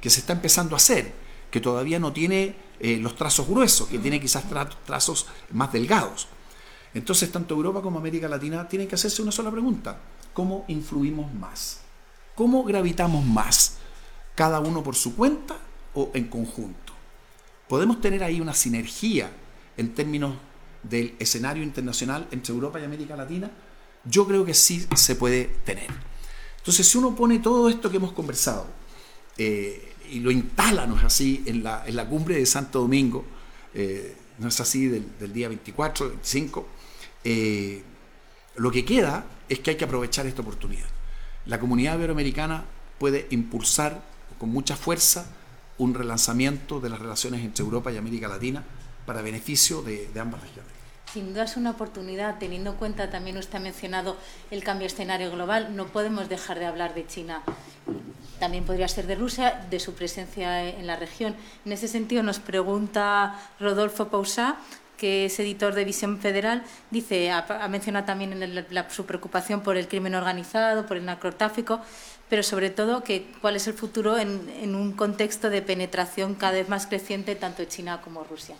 que 0.00 0.08
se 0.08 0.20
está 0.20 0.32
empezando 0.32 0.74
a 0.74 0.78
hacer, 0.78 1.12
que 1.52 1.60
todavía 1.60 2.00
no 2.00 2.12
tiene 2.12 2.56
eh, 2.80 2.96
los 2.96 3.14
trazos 3.14 3.46
gruesos, 3.46 3.86
que 3.86 4.00
tiene 4.00 4.20
quizás 4.20 4.44
trazos 4.84 5.26
más 5.52 5.72
delgados. 5.72 6.26
Entonces, 6.94 7.30
tanto 7.30 7.54
Europa 7.54 7.80
como 7.80 8.00
América 8.00 8.28
Latina 8.28 8.66
tienen 8.66 8.88
que 8.88 8.96
hacerse 8.96 9.22
una 9.22 9.30
sola 9.30 9.52
pregunta. 9.52 10.00
¿Cómo 10.32 10.64
influimos 10.66 11.32
más? 11.32 11.82
¿Cómo 12.34 12.64
gravitamos 12.64 13.24
más? 13.24 13.76
¿Cada 14.34 14.58
uno 14.58 14.82
por 14.82 14.96
su 14.96 15.14
cuenta 15.14 15.56
o 15.94 16.10
en 16.14 16.26
conjunto? 16.28 16.92
Podemos 17.68 18.00
tener 18.00 18.24
ahí 18.24 18.40
una 18.40 18.54
sinergia 18.54 19.30
en 19.76 19.94
términos 19.94 20.34
del 20.82 21.14
escenario 21.20 21.62
internacional 21.62 22.26
entre 22.32 22.52
Europa 22.52 22.80
y 22.80 22.84
América 22.84 23.14
Latina 23.14 23.50
yo 24.04 24.26
creo 24.26 24.44
que 24.44 24.54
sí 24.54 24.86
se 24.96 25.16
puede 25.16 25.44
tener. 25.64 25.90
Entonces, 26.58 26.86
si 26.86 26.98
uno 26.98 27.14
pone 27.14 27.38
todo 27.38 27.68
esto 27.68 27.90
que 27.90 27.96
hemos 27.96 28.12
conversado 28.12 28.66
eh, 29.36 29.91
y 30.12 30.20
lo 30.20 30.30
instala, 30.30 30.86
¿no 30.86 30.98
es 30.98 31.04
así?, 31.04 31.42
en 31.46 31.62
la, 31.62 31.84
en 31.86 31.96
la 31.96 32.06
cumbre 32.06 32.36
de 32.36 32.46
Santo 32.46 32.80
Domingo, 32.80 33.24
eh, 33.74 34.14
no 34.38 34.48
es 34.48 34.60
así 34.60 34.86
del, 34.86 35.32
día 35.32 35.48
24, 35.48 36.08
25, 36.08 36.66
eh, 37.24 37.82
lo 38.56 38.70
que 38.70 38.84
queda 38.84 39.24
es 39.48 39.60
que 39.60 39.70
hay 39.70 39.76
que 39.76 39.84
aprovechar 39.84 40.26
esta 40.26 40.42
oportunidad. 40.42 40.88
La 41.46 41.58
comunidad 41.58 41.96
iberoamericana 41.96 42.64
puede 42.98 43.26
impulsar 43.30 44.02
con 44.38 44.50
mucha 44.50 44.76
fuerza 44.76 45.26
un 45.78 45.94
relanzamiento 45.94 46.80
de 46.80 46.90
las 46.90 46.98
relaciones 46.98 47.42
entre 47.42 47.64
Europa 47.64 47.90
y 47.90 47.96
América 47.96 48.28
Latina 48.28 48.62
para 49.06 49.22
beneficio 49.22 49.82
de 49.82 50.08
ambas 50.20 50.42
regiones. 50.42 50.81
Sin 51.12 51.34
duda 51.34 51.44
es 51.44 51.58
una 51.58 51.72
oportunidad, 51.72 52.38
teniendo 52.38 52.70
en 52.70 52.76
cuenta 52.76 53.10
también 53.10 53.36
usted 53.36 53.56
ha 53.56 53.60
mencionado 53.60 54.16
el 54.50 54.64
cambio 54.64 54.86
escenario 54.86 55.30
global, 55.30 55.76
no 55.76 55.88
podemos 55.88 56.30
dejar 56.30 56.58
de 56.58 56.64
hablar 56.64 56.94
de 56.94 57.06
China. 57.06 57.42
También 58.40 58.64
podría 58.64 58.88
ser 58.88 59.06
de 59.06 59.14
Rusia, 59.14 59.66
de 59.68 59.78
su 59.78 59.92
presencia 59.92 60.66
en 60.70 60.86
la 60.86 60.96
región. 60.96 61.36
En 61.66 61.72
ese 61.72 61.86
sentido 61.86 62.22
nos 62.22 62.38
pregunta 62.38 63.38
Rodolfo 63.60 64.08
Pausá, 64.08 64.56
que 64.96 65.26
es 65.26 65.38
editor 65.38 65.74
de 65.74 65.84
Visión 65.84 66.18
Federal, 66.18 66.62
dice, 66.90 67.30
ha, 67.30 67.68
mencionado 67.68 68.06
también 68.06 68.32
su 68.88 69.04
preocupación 69.04 69.60
por 69.60 69.76
el 69.76 69.88
crimen 69.88 70.14
organizado, 70.14 70.86
por 70.86 70.96
el 70.96 71.04
narcotráfico, 71.04 71.80
pero 72.30 72.42
sobre 72.42 72.70
todo 72.70 73.04
que 73.04 73.30
cuál 73.42 73.56
es 73.56 73.66
el 73.66 73.74
futuro 73.74 74.16
en, 74.16 74.48
en 74.62 74.74
un 74.74 74.92
contexto 74.92 75.50
de 75.50 75.60
penetración 75.60 76.34
cada 76.36 76.52
vez 76.54 76.70
más 76.70 76.86
creciente 76.86 77.34
tanto 77.34 77.60
de 77.60 77.68
China 77.68 78.00
como 78.02 78.24
Rusia. 78.24 78.56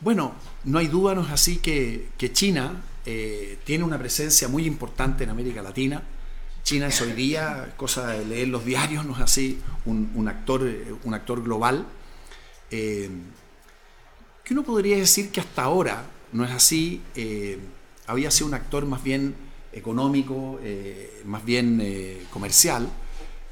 Bueno, 0.00 0.34
no 0.64 0.78
hay 0.78 0.88
duda, 0.88 1.14
no 1.14 1.22
es 1.22 1.30
así 1.30 1.58
que, 1.58 2.10
China 2.32 2.82
eh, 3.06 3.58
tiene 3.64 3.84
una 3.84 3.98
presencia 3.98 4.48
muy 4.48 4.66
importante 4.66 5.24
en 5.24 5.30
América 5.30 5.62
Latina. 5.62 6.02
China 6.62 6.88
es 6.88 7.00
hoy 7.00 7.12
día, 7.12 7.74
cosa 7.76 8.08
de 8.08 8.24
leer 8.24 8.48
los 8.48 8.64
diarios, 8.64 9.04
no 9.04 9.14
es 9.14 9.20
así, 9.20 9.60
un, 9.84 10.28
actor, 10.28 10.68
un 11.04 11.14
actor 11.14 11.42
global. 11.42 11.86
Eh, 12.70 13.08
que 14.42 14.52
uno 14.52 14.64
podría 14.64 14.96
decir 14.96 15.30
que 15.30 15.40
hasta 15.40 15.62
ahora, 15.62 16.04
no 16.32 16.44
es 16.44 16.50
así, 16.50 17.00
eh, 17.14 17.58
había 18.06 18.30
sido 18.30 18.48
un 18.48 18.54
actor 18.54 18.86
más 18.86 19.02
bien 19.02 19.34
económico, 19.72 20.60
más 21.24 21.44
bien 21.44 22.26
comercial, 22.30 22.88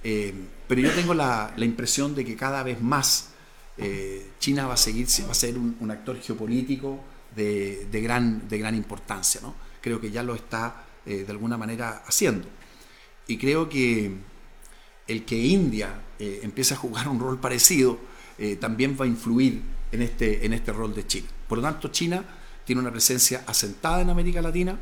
pero 0.02 0.80
yo 0.80 0.90
tengo 0.92 1.14
la 1.14 1.52
impresión 1.56 2.14
de 2.14 2.24
que 2.24 2.36
cada 2.36 2.62
vez 2.62 2.80
más 2.80 3.31
eh, 3.78 4.32
China 4.38 4.66
va 4.66 4.74
a 4.74 4.76
seguir, 4.76 5.06
va 5.26 5.32
a 5.32 5.34
ser 5.34 5.58
un, 5.58 5.90
actor 5.90 6.20
geopolítico 6.20 7.00
de, 7.34 7.86
gran, 7.92 8.48
de 8.48 8.58
gran 8.58 8.74
importancia. 8.74 9.40
¿no? 9.40 9.54
Creo 9.80 10.00
que 10.00 10.10
ya 10.10 10.22
lo 10.22 10.34
está 10.34 10.84
eh, 11.06 11.24
de 11.24 11.32
alguna 11.32 11.56
manera 11.56 12.02
haciendo. 12.06 12.46
Y 13.26 13.38
creo 13.38 13.68
que 13.68 14.12
el 15.06 15.24
que 15.24 15.36
India 15.36 16.00
eh, 16.18 16.40
empiece 16.42 16.74
a 16.74 16.76
jugar 16.76 17.08
un 17.08 17.20
rol 17.20 17.38
parecido 17.40 18.12
también 18.58 18.96
va 19.00 19.04
a 19.04 19.08
influir 19.08 19.62
en 19.92 20.02
este, 20.02 20.44
en 20.44 20.52
este 20.52 20.72
rol 20.72 20.92
de 20.94 21.06
China. 21.06 21.28
Por 21.46 21.58
lo 21.58 21.62
tanto, 21.62 21.88
China 21.88 22.24
tiene 22.64 22.80
una 22.80 22.90
presencia 22.90 23.44
asentada 23.46 24.00
en 24.00 24.10
América 24.10 24.40
Latina 24.42 24.78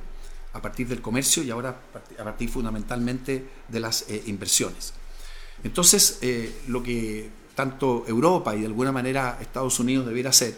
a 0.53 0.63
partir 0.63 0.89
del 0.89 1.01
comercio 1.01 1.43
y 1.43 1.51
ahora 1.51 1.81
a 2.19 2.25
partir 2.25 2.49
fundamentalmente 2.49 3.45
de 3.69 3.81
las 3.81 4.09
eh, 4.09 4.23
inversiones. 4.27 4.95
Entonces, 5.63 6.19
eh, 6.23 6.63
lo 6.69 6.83
que 6.83 7.29
tanto 7.61 8.05
Europa 8.09 8.57
y 8.57 8.61
de 8.61 8.67
alguna 8.69 8.91
manera 8.91 9.37
Estados 9.39 9.79
Unidos 9.81 10.07
debiera 10.07 10.31
hacer, 10.31 10.57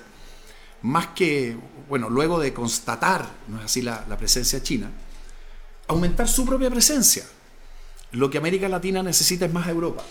más 0.82 1.08
que, 1.08 1.56
bueno, 1.88 2.08
luego 2.08 2.38
de 2.38 2.54
constatar, 2.54 3.28
no 3.48 3.58
es 3.58 3.64
así 3.64 3.82
la, 3.82 4.16
presencia 4.16 4.62
china, 4.62 4.88
aumentar 5.88 6.28
su 6.28 6.46
propia 6.46 6.70
presencia. 6.70 7.24
Lo 8.12 8.30
que 8.30 8.38
América 8.38 8.68
Latina 8.68 9.02
necesita 9.02 9.46
es 9.46 9.52
más 9.52 9.66
Europa. 9.66 10.04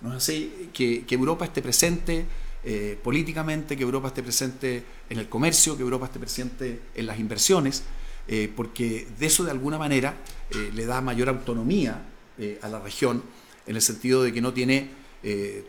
No 0.00 0.10
es 0.10 0.18
así 0.18 0.70
que, 0.72 1.04
Europa 1.10 1.44
esté 1.44 1.60
presente 1.60 2.24
eh, 2.62 2.96
políticamente, 3.02 3.76
que 3.76 3.82
Europa 3.82 4.06
esté 4.06 4.22
presente 4.22 4.84
en 5.10 5.18
el 5.18 5.28
comercio, 5.28 5.76
que 5.76 5.82
Europa 5.82 6.06
esté 6.06 6.20
presente 6.20 6.82
en 6.94 7.04
las 7.04 7.18
inversiones, 7.18 7.82
eh, 8.28 8.52
porque 8.54 9.08
de 9.18 9.26
eso 9.26 9.42
de 9.42 9.50
alguna 9.50 9.76
manera 9.76 10.14
eh, 10.52 10.70
le 10.72 10.86
da 10.86 11.00
mayor 11.00 11.30
autonomía 11.30 12.04
a 12.62 12.68
la 12.68 12.78
región, 12.78 13.24
en 13.66 13.74
el 13.74 13.82
sentido 13.82 14.22
de 14.22 14.32
que 14.32 14.40
no 14.40 14.52
tiene 14.52 14.97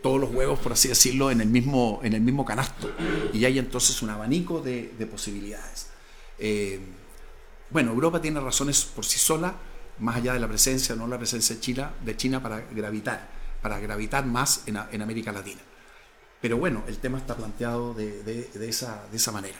todos 0.02 0.20
los 0.20 0.30
huevos, 0.30 0.58
por 0.58 0.72
así 0.72 0.88
decirlo, 0.88 1.30
en 1.30 1.40
el 1.40 1.48
mismo, 1.48 2.00
en 2.02 2.12
el 2.12 2.20
mismo 2.20 2.44
canasto. 2.44 2.90
Y 3.32 3.44
hay 3.44 3.58
entonces 3.58 4.00
un 4.02 4.10
abanico 4.10 4.60
de, 4.60 4.94
de 4.98 5.06
posibilidades. 5.06 5.88
bueno, 7.70 7.92
Europa 7.92 8.20
tiene 8.20 8.40
razones 8.40 8.84
por 8.84 9.04
sí 9.04 9.18
sola, 9.18 9.56
más 10.00 10.16
allá 10.16 10.32
de 10.32 10.40
la 10.40 10.48
presencia 10.48 10.94
o 10.94 10.98
no 10.98 11.06
la 11.06 11.18
presencia 11.18 11.56
de 11.56 12.16
China, 12.16 12.42
para 12.42 12.60
gravitar, 12.72 13.28
para 13.62 13.78
gravitar 13.78 14.26
más 14.26 14.64
en, 14.66 15.02
América 15.02 15.30
Latina. 15.32 15.60
Pero 16.40 16.56
bueno, 16.56 16.82
el 16.88 16.98
tema 16.98 17.18
está 17.18 17.36
planteado 17.36 17.94
de, 17.94 18.22
de, 18.22 18.68
esa, 18.68 19.04
de 19.10 19.16
esa 19.18 19.30
manera. 19.30 19.58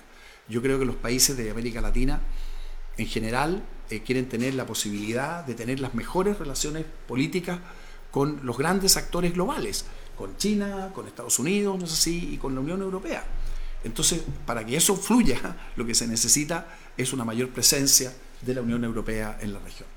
Yo 0.49 0.63
creo 0.63 0.79
que 0.79 0.85
los 0.85 0.97
países 0.97 1.37
de 1.37 1.51
América 1.51 1.81
Latina 1.81 2.21
en 2.97 3.07
general 3.07 3.63
eh, 3.91 4.03
quieren 4.03 4.29
tener 4.29 4.55
la 4.55 4.67
posibilidad 4.67 5.45
de 5.45 5.55
tener 5.55 5.81
las 5.81 5.95
mejores 5.95 6.39
relaciones 6.39 6.87
políticas 7.07 7.61
con 8.11 8.41
los 8.45 8.57
grandes 8.59 8.97
actores 8.97 9.33
globales, 9.33 9.85
con 10.17 10.37
China, 10.37 10.91
con 10.95 11.07
Estados 11.07 11.39
Unidos, 11.39 11.79
no 11.79 11.87
sé 11.87 11.97
si, 11.97 12.35
y 12.35 12.37
con 12.37 12.55
la 12.55 12.61
Unión 12.61 12.83
Europea. 12.83 13.25
Entonces, 13.85 14.23
para 14.47 14.65
que 14.65 14.77
eso 14.77 14.97
fluya, 14.97 15.39
lo 15.77 15.87
que 15.87 15.95
se 15.95 16.07
necesita 16.07 16.67
es 16.97 17.13
una 17.13 17.25
mayor 17.25 17.51
presencia 17.51 18.13
de 18.43 18.55
la 18.55 18.61
Unión 18.61 18.85
Europea 18.85 19.39
en 19.41 19.53
la 19.53 19.59
región. 19.61 19.89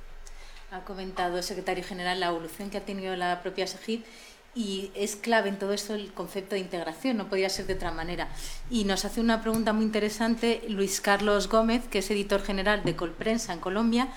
Ha 0.72 0.84
comentado 0.86 1.38
el 1.38 1.44
secretario 1.44 1.84
general 1.84 2.20
la 2.20 2.28
evolución 2.28 2.70
que 2.70 2.78
ha 2.78 2.86
tenido 2.86 3.16
la 3.16 3.42
propia 3.42 3.68
SEGIP 3.68 4.06
y 4.56 4.92
es 4.96 5.16
clave 5.16 5.50
en 5.50 5.58
todo 5.58 5.74
esto 5.74 5.96
el 5.96 6.14
concepto 6.14 6.56
de 6.56 6.62
integración, 6.62 7.18
no 7.18 7.28
podría 7.28 7.50
ser 7.50 7.66
de 7.66 7.74
otra 7.74 7.92
manera. 7.92 8.30
Y 8.70 8.84
nos 8.84 9.04
hace 9.06 9.20
una 9.20 9.42
pregunta 9.42 9.74
muy 9.74 9.84
interesante 9.86 10.64
Luis 10.70 11.02
Carlos 11.02 11.50
Gómez, 11.50 11.84
que 11.90 12.00
es 12.00 12.12
editor 12.12 12.42
general 12.42 12.84
de 12.84 12.96
Colprensa 12.96 13.54
en 13.54 13.60
Colombia, 13.60 14.10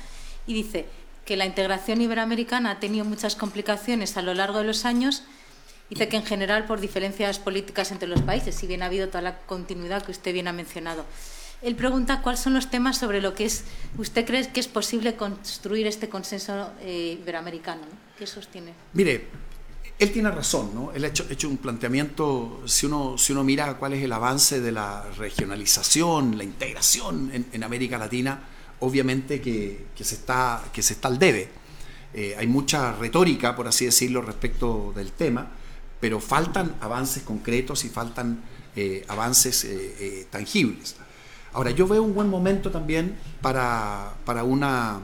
y 0.46 0.54
dice 0.54 0.86
que 1.26 1.36
la 1.36 1.44
integración 1.44 2.00
iberoamericana 2.00 2.70
ha 2.70 2.80
tenido 2.80 3.04
muchas 3.04 3.36
complicaciones 3.36 4.16
a 4.16 4.22
lo 4.22 4.32
largo 4.32 4.60
de 4.60 4.64
los 4.64 4.84
años. 4.86 5.24
Dice 5.90 6.08
que 6.08 6.16
en 6.16 6.24
general 6.24 6.64
por 6.66 6.80
diferencias 6.80 7.38
políticas 7.38 7.92
entre 7.92 8.08
los 8.08 8.22
países, 8.22 8.54
si 8.54 8.66
bien 8.66 8.82
ha 8.82 8.86
habido 8.86 9.08
toda 9.08 9.22
la 9.22 9.38
continuidad 9.40 10.02
que 10.04 10.12
usted 10.12 10.32
bien 10.32 10.48
ha 10.48 10.52
mencionado. 10.52 11.04
Él 11.62 11.74
pregunta 11.74 12.22
cuáles 12.22 12.40
son 12.40 12.54
los 12.54 12.70
temas 12.70 12.98
sobre 12.98 13.20
lo 13.20 13.34
que 13.34 13.44
es, 13.46 13.64
usted 13.98 14.24
cree 14.24 14.48
que 14.52 14.60
es 14.60 14.68
posible 14.68 15.16
construir 15.16 15.86
este 15.86 16.08
consenso 16.08 16.70
eh, 16.80 17.18
iberoamericano. 17.20 17.82
¿Qué 18.18 18.26
sostiene? 18.26 18.72
Mire, 18.92 19.28
él 19.98 20.12
tiene 20.12 20.30
razón, 20.30 20.74
¿no? 20.74 20.92
Él 20.92 21.04
ha 21.04 21.08
hecho, 21.08 21.24
hecho, 21.30 21.48
un 21.48 21.56
planteamiento, 21.56 22.62
si 22.66 22.84
uno, 22.84 23.16
si 23.16 23.32
uno 23.32 23.42
mira 23.42 23.78
cuál 23.78 23.94
es 23.94 24.04
el 24.04 24.12
avance 24.12 24.60
de 24.60 24.70
la 24.70 25.04
regionalización, 25.16 26.36
la 26.36 26.44
integración 26.44 27.30
en, 27.50 27.64
América 27.64 27.96
Latina, 27.96 28.40
obviamente 28.80 29.40
que, 29.40 29.86
se 29.96 30.14
está, 30.14 30.62
que 30.72 30.82
se 30.82 30.94
está 30.94 31.08
al 31.08 31.18
debe. 31.18 31.48
Eh, 32.14 32.34
hay 32.38 32.46
mucha 32.46 32.92
retórica, 32.92 33.54
por 33.56 33.68
así 33.68 33.84
decirlo, 33.84 34.22
respecto 34.22 34.92
del 34.94 35.12
tema, 35.12 35.48
pero 36.00 36.20
faltan 36.20 36.76
avances 36.80 37.22
concretos 37.22 37.84
y 37.84 37.88
faltan 37.88 38.42
eh, 38.74 39.04
avances 39.08 39.64
eh, 39.64 40.26
tangibles. 40.30 40.96
Ahora, 41.52 41.70
yo 41.70 41.86
veo 41.86 42.02
un 42.02 42.14
buen 42.14 42.28
momento 42.28 42.70
también 42.70 43.16
para, 43.40 44.14
para 44.24 44.44
una 44.44 45.00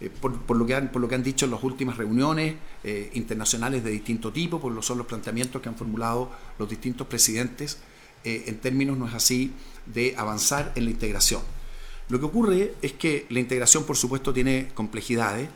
eh, 0.00 0.10
por, 0.10 0.56
lo 0.56 0.64
que 0.64 0.74
han, 0.74 0.92
por 0.92 1.02
lo 1.02 1.08
que 1.08 1.16
han 1.16 1.22
dicho 1.22 1.44
en 1.44 1.50
las 1.50 1.62
últimas 1.62 1.96
reuniones 1.96 2.54
eh, 2.84 3.10
internacionales 3.14 3.82
de 3.82 3.90
distinto 3.90 4.32
tipo, 4.32 4.60
por 4.60 4.72
lo 4.72 4.80
son 4.80 4.98
los 4.98 5.06
planteamientos 5.06 5.60
que 5.60 5.68
han 5.68 5.74
formulado 5.74 6.30
los 6.58 6.68
distintos 6.68 7.06
presidentes, 7.06 7.78
eh, 8.24 8.44
en 8.46 8.58
términos, 8.58 8.96
no 8.96 9.08
es 9.08 9.14
así, 9.14 9.52
de 9.86 10.14
avanzar 10.16 10.72
en 10.76 10.84
la 10.84 10.90
integración. 10.90 11.42
Lo 12.08 12.18
que 12.18 12.26
ocurre 12.26 12.74
es 12.82 12.92
que 12.94 13.26
la 13.28 13.40
integración, 13.40 13.84
por 13.84 13.96
supuesto, 13.96 14.32
tiene 14.32 14.70
complejidades, 14.74 15.48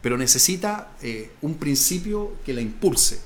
pero 0.00 0.16
necesita 0.16 0.92
un 1.42 1.56
principio 1.56 2.32
que 2.44 2.54
la 2.54 2.60
impulse. 2.60 3.20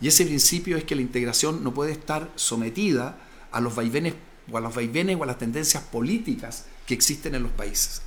Y 0.00 0.08
ese 0.08 0.24
principio 0.24 0.76
es 0.76 0.84
que 0.84 0.94
la 0.94 1.02
integración 1.02 1.62
no 1.64 1.74
puede 1.74 1.92
estar 1.92 2.30
sometida 2.36 3.18
a 3.50 3.60
los 3.60 3.74
vaivenes 3.74 4.14
o 4.50 4.56
a 4.56 4.60
los 4.60 4.74
vaivenes 4.74 5.16
o 5.18 5.24
a 5.24 5.26
las 5.26 5.38
tendencias 5.38 5.82
políticas 5.82 6.66
que 6.86 6.94
existen 6.94 7.34
en 7.34 7.42
los 7.42 7.52
países. 7.52 8.02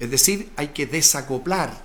Es 0.00 0.10
decir, 0.10 0.50
hay 0.56 0.68
que 0.68 0.86
desacoplar 0.86 1.82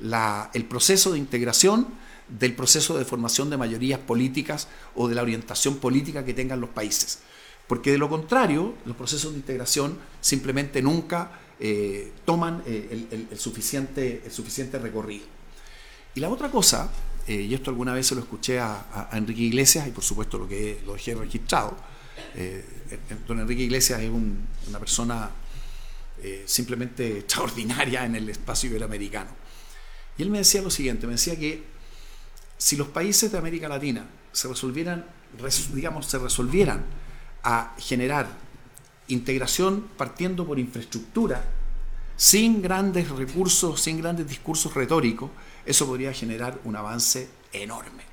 el 0.00 0.64
proceso 0.66 1.12
de 1.12 1.18
integración 1.18 1.88
del 2.28 2.54
proceso 2.54 2.96
de 2.96 3.04
formación 3.04 3.50
de 3.50 3.56
mayorías 3.56 3.98
políticas 3.98 4.68
o 4.94 5.08
de 5.08 5.14
la 5.14 5.22
orientación 5.22 5.76
política 5.76 6.24
que 6.24 6.32
tengan 6.32 6.60
los 6.60 6.70
países. 6.70 7.18
Porque 7.66 7.92
de 7.92 7.98
lo 7.98 8.08
contrario, 8.08 8.74
los 8.84 8.96
procesos 8.96 9.32
de 9.32 9.38
integración 9.38 9.98
simplemente 10.20 10.82
nunca 10.82 11.40
eh, 11.64 12.12
toman 12.24 12.62
eh, 12.66 13.26
el, 13.30 13.38
suficiente, 13.38 14.22
el 14.24 14.32
suficiente 14.32 14.78
recorrido. 14.78 15.24
Y 16.14 16.20
la 16.20 16.28
otra 16.28 16.50
cosa, 16.50 16.90
eh, 17.26 17.34
y 17.34 17.54
esto 17.54 17.70
alguna 17.70 17.94
vez 17.94 18.08
se 18.08 18.16
lo 18.16 18.20
escuché 18.20 18.58
a, 18.58 19.08
Enrique 19.12 19.42
Iglesias, 19.42 19.86
y 19.86 19.92
por 19.92 20.02
supuesto 20.02 20.38
lo 20.38 20.48
que 20.48 20.80
lo 20.84 20.94
dejé 20.94 21.14
registrado, 21.14 21.76
don 23.28 23.40
Enrique 23.40 23.62
Iglesias 23.62 24.00
es 24.00 24.10
una 24.10 24.78
persona 24.78 25.30
simplemente 26.46 27.18
extraordinaria 27.18 28.04
en 28.04 28.16
el 28.16 28.28
espacio 28.28 28.68
iberoamericano. 28.68 29.30
Y 30.18 30.22
él 30.22 30.30
me 30.30 30.38
decía 30.38 30.62
lo 30.62 30.70
siguiente, 30.70 31.06
me 31.06 31.12
decía 31.12 31.38
que 31.38 31.62
si 32.58 32.76
los 32.76 32.88
países 32.88 33.30
de 33.32 33.38
América 33.38 33.68
Latina 33.68 34.06
se 34.32 34.48
resolvieran, 34.48 35.06
digamos, 35.74 36.06
se 36.06 36.18
resolvieran 36.18 36.84
a 37.42 37.74
generar 37.78 38.28
integración 39.08 39.88
partiendo 39.96 40.46
por 40.46 40.58
infraestructura, 40.58 41.44
sin 42.16 42.62
grandes 42.62 43.10
recursos, 43.10 43.80
sin 43.80 43.98
grandes 43.98 44.28
discursos 44.28 44.74
retóricos, 44.74 45.30
eso 45.66 45.86
podría 45.86 46.12
generar 46.12 46.60
un 46.64 46.76
avance 46.76 47.28
enorme. 47.52 48.04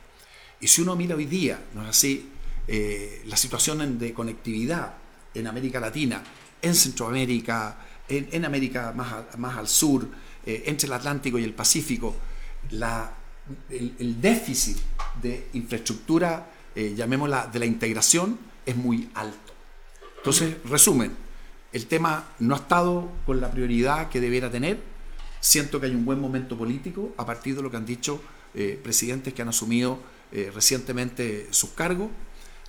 Y 0.61 0.67
si 0.67 0.81
uno 0.81 0.95
mira 0.95 1.15
hoy 1.15 1.25
día, 1.25 1.63
¿no 1.73 1.83
es 1.83 1.89
así?, 1.89 2.29
eh, 2.67 3.23
la 3.25 3.35
situación 3.35 3.97
de 3.97 4.13
conectividad 4.13 4.93
en 5.33 5.47
América 5.47 5.79
Latina, 5.79 6.23
en 6.61 6.75
Centroamérica, 6.75 7.77
en, 8.07 8.45
América 8.45 8.93
más, 8.95 9.37
más 9.37 9.57
al 9.57 9.67
sur, 9.67 10.07
eh, 10.45 10.63
entre 10.67 10.87
el 10.87 10.93
Atlántico 10.93 11.39
y 11.39 11.43
el 11.43 11.53
Pacífico, 11.53 12.15
la, 12.71 13.11
el, 13.69 14.21
déficit 14.21 14.77
de 15.21 15.49
infraestructura, 15.53 16.51
eh, 16.75 16.93
llamémosla, 16.95 17.47
de 17.47 17.59
la 17.59 17.65
integración, 17.65 18.37
es 18.65 18.75
muy 18.75 19.09
alto. 19.13 19.53
Entonces, 20.17 20.55
resumen, 20.65 21.15
el 21.71 21.87
tema 21.87 22.29
no 22.39 22.55
ha 22.55 22.59
estado 22.59 23.11
con 23.25 23.41
la 23.41 23.51
prioridad 23.51 24.09
que 24.09 24.19
debiera 24.19 24.51
tener. 24.51 24.79
Siento 25.39 25.79
que 25.79 25.85
hay 25.85 25.95
un 25.95 26.05
buen 26.05 26.19
momento 26.19 26.57
político 26.57 27.13
a 27.17 27.25
partir 27.25 27.55
de 27.55 27.61
lo 27.61 27.71
que 27.71 27.77
han 27.77 27.85
dicho 27.85 28.21
eh, 28.53 28.79
presidentes 28.81 29.33
que 29.33 29.41
han 29.41 29.49
asumido 29.49 29.99
recientemente 30.53 31.47
sus 31.49 31.71
cargos. 31.71 32.09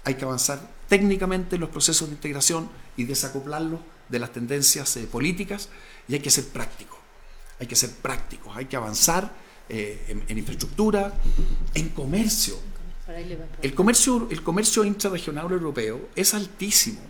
Hay 0.05 0.15
que 0.15 0.25
avanzar 0.25 0.67
técnicamente 0.89 1.57
en 1.57 1.61
los 1.61 1.71
procesos 1.71 2.09
de 2.09 2.15
integración 2.15 2.71
y 2.97 3.05
desacoplarlos 3.05 3.81
de 4.11 4.19
las 4.19 4.33
tendencias 4.33 4.97
eh, 4.97 5.07
políticas 5.07 5.69
y 6.09 6.15
hay 6.15 6.21
que 6.21 6.31
ser 6.31 6.49
práctico. 6.49 6.99
Hay 7.61 7.67
que 7.67 7.77
ser 7.77 7.91
prácticos, 7.91 8.57
hay 8.57 8.67
que 8.67 8.77
avanzar 8.77 9.33
eh, 9.69 10.25
en, 10.27 10.39
infraestructura, 10.39 11.15
en 11.75 11.91
comercio. 11.91 12.57
El 13.63 13.75
comercio, 13.75 14.29
el 14.31 14.43
comercio 14.43 14.85
intrarregional 14.85 15.51
europeo 15.51 16.09
es 16.15 16.35
altísimo, 16.35 17.01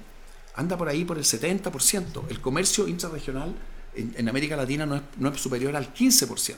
anda 0.55 0.77
por 0.77 0.89
ahí 0.89 1.05
por 1.05 1.19
el 1.19 1.25
70%. 1.25 2.23
El 2.29 2.41
comercio 2.41 2.89
intrarregional 2.89 3.55
en, 3.95 4.29
América 4.29 4.57
Latina 4.57 4.87
no 4.87 4.97
es, 4.97 5.03
no 5.19 5.29
es, 5.31 5.41
superior 5.41 5.77
al 5.77 5.93
15%. 5.93 6.57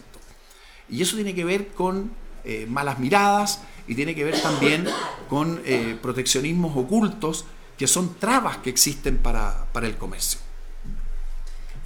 Y 0.90 1.02
eso 1.02 1.16
tiene 1.16 1.34
que 1.34 1.44
ver 1.44 1.68
con 1.68 2.12
eh, 2.44 2.66
malas 2.68 2.98
miradas 2.98 3.60
y 3.86 3.94
tiene 3.94 4.14
que 4.14 4.24
ver 4.24 4.40
también 4.40 4.86
con 5.28 5.60
proteccionismos 6.00 6.76
ocultos 6.76 7.44
que 7.76 7.86
son 7.86 8.14
trabas 8.14 8.58
que 8.58 8.70
existen 8.70 9.18
para, 9.18 9.66
para 9.72 9.86
el 9.86 9.96
comercio. 9.96 10.38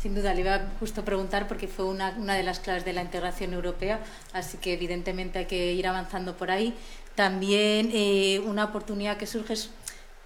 Sin 0.00 0.14
duda, 0.14 0.34
le 0.34 0.42
iba 0.42 0.61
justo 0.78 1.00
a 1.00 1.04
preguntar 1.04 1.48
porque 1.48 1.68
fue 1.68 1.86
una, 1.86 2.11
una, 2.18 2.34
de 2.34 2.42
las 2.42 2.61
claves 2.61 2.84
de 2.84 2.92
la 2.92 3.02
integración 3.02 3.54
europea, 3.54 4.00
así 4.32 4.59
que 4.59 4.74
evidentemente 4.74 5.38
hay 5.38 5.46
que 5.46 5.72
ir 5.72 5.86
avanzando 5.86 6.36
por 6.36 6.50
ahí. 6.50 6.74
También 7.16 7.90
eh, 7.92 8.40
una 8.46 8.64
oportunidad 8.64 9.16
que 9.16 9.26
surge 9.26 9.54
es 9.54 9.70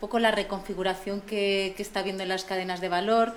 poco 0.00 0.18
la 0.18 0.32
reconfiguración 0.32 1.20
que, 1.20 1.72
que 1.76 1.82
está 1.82 2.00
habiendo 2.00 2.24
en 2.24 2.28
las 2.28 2.44
cadenas 2.44 2.80
de 2.80 2.88
valor, 2.88 3.34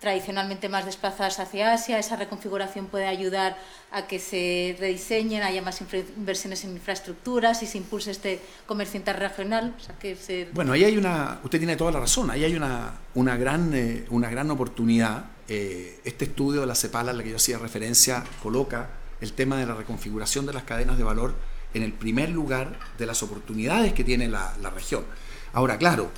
tradicionalmente 0.00 0.68
más 0.68 0.84
desplazadas 0.84 1.38
hacia 1.40 1.72
Asia. 1.72 1.98
Esa 1.98 2.16
reconfiguración 2.16 2.86
puede 2.86 3.06
ayudar 3.06 3.58
a 3.90 4.06
que 4.06 4.18
se 4.18 4.76
rediseñen, 4.78 5.42
haya 5.42 5.60
más 5.60 5.82
inversiones 6.16 6.64
en 6.64 6.72
infraestructuras 6.72 7.62
y 7.62 7.66
se 7.66 7.78
impulse 7.78 8.10
este 8.10 8.40
comercio 8.66 8.98
interregional. 8.98 9.74
que 10.00 10.48
Bueno, 10.52 10.72
ahí 10.72 10.84
hay 10.84 10.96
una, 10.96 11.40
usted 11.44 11.58
tiene 11.58 11.76
toda 11.76 11.92
la 11.92 12.00
razón, 12.00 12.30
ahí 12.30 12.44
hay 12.44 12.54
una, 12.54 12.92
una, 13.14 13.36
gran, 13.36 13.72
eh, 13.74 14.04
una 14.10 14.30
gran 14.30 14.50
oportunidad. 14.50 15.26
Eh, 15.48 16.00
este 16.04 16.24
estudio 16.24 16.62
de 16.62 16.66
la 16.66 16.74
CEPAL 16.74 17.10
al 17.10 17.22
que 17.22 17.30
yo 17.30 17.36
hacía 17.36 17.58
referencia 17.58 18.24
coloca 18.42 18.88
el 19.20 19.32
tema 19.32 19.58
de 19.58 19.66
la 19.66 19.74
reconfiguración 19.74 20.46
de 20.46 20.52
las 20.54 20.64
cadenas 20.64 20.96
de 20.96 21.04
valor 21.04 21.34
en 21.74 21.82
el 21.82 21.92
primer 21.92 22.30
lugar 22.30 22.78
de 22.96 23.06
las 23.06 23.22
oportunidades 23.22 23.92
que 23.92 24.04
tiene 24.04 24.28
la, 24.28 24.56
la 24.62 24.70
región. 24.70 25.04
Ahora, 25.52 25.76
claro, 25.76 26.10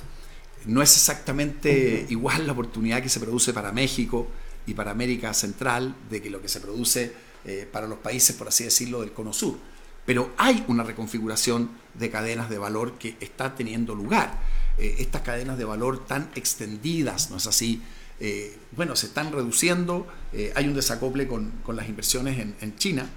no 0.65 0.81
es 0.81 0.95
exactamente 0.95 2.05
igual 2.09 2.45
la 2.45 2.53
oportunidad 2.53 3.01
que 3.01 3.09
se 3.09 3.19
produce 3.19 3.53
para 3.53 3.71
México 3.71 4.27
y 4.67 4.73
para 4.73 4.91
América 4.91 5.33
Central 5.33 5.95
de 6.09 6.21
que 6.21 6.29
lo 6.29 6.41
que 6.41 6.49
se 6.49 6.59
produce 6.59 7.13
eh, 7.45 7.67
para 7.71 7.87
los 7.87 7.99
países, 7.99 8.35
por 8.35 8.49
así 8.49 8.65
decirlo, 8.65 8.99
del 8.99 9.13
Cono 9.13 9.31
Sur. 9.31 9.57
Pero 10.05 10.33
hay 10.37 10.63
una 10.67 10.83
reconfiguración 10.83 11.69
de 11.93 12.09
cadenas 12.09 12.49
de 12.49 12.57
valor 12.57 12.97
que 12.99 13.15
está 13.21 13.55
teniendo 13.55 13.95
lugar. 13.95 14.37
Eh, 14.77 14.97
estas 14.99 15.21
cadenas 15.21 15.57
de 15.57 15.63
valor 15.63 16.05
tan 16.05 16.29
extendidas, 16.35 17.31
¿no 17.31 17.37
es 17.37 17.47
así? 17.47 17.81
Eh, 18.19 18.57
bueno, 18.75 18.97
se 18.97 19.07
están 19.07 19.31
reduciendo, 19.31 20.07
hay 20.55 20.67
un 20.67 20.73
desacople 20.73 21.27
con, 21.27 21.53
las 21.67 21.87
inversiones 21.87 22.39
en, 22.39 22.75
China 22.75 23.07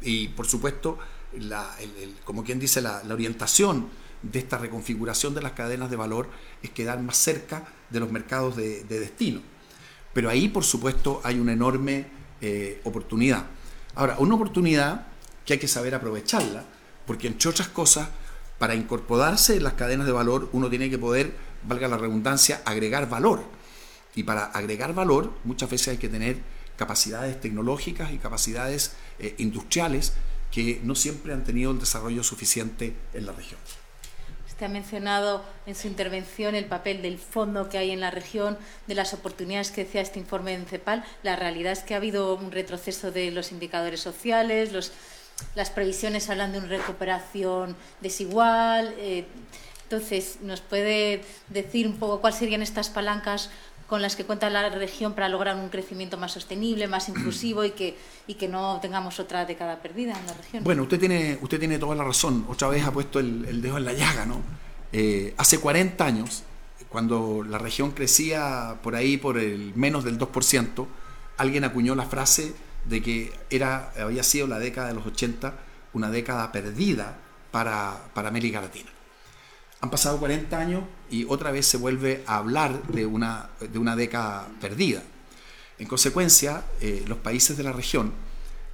y 0.00 0.28
por 0.28 0.46
supuesto, 0.46 0.98
como 2.24 2.44
quien 2.44 2.58
dice, 2.58 2.80
la 2.80 3.02
orientación 3.10 3.88
de 4.22 4.38
esta 4.38 4.58
reconfiguración 4.58 5.34
de 5.34 5.42
las 5.42 5.52
cadenas 5.52 5.90
de 5.90 5.96
valor 5.96 6.28
es 6.62 6.70
quedar 6.70 7.00
más 7.00 7.16
cerca 7.16 7.66
de 7.90 8.00
los 8.00 8.10
mercados 8.10 8.56
de, 8.56 8.84
destino. 8.84 9.40
Pero 10.12 10.30
ahí, 10.30 10.48
por 10.48 10.64
supuesto, 10.64 11.20
hay 11.24 11.38
una 11.38 11.52
enorme 11.52 12.06
eh, 12.40 12.80
oportunidad. 12.84 13.46
Ahora, 13.94 14.16
una 14.18 14.34
oportunidad 14.34 15.06
que 15.44 15.54
hay 15.54 15.58
que 15.58 15.68
saber 15.68 15.94
aprovecharla, 15.94 16.64
porque 17.06 17.28
entre 17.28 17.50
otras 17.50 17.68
cosas, 17.68 18.08
para 18.58 18.74
incorporarse 18.74 19.56
en 19.56 19.62
las 19.62 19.74
cadenas 19.74 20.06
de 20.06 20.12
valor, 20.12 20.48
uno 20.52 20.70
tiene 20.70 20.90
que 20.90 20.98
poder, 20.98 21.34
valga 21.62 21.88
la 21.88 21.98
redundancia, 21.98 22.62
agregar 22.64 23.08
valor. 23.08 23.44
Y 24.14 24.22
para 24.22 24.46
agregar 24.46 24.94
valor, 24.94 25.32
muchas 25.44 25.70
veces 25.70 25.88
hay 25.88 25.98
que 25.98 26.08
tener 26.08 26.38
capacidades 26.76 27.40
tecnológicas 27.40 28.12
y 28.12 28.18
capacidades 28.18 28.92
eh, 29.18 29.34
industriales 29.38 30.14
que 30.50 30.80
no 30.84 30.94
siempre 30.94 31.32
han 31.32 31.44
tenido 31.44 31.70
el 31.70 31.78
desarrollo 31.78 32.22
suficiente 32.22 32.94
en 33.12 33.26
la 33.26 33.32
región. 33.32 33.60
Usted 34.48 34.66
ha 34.66 34.70
mencionado 34.70 35.44
en 35.66 35.74
su 35.74 35.86
intervención 35.86 36.54
el 36.54 36.64
papel 36.64 37.02
del 37.02 37.18
fondo 37.18 37.68
que 37.68 37.76
hay 37.76 37.90
en 37.90 38.00
la 38.00 38.10
región, 38.10 38.56
de 38.86 38.94
las 38.94 39.12
oportunidades 39.12 39.70
que 39.70 39.84
decía 39.84 40.00
este 40.00 40.18
informe 40.18 40.56
de 40.56 40.64
CEPAL. 40.64 41.04
La 41.22 41.36
realidad 41.36 41.72
es 41.72 41.80
que 41.80 41.92
ha 41.92 41.98
habido 41.98 42.34
un 42.34 42.50
retroceso 42.50 43.12
de 43.12 43.30
los 43.30 43.52
indicadores 43.52 44.00
sociales, 44.00 44.72
las 45.54 45.70
previsiones 45.70 46.30
hablan 46.30 46.52
de 46.52 46.58
una 46.58 46.68
recuperación 46.68 47.76
desigual. 48.00 48.94
Eh, 48.98 49.26
entonces, 49.82 50.38
¿nos 50.40 50.60
puede 50.62 51.22
decir 51.48 51.86
un 51.86 51.98
poco 51.98 52.20
cuáles 52.20 52.38
serían 52.38 52.62
estas 52.62 52.88
palancas 52.88 53.50
con 53.86 54.02
las 54.02 54.16
que 54.16 54.24
cuenta 54.24 54.50
la 54.50 54.68
región 54.68 55.14
para 55.14 55.28
lograr 55.28 55.56
un 55.56 55.68
crecimiento 55.68 56.16
más 56.16 56.32
sostenible, 56.32 56.88
más 56.88 57.08
inclusivo 57.08 57.64
y 57.64 57.70
que, 57.70 57.96
y 58.26 58.34
que 58.34 58.48
no 58.48 58.78
tengamos 58.82 59.20
otra 59.20 59.44
década 59.46 59.80
perdida 59.80 60.18
en 60.18 60.26
la 60.26 60.34
región. 60.34 60.64
Bueno, 60.64 60.82
usted 60.82 60.98
tiene, 60.98 61.38
usted 61.40 61.58
tiene 61.58 61.78
toda 61.78 61.94
la 61.94 62.04
razón. 62.04 62.44
Otra 62.48 62.68
vez 62.68 62.84
ha 62.84 62.92
puesto 62.92 63.20
el, 63.20 63.62
dedo 63.62 63.78
en 63.78 63.84
la 63.84 63.92
llaga, 63.92 64.26
¿no? 64.26 64.42
Eh, 64.92 65.34
hace 65.36 65.60
40 65.60 66.04
años, 66.04 66.42
cuando 66.88 67.44
la 67.48 67.58
región 67.58 67.92
crecía 67.92 68.76
por 68.82 68.96
ahí 68.96 69.16
por 69.16 69.38
el 69.38 69.72
menos 69.76 70.04
del 70.04 70.18
2%, 70.18 70.86
alguien 71.36 71.64
acuñó 71.64 71.94
la 71.94 72.06
frase 72.06 72.54
de 72.86 73.02
que 73.02 73.32
era, 73.50 73.92
había 73.98 74.22
sido 74.22 74.46
la 74.46 74.58
década 74.58 74.88
de 74.88 74.94
los 74.94 75.06
80 75.06 75.54
una 75.92 76.10
década 76.10 76.52
perdida 76.52 77.16
para, 77.50 78.08
para 78.14 78.28
América 78.28 78.60
Latina. 78.60 78.90
Han 79.80 79.90
pasado 79.90 80.18
40 80.18 80.58
años 80.58 80.82
y 81.10 81.24
otra 81.28 81.50
vez 81.50 81.66
se 81.66 81.76
vuelve 81.76 82.22
a 82.26 82.36
hablar 82.36 82.82
de 82.88 83.06
una, 83.06 83.50
de 83.60 83.78
una 83.78 83.96
década 83.96 84.48
perdida. 84.60 85.02
En 85.78 85.86
consecuencia, 85.86 86.64
eh, 86.80 87.04
los 87.06 87.18
países 87.18 87.56
de 87.56 87.62
la 87.62 87.72
región 87.72 88.12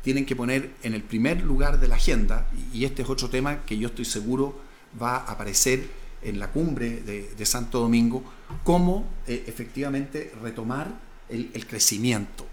tienen 0.02 0.26
que 0.26 0.36
poner 0.36 0.72
en 0.82 0.94
el 0.94 1.02
primer 1.02 1.42
lugar 1.42 1.80
de 1.80 1.88
la 1.88 1.96
agenda, 1.96 2.48
y 2.72 2.84
este 2.84 3.02
es 3.02 3.08
otro 3.08 3.28
tema 3.28 3.64
que 3.64 3.78
yo 3.78 3.88
estoy 3.88 4.04
seguro 4.04 4.60
va 5.00 5.16
a 5.16 5.32
aparecer 5.32 5.88
en 6.22 6.38
la 6.38 6.50
cumbre 6.50 7.00
de, 7.00 7.46
Santo 7.46 7.80
Domingo, 7.80 8.22
cómo 8.62 9.08
eh, 9.26 9.44
efectivamente 9.46 10.32
retomar 10.40 11.00
el, 11.28 11.66
crecimiento. 11.66 12.46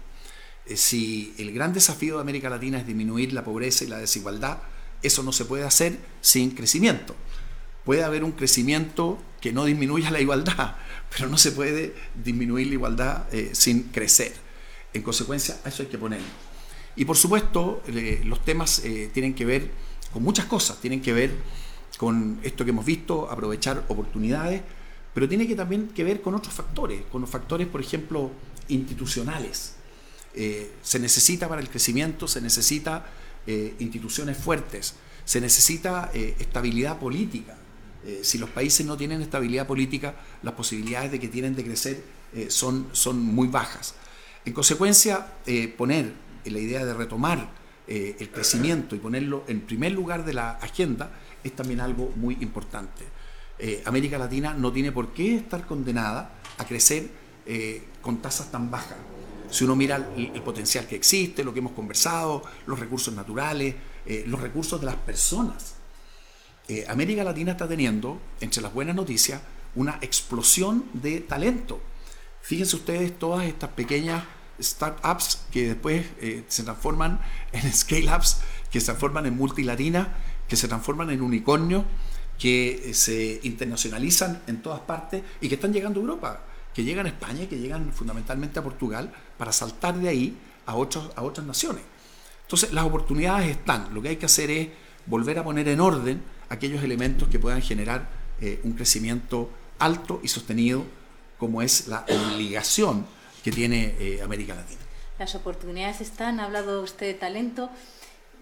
Eh, 0.66 0.76
si 0.76 1.34
el 1.38 1.52
gran 1.52 1.72
desafío 1.72 2.16
de 2.16 2.22
América 2.22 2.50
Latina 2.50 2.78
es 2.78 2.86
disminuir 2.86 3.32
la 3.32 3.44
pobreza 3.44 3.84
y 3.84 3.88
la 3.88 3.98
desigualdad, 3.98 4.58
eso 5.02 5.22
no 5.22 5.32
se 5.32 5.44
puede 5.44 5.64
hacer 5.64 5.98
sin 6.20 6.50
crecimiento 6.50 7.14
puede 7.84 8.04
haber 8.04 8.24
un 8.24 8.32
crecimiento 8.32 9.18
que 9.40 9.52
no 9.52 9.64
disminuya 9.64 10.10
la 10.10 10.20
igualdad, 10.20 10.76
pero 11.16 11.28
no 11.28 11.38
se 11.38 11.52
puede 11.52 11.94
disminuir 12.14 12.68
la 12.68 12.74
igualdad 12.74 13.34
eh, 13.34 13.50
sin 13.52 13.84
crecer. 13.84 14.32
En 14.92 15.02
consecuencia, 15.02 15.56
a 15.64 15.68
eso 15.68 15.82
hay 15.82 15.88
que 15.88 15.98
ponerlo. 15.98 16.26
Y 16.96 17.04
por 17.04 17.16
supuesto, 17.16 17.82
los 18.24 18.44
temas 18.44 18.80
eh, 18.84 19.10
tienen 19.14 19.34
que 19.34 19.44
ver 19.44 19.70
con 20.12 20.22
muchas 20.22 20.46
cosas, 20.46 20.80
tienen 20.80 21.00
que 21.00 21.12
ver 21.12 21.30
con 21.96 22.40
esto 22.42 22.64
que 22.64 22.70
hemos 22.70 22.84
visto, 22.84 23.30
aprovechar 23.30 23.84
oportunidades, 23.88 24.62
pero 25.14 25.28
tiene 25.28 25.46
que 25.46 25.54
también 25.54 25.88
que 25.88 26.02
ver 26.04 26.20
con 26.20 26.34
otros 26.34 26.52
factores, 26.52 27.02
con 27.10 27.20
los 27.20 27.30
factores, 27.30 27.68
por 27.68 27.80
ejemplo, 27.80 28.32
institucionales. 28.68 29.76
Eh, 30.34 30.72
se 30.82 30.98
necesita 30.98 31.48
para 31.48 31.60
el 31.60 31.68
crecimiento, 31.68 32.28
se 32.28 32.40
necesita 32.40 33.06
instituciones 33.80 34.36
fuertes, 34.36 34.94
se 35.24 35.40
necesita 35.40 36.10
estabilidad 36.12 37.00
política, 37.00 37.56
eh, 38.04 38.20
si 38.22 38.38
los 38.38 38.48
países 38.48 38.86
no 38.86 38.96
tienen 38.96 39.20
estabilidad 39.20 39.66
política, 39.66 40.14
las 40.42 40.54
posibilidades 40.54 41.12
de 41.12 41.20
que 41.20 41.28
tienen 41.28 41.54
de 41.54 41.64
crecer 41.64 42.02
eh, 42.32 42.46
son, 42.48 42.88
son 42.92 43.20
muy 43.20 43.48
bajas. 43.48 43.94
En 44.44 44.54
consecuencia, 44.54 45.34
eh, 45.46 45.68
poner 45.68 46.12
la 46.44 46.58
idea 46.58 46.84
de 46.84 46.94
retomar 46.94 47.60
el 47.86 48.30
crecimiento 48.30 48.94
y 48.94 49.00
ponerlo 49.00 49.42
en 49.48 49.62
primer 49.62 49.90
lugar 49.90 50.24
de 50.24 50.32
la 50.32 50.52
agenda 50.52 51.10
es 51.42 51.56
también 51.56 51.80
algo 51.80 52.12
muy 52.14 52.36
importante. 52.40 53.04
América 53.84 54.16
Latina 54.16 54.54
no 54.54 54.72
tiene 54.72 54.92
por 54.92 55.12
qué 55.12 55.34
estar 55.34 55.66
condenada 55.66 56.38
a 56.58 56.64
crecer 56.64 57.10
con 58.00 58.22
tasas 58.22 58.52
tan 58.52 58.70
bajas. 58.70 58.96
Si 59.50 59.64
uno 59.64 59.74
mira 59.74 60.08
el, 60.16 60.40
potencial 60.42 60.86
que 60.86 60.94
existe, 60.94 61.42
lo 61.42 61.52
que 61.52 61.58
hemos 61.58 61.72
conversado, 61.72 62.44
los 62.66 62.78
recursos 62.78 63.12
naturales, 63.12 63.74
los 64.26 64.40
recursos 64.40 64.78
de 64.78 64.86
las 64.86 64.94
personas, 64.94 65.74
eh, 66.70 66.86
América 66.86 67.24
Latina 67.24 67.50
está 67.50 67.66
teniendo, 67.66 68.20
entre 68.40 68.62
las 68.62 68.72
buenas 68.72 68.94
noticias, 68.94 69.42
una 69.74 69.98
explosión 70.02 70.84
de 70.92 71.18
talento. 71.18 71.80
Fíjense 72.42 72.76
ustedes 72.76 73.18
todas 73.18 73.44
estas 73.44 73.70
pequeñas 73.70 74.22
startups 74.60 75.46
que 75.50 75.66
después 75.66 76.06
eh, 76.20 76.44
se 76.46 76.62
transforman 76.62 77.20
en 77.52 77.72
scale-ups, 77.72 78.38
que 78.70 78.78
se 78.78 78.86
transforman 78.86 79.26
en 79.26 79.36
multilatina, 79.36 80.14
que 80.48 80.54
se 80.54 80.68
transforman 80.68 81.10
en 81.10 81.22
unicornios, 81.22 81.82
que 82.38 82.90
eh, 82.90 82.94
se 82.94 83.40
internacionalizan 83.42 84.40
en 84.46 84.62
todas 84.62 84.78
partes 84.78 85.24
y 85.40 85.48
que 85.48 85.56
están 85.56 85.72
llegando 85.72 85.98
a 85.98 86.02
Europa, 86.04 86.40
que 86.72 86.84
llegan 86.84 87.06
a 87.06 87.08
España 87.08 87.48
que 87.48 87.58
llegan 87.58 87.92
fundamentalmente 87.92 88.60
a 88.60 88.62
Portugal 88.62 89.12
para 89.36 89.50
saltar 89.50 89.98
de 89.98 90.08
ahí 90.08 90.38
a, 90.66 90.76
otros, 90.76 91.10
a 91.16 91.22
otras 91.22 91.44
naciones. 91.44 91.82
Entonces 92.42 92.72
las 92.72 92.84
oportunidades 92.84 93.50
están, 93.50 93.92
lo 93.92 94.00
que 94.00 94.10
hay 94.10 94.16
que 94.18 94.26
hacer 94.26 94.52
es 94.52 94.68
volver 95.06 95.36
a 95.40 95.42
poner 95.42 95.66
en 95.66 95.80
orden 95.80 96.22
aquellos 96.50 96.82
elementos 96.82 97.28
que 97.28 97.38
puedan 97.38 97.62
generar 97.62 98.08
eh, 98.40 98.60
un 98.64 98.72
crecimiento 98.72 99.48
alto 99.78 100.20
y 100.22 100.28
sostenido, 100.28 100.84
como 101.38 101.62
es 101.62 101.88
la 101.88 102.04
obligación 102.34 103.06
que 103.42 103.50
tiene 103.50 103.94
eh, 103.98 104.20
América 104.22 104.54
Latina. 104.54 104.80
Las 105.18 105.34
oportunidades 105.34 106.02
están, 106.02 106.40
ha 106.40 106.44
hablado 106.44 106.82
usted 106.82 107.06
de 107.06 107.14
talento, 107.14 107.70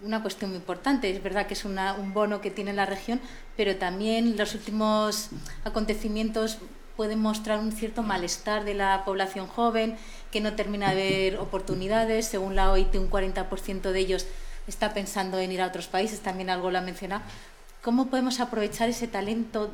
una 0.01 0.21
cuestión 0.21 0.51
muy 0.51 0.57
importante. 0.57 1.09
Es 1.09 1.21
verdad 1.21 1.47
que 1.47 1.53
es 1.53 1.65
un 1.65 1.77
bono 2.13 2.41
que 2.41 2.51
tiene 2.51 2.73
la 2.73 2.85
región, 2.85 3.21
pero 3.55 3.75
también 3.75 4.37
los 4.37 4.55
últimos 4.55 5.29
acontecimientos 5.63 6.57
pueden 6.95 7.19
mostrar 7.19 7.59
un 7.59 7.71
cierto 7.71 8.03
malestar 8.03 8.65
de 8.65 8.73
la 8.73 9.03
población 9.05 9.47
joven, 9.47 9.97
que 10.31 10.41
no 10.41 10.53
termina 10.53 10.93
de 10.93 10.95
ver 10.95 11.37
oportunidades. 11.37 12.25
Según 12.25 12.55
la 12.55 12.71
OIT, 12.71 12.95
un 12.95 13.09
40% 13.09 13.91
de 13.91 13.99
ellos 13.99 14.25
está 14.67 14.93
pensando 14.93 15.39
en 15.39 15.51
ir 15.51 15.61
a 15.61 15.67
otros 15.67 15.87
países, 15.87 16.19
también 16.19 16.49
algo 16.49 16.71
lo 16.71 16.77
ha 16.77 16.81
mencionado. 16.81 17.23
¿Cómo 17.81 18.09
podemos 18.09 18.39
aprovechar 18.39 18.89
ese 18.89 19.07
talento 19.07 19.71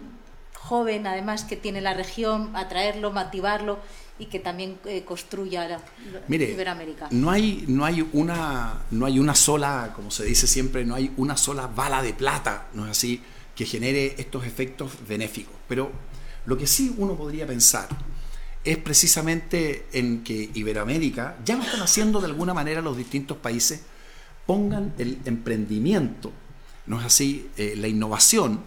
joven, 0.54 1.08
además, 1.08 1.44
que 1.44 1.56
tiene 1.56 1.82
la 1.82 1.94
región, 1.94 2.56
atraerlo, 2.56 3.12
motivarlo 3.12 3.80
y 4.18 4.26
que 4.28 4.40
también 4.40 4.78
eh, 4.86 5.04
construya 5.04 5.68
la, 5.68 5.82
Mire, 6.28 6.52
Iberoamérica? 6.52 7.08
No 7.12 7.32
hay, 7.32 7.66
no, 7.68 7.84
hay 7.84 8.08
una, 8.14 8.82
no 8.92 9.06
hay 9.06 9.20
una 9.20 9.36
sola, 9.36 9.92
como 9.96 10.12
se 10.12 10.26
dice 10.26 10.48
siempre, 10.48 10.86
no 10.86 10.96
hay 10.96 11.12
una 11.18 11.36
sola 11.36 11.68
bala 11.68 12.02
de 12.02 12.14
plata, 12.14 12.68
¿no 12.74 12.86
es 12.86 12.92
así?, 12.92 13.22
que 13.56 13.66
genere 13.66 14.16
estos 14.18 14.46
efectos 14.46 14.92
benéficos. 15.08 15.56
Pero 15.68 15.92
lo 16.46 16.58
que 16.58 16.68
sí 16.68 16.94
uno 16.98 17.16
podría 17.16 17.48
pensar 17.48 17.88
es 18.64 18.78
precisamente 18.78 19.88
en 19.94 20.24
que 20.24 20.50
Iberoamérica, 20.54 21.38
ya 21.46 21.56
lo 21.56 21.64
están 21.64 21.82
haciendo 21.82 22.20
de 22.20 22.28
alguna 22.28 22.54
manera 22.54 22.82
los 22.82 22.98
distintos 22.98 23.38
países, 23.38 23.82
pongan 24.46 24.94
el 24.98 25.20
emprendimiento, 25.26 26.32
no 26.88 27.00
es 27.00 27.06
así, 27.06 27.50
eh, 27.58 27.76
la 27.78 27.88
innovación, 27.88 28.62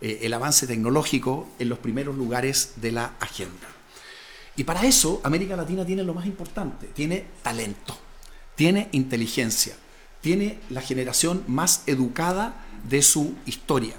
eh, 0.00 0.20
el 0.22 0.32
avance 0.32 0.66
tecnológico 0.66 1.48
en 1.58 1.68
los 1.68 1.78
primeros 1.78 2.16
lugares 2.16 2.74
de 2.76 2.92
la 2.92 3.14
agenda. 3.20 3.68
Y 4.56 4.64
para 4.64 4.84
eso 4.84 5.20
América 5.24 5.56
Latina 5.56 5.84
tiene 5.84 6.02
lo 6.02 6.14
más 6.14 6.26
importante, 6.26 6.88
tiene 6.88 7.24
talento, 7.42 7.96
tiene 8.54 8.88
inteligencia, 8.92 9.76
tiene 10.20 10.58
la 10.70 10.80
generación 10.80 11.44
más 11.46 11.82
educada 11.86 12.64
de 12.88 13.02
su 13.02 13.34
historia. 13.46 13.94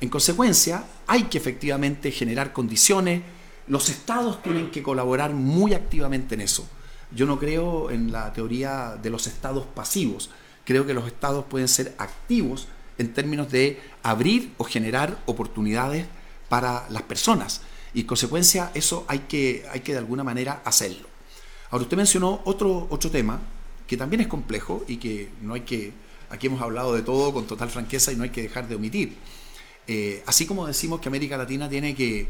En 0.00 0.08
consecuencia, 0.08 0.84
hay 1.06 1.24
que 1.24 1.38
efectivamente 1.38 2.12
generar 2.12 2.52
condiciones, 2.52 3.22
los 3.66 3.88
estados 3.88 4.42
tienen 4.42 4.70
que 4.70 4.82
colaborar 4.82 5.32
muy 5.32 5.74
activamente 5.74 6.36
en 6.36 6.42
eso. 6.42 6.68
Yo 7.10 7.26
no 7.26 7.38
creo 7.38 7.90
en 7.90 8.12
la 8.12 8.32
teoría 8.32 8.96
de 9.02 9.10
los 9.10 9.26
estados 9.26 9.66
pasivos, 9.66 10.30
creo 10.64 10.86
que 10.86 10.94
los 10.94 11.06
estados 11.06 11.44
pueden 11.46 11.68
ser 11.68 11.94
activos 11.98 12.68
en 12.98 13.14
términos 13.14 13.50
de 13.50 13.80
abrir 14.02 14.52
o 14.58 14.64
generar 14.64 15.18
oportunidades 15.26 16.06
para 16.48 16.88
las 16.90 17.02
personas. 17.02 17.62
Y 17.94 18.00
en 18.00 18.06
consecuencia 18.06 18.70
eso 18.74 19.04
hay 19.08 19.20
que, 19.20 19.64
hay 19.70 19.80
que 19.80 19.92
de 19.92 19.98
alguna 19.98 20.24
manera 20.24 20.60
hacerlo. 20.64 21.08
Ahora 21.70 21.84
usted 21.84 21.96
mencionó 21.96 22.40
otro, 22.44 22.86
otro 22.90 23.10
tema 23.10 23.40
que 23.86 23.96
también 23.96 24.20
es 24.20 24.28
complejo 24.28 24.84
y 24.86 24.98
que 24.98 25.30
no 25.42 25.54
hay 25.54 25.62
que, 25.62 25.92
aquí 26.30 26.46
hemos 26.46 26.60
hablado 26.60 26.94
de 26.94 27.02
todo 27.02 27.32
con 27.32 27.46
total 27.46 27.70
franqueza 27.70 28.12
y 28.12 28.16
no 28.16 28.24
hay 28.24 28.30
que 28.30 28.42
dejar 28.42 28.68
de 28.68 28.74
omitir. 28.74 29.16
Eh, 29.86 30.22
así 30.26 30.44
como 30.44 30.66
decimos 30.66 31.00
que 31.00 31.08
América 31.08 31.38
Latina 31.38 31.68
tiene 31.68 31.94
que, 31.94 32.28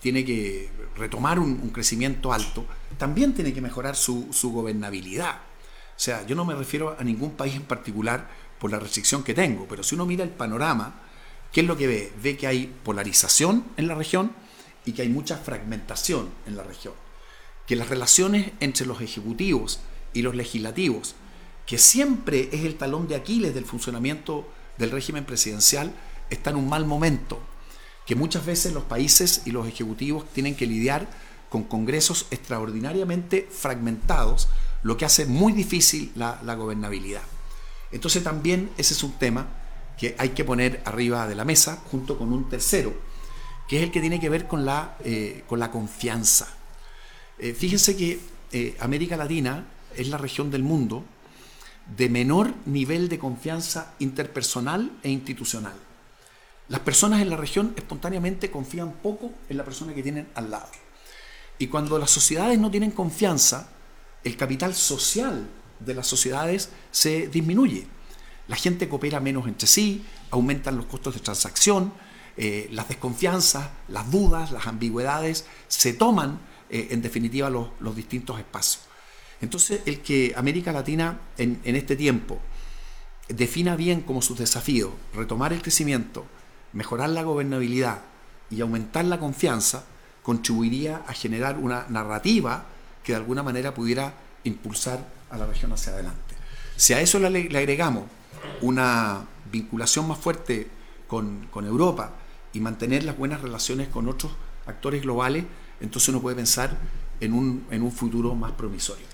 tiene 0.00 0.24
que 0.24 0.70
retomar 0.96 1.40
un, 1.40 1.70
crecimiento 1.70 2.32
alto, 2.32 2.64
también 2.96 3.34
tiene 3.34 3.52
que 3.52 3.60
mejorar 3.60 3.96
su, 3.96 4.28
su, 4.30 4.52
gobernabilidad. 4.52 5.36
O 5.36 6.00
sea, 6.00 6.24
yo 6.26 6.36
no 6.36 6.44
me 6.44 6.54
refiero 6.54 6.96
a 6.96 7.02
ningún 7.02 7.32
país 7.32 7.56
en 7.56 7.64
particular 7.64 8.28
por 8.58 8.70
la 8.70 8.78
restricción 8.78 9.22
que 9.22 9.34
tengo, 9.34 9.66
pero 9.68 9.82
si 9.82 9.94
uno 9.94 10.06
mira 10.06 10.24
el 10.24 10.30
panorama, 10.30 11.00
¿qué 11.52 11.60
es 11.60 11.66
lo 11.66 11.76
que 11.76 11.86
ve? 11.86 12.12
Ve 12.22 12.36
que 12.36 12.46
hay 12.46 12.66
polarización 12.82 13.64
en 13.76 13.88
la 13.88 13.94
región 13.94 14.32
y 14.84 14.92
que 14.92 15.02
hay 15.02 15.08
mucha 15.08 15.36
fragmentación 15.36 16.30
en 16.46 16.56
la 16.56 16.62
región. 16.62 16.94
Que 17.66 17.76
las 17.76 17.88
relaciones 17.88 18.52
entre 18.60 18.86
los 18.86 19.00
ejecutivos 19.00 19.80
y 20.12 20.22
los 20.22 20.34
legislativos, 20.34 21.14
que 21.66 21.78
siempre 21.78 22.48
es 22.52 22.64
el 22.64 22.76
talón 22.76 23.08
de 23.08 23.16
Aquiles 23.16 23.54
del 23.54 23.66
funcionamiento 23.66 24.48
del 24.78 24.90
régimen 24.90 25.24
presidencial, 25.24 25.92
está 26.30 26.50
en 26.50 26.56
un 26.56 26.68
mal 26.68 26.86
momento, 26.86 27.40
que 28.06 28.14
muchas 28.14 28.46
veces 28.46 28.72
los 28.72 28.84
países 28.84 29.42
y 29.44 29.50
los 29.50 29.66
ejecutivos 29.66 30.24
tienen 30.32 30.56
que 30.56 30.66
lidiar 30.66 31.08
con 31.50 31.64
congresos 31.64 32.26
extraordinariamente 32.30 33.48
fragmentados, 33.50 34.48
lo 34.82 34.96
que 34.96 35.04
hace 35.04 35.26
muy 35.26 35.52
difícil 35.52 36.12
la, 36.14 36.54
gobernabilidad. 36.54 37.22
Entonces 37.90 38.22
también 38.22 38.70
ese 38.76 38.94
es 38.94 39.02
un 39.02 39.12
tema 39.12 39.46
que 39.98 40.14
hay 40.18 40.30
que 40.30 40.44
poner 40.44 40.80
arriba 40.84 41.26
de 41.26 41.34
la 41.34 41.44
mesa 41.44 41.82
junto 41.90 42.16
con 42.16 42.32
un 42.32 42.48
tercero, 42.48 42.94
que 43.68 43.78
es 43.78 43.82
el 43.82 43.90
que 43.90 44.00
tiene 44.00 44.20
que 44.20 44.28
ver 44.28 44.46
con 44.46 44.64
la, 44.64 44.96
eh, 45.04 45.44
con 45.46 45.58
la 45.58 45.70
confianza. 45.70 46.48
Eh, 47.38 47.52
fíjense 47.52 47.96
que 47.96 48.20
eh, 48.52 48.76
América 48.80 49.16
Latina 49.16 49.66
es 49.96 50.08
la 50.08 50.18
región 50.18 50.50
del 50.50 50.62
mundo 50.62 51.04
de 51.96 52.08
menor 52.08 52.54
nivel 52.66 53.08
de 53.08 53.18
confianza 53.18 53.94
interpersonal 53.98 54.92
e 55.02 55.10
institucional. 55.10 55.74
Las 56.68 56.80
personas 56.80 57.22
en 57.22 57.30
la 57.30 57.36
región 57.36 57.72
espontáneamente 57.76 58.50
confían 58.50 58.92
poco 58.92 59.32
en 59.48 59.56
la 59.56 59.64
persona 59.64 59.94
que 59.94 60.02
tienen 60.02 60.28
al 60.34 60.50
lado. 60.50 60.68
Y 61.58 61.68
cuando 61.68 61.98
las 61.98 62.10
sociedades 62.10 62.58
no 62.58 62.70
tienen 62.70 62.90
confianza, 62.90 63.68
el 64.22 64.36
capital 64.36 64.74
social 64.74 65.48
de 65.80 65.94
las 65.94 66.06
sociedades 66.06 66.70
se 66.90 67.28
disminuye. 67.28 67.86
La 68.48 68.56
gente 68.56 68.88
coopera 68.88 69.20
menos 69.20 69.46
entre 69.46 69.68
sí, 69.68 70.04
aumentan 70.30 70.76
los 70.76 70.86
costos 70.86 71.14
de 71.14 71.20
transacción, 71.20 71.92
eh, 72.36 72.68
las 72.72 72.88
desconfianzas, 72.88 73.68
las 73.88 74.10
dudas, 74.10 74.52
las 74.52 74.66
ambigüedades 74.66 75.44
se 75.68 75.92
toman 75.92 76.40
eh, 76.70 76.88
en 76.90 77.02
definitiva 77.02 77.50
los, 77.50 77.96
distintos 77.96 78.38
espacios. 78.38 78.84
Entonces, 79.40 79.80
el 79.86 80.00
que 80.00 80.34
América 80.36 80.72
Latina 80.72 81.20
en, 81.36 81.60
en 81.64 81.76
este 81.76 81.96
tiempo 81.96 82.38
defina 83.28 83.76
bien 83.76 84.00
como 84.00 84.22
sus 84.22 84.38
desafíos 84.38 84.92
retomar 85.14 85.52
el 85.52 85.62
crecimiento, 85.62 86.26
mejorar 86.72 87.10
la 87.10 87.22
gobernabilidad 87.22 88.02
y 88.50 88.60
aumentar 88.60 89.04
la 89.04 89.18
confianza, 89.18 89.84
contribuiría 90.22 91.02
a 91.06 91.12
generar 91.12 91.58
una 91.58 91.86
narrativa 91.88 92.66
que 93.02 93.12
de 93.12 93.16
alguna 93.16 93.42
manera 93.42 93.74
pudiera 93.74 94.14
impulsar 94.44 95.17
a 95.30 95.36
la 95.36 95.46
región 95.46 95.72
hacia 95.72 95.92
adelante. 95.92 96.34
Si 96.76 96.92
a 96.92 97.00
eso 97.00 97.18
le, 97.18 97.58
agregamos 97.58 98.04
una 98.60 99.26
vinculación 99.50 100.06
más 100.08 100.18
fuerte 100.18 100.68
con, 101.06 101.48
Europa 101.54 102.12
y 102.52 102.60
mantener 102.60 103.04
las 103.04 103.16
buenas 103.16 103.40
relaciones 103.40 103.88
con 103.88 104.08
otros 104.08 104.32
actores 104.66 105.02
globales, 105.02 105.44
entonces 105.80 106.08
uno 106.10 106.20
puede 106.20 106.36
pensar 106.36 106.70
en 107.20 107.32
un, 107.32 107.66
en 107.70 107.82
un 107.82 107.92
futuro 107.92 108.34
más 108.34 108.52
promisorio. 108.52 109.06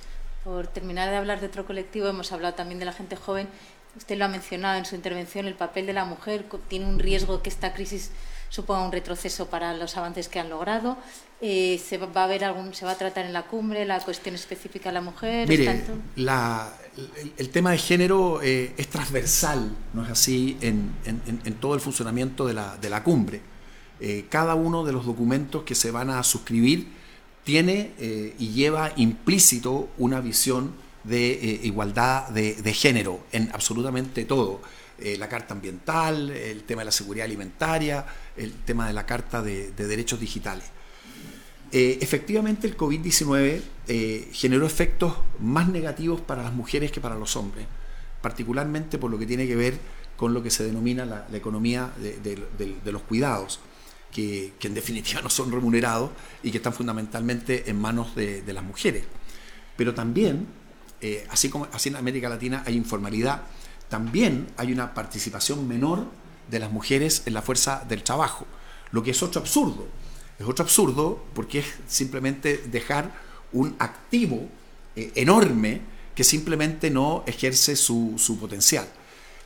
Por 0.45 0.67
terminar 0.67 1.09
de 1.09 1.17
hablar 1.17 1.41
de 1.41 1.47
otro 1.47 1.65
colectivo, 1.65 2.07
hemos 2.07 2.33
hablado 2.33 2.55
también 2.55 2.79
de 2.79 2.85
la 2.85 2.93
gente 2.93 3.17
joven 3.17 3.49
Usted 3.97 4.19
lo 4.19 4.25
ha 4.25 4.29
mencionado 4.29 4.77
en 4.77 4.85
su 4.85 4.97
intervención, 4.97 5.47
el 5.47 5.55
papel 5.55 5.87
de 5.87 5.93
la 5.93 6.05
mujer 6.05 6.47
tiene 6.69 6.87
un 6.87 6.99
riesgo 6.99 7.43
que 7.43 7.49
esta 7.49 7.75
crisis 7.75 8.11
suponga 8.55 8.85
un 8.85 8.93
retroceso 8.93 9.47
para 9.47 9.75
los 9.75 9.97
avances 9.97 10.29
que 10.29 10.39
han 10.39 10.49
logrado. 10.49 10.97
Eh, 11.41 11.83
se 11.85 11.99
va 11.99 12.23
a 12.23 12.27
ver 12.29 12.45
algún, 12.45 12.73
se 12.73 12.85
va 12.85 12.93
a 12.93 12.95
tratar 12.95 13.27
en 13.27 13.33
la 13.33 13.43
cumbre 13.43 13.85
la 13.85 13.99
cuestión 13.99 14.37
específica 14.37 14.91
de 14.91 14.95
la 14.95 15.01
mujer. 15.01 15.49
Mire, 15.49 15.85
el, 17.37 17.49
tema 17.51 17.73
de 17.73 17.79
género 17.79 18.41
eh, 18.43 18.73
es 18.77 18.89
transversal, 18.89 19.77
no 19.93 20.05
es 20.05 20.11
así, 20.11 20.57
en, 20.61 20.95
todo 21.61 21.75
el 21.75 21.81
funcionamiento 21.81 22.47
de 22.47 22.55
la, 22.55 23.03
cumbre. 23.03 23.41
Eh, 23.99 24.27
cada 24.29 24.55
uno 24.55 24.85
de 24.85 24.93
los 24.93 25.05
documentos 25.05 25.65
que 25.65 25.75
se 25.75 25.91
van 25.91 26.11
a 26.11 26.23
suscribir 26.23 26.93
tiene 27.43 27.93
y 28.39 28.53
lleva 28.53 28.93
implícito 28.97 29.89
una 29.99 30.21
visión 30.21 30.73
de 31.03 31.61
igualdad 31.63 32.29
de, 32.29 32.73
género 32.73 33.21
en 33.33 33.51
absolutamente 33.53 34.25
todo. 34.25 34.63
Eh, 35.05 35.17
la 35.19 35.29
carta 35.29 35.55
ambiental, 35.55 36.31
el 36.31 36.65
tema 36.65 36.81
de 36.81 36.87
la 36.87 36.93
seguridad 36.93 37.27
alimentaria, 37.27 38.05
el 38.37 38.53
tema 38.65 38.87
de 38.87 38.95
la 38.95 39.07
carta 39.07 39.43
de, 39.43 39.71
derechos 39.73 40.19
digitales. 40.19 40.65
Eh, 41.71 41.99
efectivamente, 42.01 42.67
el 42.67 42.77
COVID-19 42.77 43.61
generó 44.33 44.67
efectos 44.67 45.15
más 45.41 45.69
negativos 45.69 46.21
para 46.21 46.43
las 46.43 46.53
mujeres 46.53 46.91
que 46.91 47.01
para 47.01 47.17
los 47.17 47.37
hombres, 47.37 47.67
particularmente 48.23 48.99
por 48.99 49.11
lo 49.11 49.19
que 49.19 49.27
tiene 49.27 49.47
que 49.47 49.57
ver 49.57 49.79
con 50.17 50.33
lo 50.33 50.43
que 50.43 50.51
se 50.51 50.65
denomina 50.65 51.05
la, 51.05 51.27
economía 51.37 51.93
de, 51.99 52.93
los 52.93 53.03
cuidados, 53.03 53.61
que, 54.11 54.55
que, 54.59 54.69
en 54.69 54.75
definitiva 54.75 55.21
no 55.21 55.29
son 55.29 55.53
remunerados 55.53 56.11
y 56.43 56.51
que 56.51 56.59
están 56.59 56.73
fundamentalmente 56.73 57.69
en 57.69 57.81
manos 57.81 58.15
de, 58.15 58.43
las 58.53 58.65
mujeres. 58.65 59.05
Pero 59.77 59.93
también 59.93 60.47
eh, 61.01 61.27
así 61.29 61.51
como 61.51 61.69
así 61.71 61.91
en 61.91 61.97
América 61.97 62.31
Latina 62.31 62.63
hay 62.65 62.77
informalidad, 62.77 63.43
también 63.89 64.49
hay 64.57 64.73
una 64.73 64.95
participación 64.95 65.69
menor 65.69 66.07
de 66.51 66.59
las 66.59 66.71
mujeres 66.71 67.23
en 67.27 67.35
la 67.35 67.43
fuerza 67.43 67.85
del 67.89 68.03
trabajo, 68.03 68.47
lo 68.91 69.03
que 69.03 69.11
es 69.11 69.23
otro 69.23 69.41
absurdo. 69.41 69.87
Es 70.39 70.47
otro 70.47 70.65
absurdo 70.65 71.25
porque 71.35 71.61
es 71.61 71.67
simplemente 71.87 72.59
dejar 72.71 73.13
un 73.53 73.77
activo 73.79 74.49
eh, 74.97 75.13
enorme 75.15 75.81
que 76.15 76.25
simplemente 76.25 76.91
no 76.91 77.25
ejerce 77.27 77.77
su, 77.77 78.37
potencial. 78.41 78.87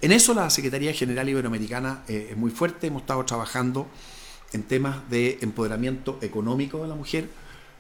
En 0.01 0.13
eso 0.13 0.35
la 0.35 0.49
Secretaría 0.51 0.93
General 0.93 1.29
Iberoamericana 1.29 2.05
eh, 2.09 2.29
es 2.31 2.37
muy 2.37 2.51
fuerte, 2.51 2.87
hemos 2.87 3.03
estado 3.03 3.25
trabajando 3.25 3.87
en 4.53 4.63
temas 4.63 5.09
de 5.11 5.39
empoderamiento 5.43 6.19
económico 6.23 6.83
de 6.83 6.89
la 6.89 6.95
mujer, 6.95 7.29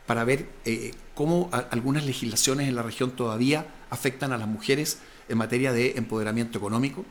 para 0.06 0.24
ver 0.24 0.48
eh, 0.64 0.94
cómo 1.14 1.50
algunas 1.70 2.04
legislaciones 2.06 2.66
en 2.66 2.74
la 2.74 2.82
región 2.82 3.10
todavía 3.10 3.66
afectan 3.90 4.32
a 4.32 4.38
las 4.38 4.48
mujeres 4.48 5.00
en 5.28 5.38
materia 5.38 5.72
de 5.72 5.92
empoderamiento 5.96 6.58
económico. 6.58 7.04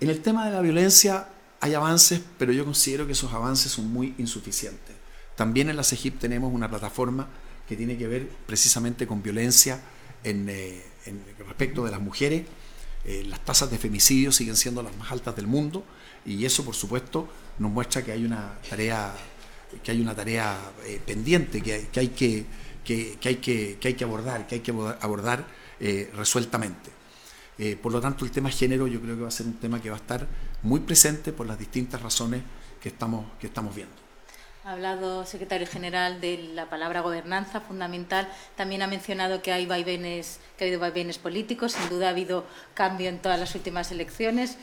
En 0.00 0.10
el 0.10 0.20
tema 0.20 0.46
de 0.46 0.52
la 0.52 0.60
violencia 0.60 1.28
hay 1.60 1.74
avances, 1.74 2.20
pero 2.38 2.52
yo 2.52 2.64
considero 2.64 3.06
que 3.06 3.12
esos 3.12 3.32
avances 3.32 3.72
son 3.72 3.92
muy 3.92 4.14
insuficientes. 4.18 4.94
También 5.36 5.68
en 5.68 5.76
la 5.76 5.84
CEGIP 5.84 6.18
tenemos 6.18 6.52
una 6.52 6.68
plataforma 6.68 7.28
que 7.68 7.76
tiene 7.76 7.96
que 7.96 8.06
ver 8.06 8.28
precisamente 8.46 9.06
con 9.06 9.22
violencia 9.22 9.80
en, 10.24 10.48
eh, 10.48 10.82
respecto 11.46 11.84
de 11.84 11.90
las 11.90 12.00
mujeres. 12.00 12.44
Eh, 13.04 13.24
las 13.28 13.44
tasas 13.44 13.70
de 13.70 13.78
femicidio 13.78 14.32
siguen 14.32 14.56
siendo 14.56 14.82
las 14.82 14.96
más 14.96 15.12
altas 15.12 15.36
del 15.36 15.46
mundo 15.46 15.84
y 16.24 16.44
eso, 16.44 16.64
por 16.64 16.74
supuesto, 16.74 17.28
nos 17.58 17.70
muestra 17.70 18.02
que 18.02 18.12
hay 18.12 18.24
una 18.24 18.58
tarea 18.68 19.14
que 19.82 19.90
hay 19.90 20.00
una 20.00 20.14
tarea 20.14 20.56
eh, 20.86 21.00
pendiente 21.04 21.60
que, 21.60 21.88
hay 21.94 22.08
que, 22.08 22.46
hay 23.24 23.36
que, 23.36 23.78
hay 23.82 23.94
que 23.94 24.04
abordar, 24.04 24.46
que 24.46 24.56
hay 24.56 24.60
que 24.60 24.70
abordar 24.70 25.46
eh, 27.58 27.76
por 27.76 27.92
lo 27.92 28.00
tanto, 28.00 28.24
el 28.24 28.30
tema 28.30 28.50
género 28.50 28.86
yo 28.86 29.00
creo 29.00 29.16
que 29.16 29.22
va 29.22 29.28
a 29.28 29.32
ser 29.32 29.46
un 29.46 29.54
tema 29.54 29.80
que 29.80 29.90
va 29.90 29.96
a 29.96 30.00
estar 30.00 30.26
muy 30.62 30.80
presente 30.80 31.32
por 31.32 31.46
las 31.46 31.58
distintas 31.58 32.02
razones 32.02 32.42
que 32.80 32.88
estamos, 32.88 33.24
que 33.40 33.46
estamos 33.46 33.74
viendo. 33.74 33.94
Ha 34.64 34.72
hablado, 34.72 35.24
secretario 35.24 35.66
general, 35.66 36.20
de 36.20 36.50
la 36.54 36.68
palabra 36.68 37.00
gobernanza 37.00 37.60
fundamental. 37.60 38.28
También 38.56 38.82
ha 38.82 38.88
mencionado 38.88 39.40
que 39.40 39.52
ha 39.52 39.54
habido 39.54 40.80
vaivenes 40.80 41.18
políticos. 41.18 41.72
Sin 41.72 41.88
duda 41.88 42.08
ha 42.08 42.10
habido 42.10 42.44
cambio 42.74 43.08
en 43.08 43.20
todas 43.20 43.38
las 43.38 43.54
últimas 43.54 43.92
elecciones 43.92 44.58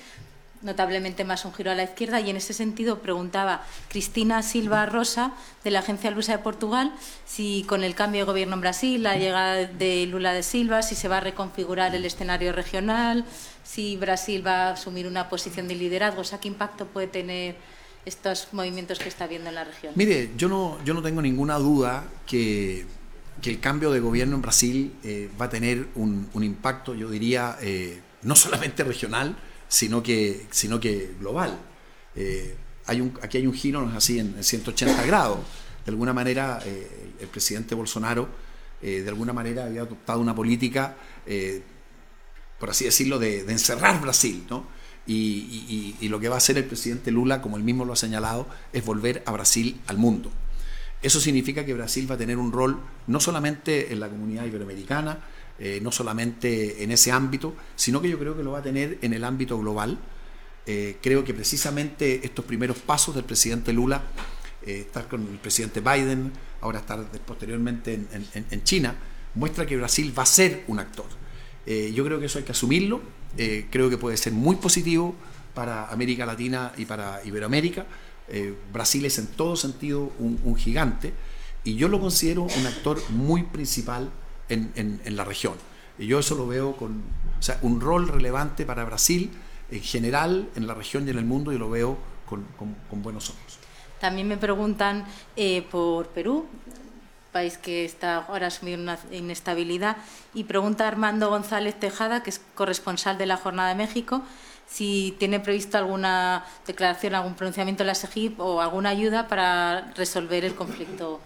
notablemente 0.64 1.24
más 1.24 1.46
un 1.46 1.54
giro 1.54 1.72
a 1.72 1.76
la 1.76 1.84
izquierda 1.84 2.20
y 2.22 2.30
en 2.30 2.38
ese 2.38 2.54
sentido 2.54 3.00
preguntaba 3.00 3.66
Cristina 3.90 4.42
Silva 4.42 4.86
Rosa 4.86 5.34
de 5.64 5.72
la 5.72 5.80
Agencia 5.80 6.12
Lusa 6.12 6.34
de 6.34 6.40
Portugal 6.40 6.94
si 7.26 7.66
con 7.68 7.84
el 7.84 7.96
cambio 7.96 8.22
de 8.22 8.26
gobierno 8.26 8.56
en 8.56 8.62
Brasil, 8.62 9.04
la 9.04 9.18
llegada 9.18 9.66
de 9.66 10.06
Lula 10.08 10.34
de 10.34 10.44
Silva, 10.44 10.82
si 10.82 10.96
se 10.96 11.08
va 11.08 11.18
a 11.18 11.22
reconfigurar 11.22 11.94
el 11.96 12.06
escenario 12.06 12.54
regional, 12.54 13.26
si 13.64 13.98
Brasil 13.98 14.46
va 14.46 14.70
a 14.70 14.74
asumir 14.74 15.08
una 15.08 15.30
posición 15.30 15.68
de 15.68 15.76
liderazgo, 15.76 16.22
o 16.22 16.26
sea, 16.26 16.40
qué 16.40 16.48
impacto 16.48 16.88
puede 16.88 17.08
tener 17.08 17.56
estos 18.06 18.50
movimientos 18.52 19.00
que 19.00 19.10
está 19.10 19.28
viendo 19.28 19.50
en 19.50 19.56
la 19.56 19.64
región. 19.64 19.94
Mire, 19.96 20.32
yo 20.38 20.50
no, 20.50 20.78
yo 20.84 20.94
no 20.94 21.02
tengo 21.02 21.22
ninguna 21.22 21.58
duda 21.58 22.04
que, 22.28 22.86
que 23.42 23.50
el 23.50 23.60
cambio 23.60 23.92
de 23.92 24.00
gobierno 24.00 24.36
en 24.36 24.42
Brasil 24.42 24.94
eh, 25.04 25.30
va 25.40 25.46
a 25.46 25.50
tener 25.50 25.88
un, 25.96 26.30
impacto, 26.36 26.96
yo 26.96 27.10
diría, 27.10 27.58
eh, 27.62 28.02
no 28.24 28.36
solamente 28.36 28.84
regional, 28.84 29.36
sino 29.74 30.04
que, 30.04 30.46
sino 30.52 30.80
que 30.80 31.16
global. 31.20 31.58
Eh, 32.16 32.56
hay 32.86 33.02
un, 33.02 33.18
aquí 33.24 33.40
hay 33.40 33.48
un 33.48 33.56
giro 33.56 33.92
así 33.96 34.20
en, 34.20 34.44
180 34.44 35.04
grados. 35.08 35.40
De 35.84 35.90
alguna 35.90 36.14
manera, 36.14 36.60
eh, 36.64 37.14
el 37.20 37.28
presidente 37.28 37.74
Bolsonaro, 37.74 38.30
eh, 38.84 39.02
de 39.02 39.10
alguna 39.10 39.34
manera, 39.34 39.66
había 39.66 39.82
adoptado 39.82 40.20
una 40.20 40.36
política, 40.36 40.96
por 42.60 42.70
así 42.70 42.86
decirlo, 42.86 43.18
de, 43.18 43.40
encerrar 43.52 44.00
Brasil. 44.00 44.46
¿no? 44.48 44.68
Y, 45.08 45.96
y, 46.00 46.08
lo 46.08 46.20
que 46.20 46.30
va 46.30 46.36
a 46.36 46.38
hacer 46.38 46.56
el 46.60 46.66
presidente 46.66 47.10
Lula, 47.10 47.42
como 47.42 47.58
él 47.58 47.64
mismo 47.64 47.84
lo 47.84 47.94
ha 47.94 47.96
señalado, 47.96 48.46
es 48.74 48.86
volver 48.86 49.24
a 49.26 49.32
Brasil 49.32 49.82
al 49.88 49.98
mundo. 49.98 50.32
Eso 51.02 51.20
significa 51.20 51.66
que 51.66 51.74
Brasil 51.74 52.10
va 52.10 52.14
a 52.14 52.20
tener 52.20 52.38
un 52.38 52.52
rol 52.52 52.80
no 53.08 53.20
solamente 53.20 53.92
en 53.92 54.00
la 54.00 54.08
comunidad 54.08 54.46
iberoamericana, 54.46 55.18
eh, 55.60 55.80
no 55.84 55.92
solamente 55.92 56.84
en 56.84 56.92
ese 56.92 57.12
ámbito, 57.12 57.54
sino 57.76 58.02
que 58.02 58.10
yo 58.10 58.18
creo 58.18 58.36
que 58.36 58.44
lo 58.44 58.52
va 58.52 58.60
a 58.60 58.64
tener 58.64 58.98
en 59.02 59.14
el 59.14 59.24
ámbito 59.24 59.58
global. 59.60 60.00
Eh, 60.66 60.98
creo 61.02 61.24
que 61.24 61.34
precisamente 61.34 62.26
estos 62.26 62.44
primeros 62.46 62.78
pasos 62.80 63.14
del 63.14 63.24
presidente 63.24 63.72
Lula, 63.72 64.02
eh, 64.66 64.80
estar 64.88 65.08
con 65.08 65.22
el 65.22 65.38
presidente 65.38 65.80
Biden, 65.80 66.32
ahora 66.62 66.80
estar 66.80 67.06
posteriormente 67.26 67.94
en, 67.94 68.64
China, 68.64 68.96
muestra 69.36 69.66
que 69.68 69.78
Brasil 69.78 70.12
va 70.18 70.24
a 70.24 70.28
ser 70.28 70.64
un 70.68 70.80
actor. 70.80 71.06
yo 71.66 72.04
creo 72.04 72.20
que 72.20 72.26
eso 72.26 72.40
hay 72.40 72.46
que 72.46 72.52
asumirlo, 72.52 73.02
creo 73.70 73.90
que 73.90 73.98
puede 73.98 74.18
ser 74.18 74.34
muy 74.34 74.56
positivo 74.56 75.16
para 75.54 75.88
América 75.90 76.26
Latina 76.26 76.74
y 76.78 76.86
para 76.86 77.22
Iberoamérica. 77.26 77.86
Brasil 78.72 79.06
es 79.06 79.18
en 79.20 79.28
todo 79.28 79.56
sentido 79.56 80.12
un 80.20 80.56
gigante 80.56 81.14
y 81.64 81.76
yo 81.76 81.88
lo 81.88 82.00
considero 82.00 82.44
un 82.44 82.68
actor 82.68 83.02
muy 83.10 83.44
principal 83.44 84.12
en, 84.54 85.16
la 85.16 85.24
región. 85.24 85.54
Y 85.98 86.08
yo 86.08 86.20
eso 86.20 86.36
lo 86.36 86.48
veo 86.48 86.76
con 86.76 87.04
un 87.62 87.82
rol 87.82 88.08
relevante 88.08 88.66
para 88.66 88.84
Brasil 88.86 89.32
en 89.70 89.82
general, 89.82 90.50
en 90.56 90.68
la 90.68 90.74
región 90.74 91.08
y 91.08 91.12
en 91.12 91.18
el 91.18 91.26
mundo, 91.26 91.52
y 91.52 91.58
lo 91.58 91.70
veo 91.70 91.98
con, 92.26 92.46
buenos 93.04 93.30
ojos. 93.30 93.60
También 94.00 94.28
me 94.28 94.38
preguntan 94.38 95.06
eh, 95.36 95.66
por 95.70 96.08
Perú, 96.10 96.48
país 97.32 97.58
que 97.58 97.86
está 97.86 98.18
ahora 98.18 98.48
asumiendo 98.48 98.84
una 98.84 99.00
inestabilidad, 99.12 99.98
y 100.34 100.44
pregunta 100.44 100.88
Armando 100.88 101.30
González 101.30 101.80
Tejada, 101.80 102.24
que 102.24 102.30
es 102.30 102.42
corresponsal 102.56 103.18
de 103.18 103.26
la 103.26 103.38
Jornada 103.38 103.70
de 103.70 103.76
México, 103.76 104.24
si 104.68 105.16
tiene 105.20 105.40
previsto 105.40 105.78
alguna 105.78 106.46
declaración, 106.66 107.16
algún 107.16 107.36
pronunciamiento 107.36 107.84
de 107.84 107.88
la 107.88 107.96
SEGIP 107.96 108.40
o 108.40 108.62
alguna 108.62 108.90
ayuda 108.90 109.28
para 109.28 109.92
resolver 109.96 110.46
el 110.46 110.56
conflicto 110.56 111.20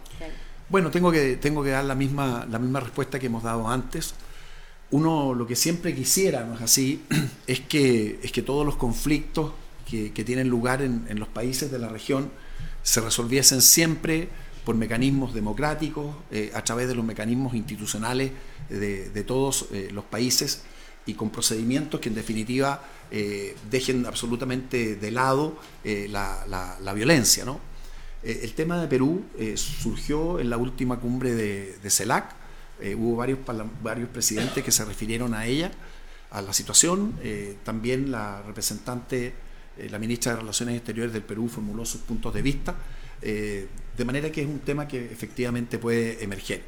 bueno, 0.69 0.91
tengo 0.91 1.11
que, 1.11 1.37
tengo 1.37 1.63
que 1.63 1.69
dar 1.69 1.85
la 1.85 1.95
misma, 1.95 2.45
la 2.49 2.59
misma 2.59 2.79
respuesta 2.79 3.19
que 3.19 3.27
hemos 3.27 3.43
dado 3.43 3.67
antes. 3.69 4.13
Uno 4.91 5.33
lo 5.33 5.47
que 5.47 5.55
siempre 5.55 5.95
quisiera, 5.95 6.43
¿no 6.45 6.55
es 6.55 6.61
así?, 6.61 7.03
es 7.47 7.61
que, 7.61 8.19
es 8.21 8.31
que 8.31 8.41
todos 8.41 8.65
los 8.65 8.75
conflictos 8.75 9.53
que, 9.89 10.09
tienen 10.25 10.49
lugar 10.49 10.81
en, 10.81 11.07
los 11.17 11.29
países 11.29 11.71
de 11.71 11.79
la 11.79 11.87
región 11.87 12.29
se 12.83 12.99
resolviesen 12.99 13.61
siempre 13.61 14.27
por 14.65 14.75
mecanismos 14.75 15.33
democráticos, 15.33 16.13
eh, 16.29 16.51
a 16.53 16.61
través 16.61 16.89
de 16.89 16.95
los 16.95 17.05
mecanismos 17.05 17.53
institucionales 17.53 18.31
de, 18.69 19.23
todos 19.25 19.67
eh, 19.71 19.89
los 19.93 20.03
países 20.03 20.63
y 21.05 21.13
con 21.13 21.29
procedimientos 21.29 22.01
que 22.01 22.09
en 22.09 22.15
definitiva 22.15 22.83
eh, 23.09 23.55
dejen 23.71 24.05
absolutamente 24.05 24.97
de 24.97 25.11
lado 25.11 25.57
la, 25.85 26.45
la, 26.47 26.77
la, 26.81 26.93
violencia. 26.93 27.45
¿no? 27.45 27.61
Eh, 28.23 28.41
el 28.43 28.53
tema 28.53 28.81
de 28.81 28.87
Perú 28.87 29.23
eh, 29.37 29.57
surgió 29.57 30.39
en 30.39 30.49
la 30.49 30.57
última 30.57 30.99
cumbre 30.99 31.33
de, 31.33 31.89
CELAC. 31.89 32.35
Eh, 32.81 32.95
hubo 32.95 33.15
varios, 33.15 33.39
varios 33.81 34.09
presidentes 34.09 34.63
que 34.63 34.71
se 34.71 34.85
refirieron 34.85 35.33
a 35.33 35.45
ella, 35.45 35.71
a 36.31 36.41
la 36.41 36.53
situación. 36.53 37.13
también 37.63 38.11
la 38.11 38.41
representante, 38.43 39.33
la 39.89 39.97
ministra 39.97 40.33
de 40.33 40.39
Relaciones 40.39 40.75
Exteriores 40.75 41.13
del 41.13 41.23
Perú 41.23 41.47
formuló 41.47 41.85
sus 41.85 42.01
puntos 42.01 42.33
de 42.33 42.41
vista. 42.41 42.75
de 43.21 44.05
manera 44.05 44.31
que 44.31 44.41
es 44.41 44.47
un 44.47 44.59
tema 44.59 44.87
que 44.87 45.05
efectivamente 45.05 45.79
puede 45.79 46.23
emerger. 46.23 46.61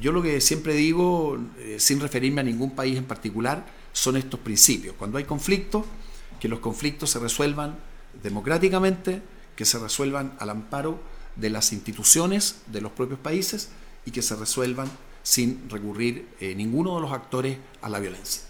Yo 0.00 0.10
lo 0.10 0.22
que 0.22 0.40
siempre 0.40 0.74
digo, 0.74 1.38
sin 1.76 2.00
referirme 2.00 2.40
a 2.40 2.44
ningún 2.44 2.74
país 2.74 2.96
en 2.96 3.04
particular, 3.04 3.64
son 3.92 4.16
estos 4.16 4.40
principios. 4.40 4.96
Cuando 4.98 5.18
hay 5.18 5.24
conflictos, 5.24 5.84
que 6.40 6.48
los 6.48 6.60
conflictos 6.60 7.10
se 7.10 7.18
resuelvan 7.18 7.76
democráticamente, 8.22 9.22
que 9.58 9.64
se 9.64 9.80
resuelvan 9.80 10.36
al 10.38 10.50
amparo 10.50 11.00
de 11.34 11.50
las 11.50 11.72
instituciones 11.72 12.62
de 12.68 12.80
los 12.80 12.92
propios 12.92 13.18
países 13.18 13.70
y 14.06 14.12
que 14.12 14.22
se 14.22 14.36
resuelvan 14.36 14.88
sin 15.24 15.68
recurrir 15.68 16.28
eh, 16.38 16.54
ninguno 16.54 16.94
de 16.94 17.00
los 17.00 17.10
actores 17.10 17.58
a 17.82 17.88
la 17.88 17.98
violencia. 17.98 18.42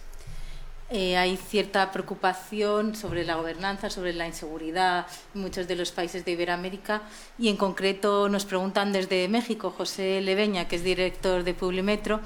Eh, 0.90 1.16
hay 1.16 1.38
cierta 1.38 1.90
preocupación 1.92 2.94
sobre 2.94 3.24
la 3.24 3.36
gobernanza, 3.36 3.88
sobre 3.88 4.12
la 4.12 4.26
inseguridad 4.26 5.06
en 5.34 5.40
muchos 5.40 5.66
de 5.66 5.76
los 5.76 5.92
países 5.92 6.26
de 6.26 6.32
Iberoamérica 6.32 7.00
y 7.38 7.48
en 7.48 7.56
concreto 7.56 8.28
nos 8.28 8.44
preguntan 8.44 8.92
desde 8.92 9.28
México, 9.28 9.70
José 9.70 10.20
Leveña, 10.20 10.68
que 10.68 10.76
es 10.76 10.84
director 10.84 11.42
de 11.42 11.54
Publimetro, 11.54 12.20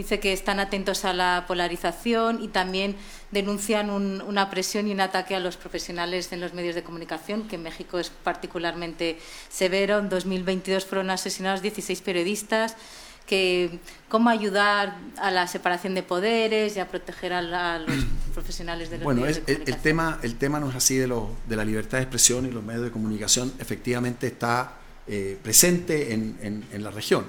Dice 0.00 0.18
que 0.18 0.32
están 0.32 0.60
atentos 0.60 1.04
a 1.04 1.12
la 1.12 1.44
polarización 1.46 2.42
y 2.42 2.48
también 2.48 2.96
denuncian 3.32 3.90
una 3.90 4.48
presión 4.48 4.88
y 4.88 4.92
un 4.92 5.00
ataque 5.02 5.34
a 5.34 5.40
los 5.40 5.58
profesionales 5.58 6.32
en 6.32 6.40
los 6.40 6.54
medios 6.54 6.74
de 6.74 6.82
comunicación, 6.82 7.46
que 7.46 7.56
en 7.56 7.64
México 7.64 7.98
es 7.98 8.08
particularmente 8.08 9.18
severo. 9.50 9.98
En 9.98 10.08
2022 10.08 10.86
fueron 10.86 11.10
asesinados 11.10 11.60
16 11.60 12.00
periodistas. 12.00 12.76
Que, 13.26 13.78
cómo 14.08 14.30
ayudar 14.30 14.96
a 15.18 15.30
la 15.30 15.46
separación 15.46 15.94
de 15.94 16.02
poderes 16.02 16.76
y 16.76 16.80
a 16.80 16.88
proteger 16.88 17.34
a, 17.34 17.42
los 17.42 18.06
profesionales 18.32 18.88
de 18.88 18.96
los 18.96 19.14
medios 19.14 19.36
de 19.36 19.42
comunicación. 19.42 19.68
El 19.68 19.82
tema, 19.82 20.18
el 20.22 20.36
tema 20.36 20.60
no 20.60 20.70
es 20.70 20.76
así 20.76 20.96
de, 20.96 21.08
lo, 21.08 21.28
de 21.46 21.56
la 21.56 21.64
libertad 21.66 21.98
de 21.98 22.04
expresión 22.04 22.46
y 22.46 22.50
los 22.50 22.64
medios 22.64 22.84
de 22.84 22.90
comunicación, 22.90 23.52
efectivamente 23.58 24.28
está 24.28 24.76
eh, 25.06 25.38
presente 25.42 26.14
en, 26.14 26.64
en 26.72 26.82
la 26.82 26.90
región 26.90 27.26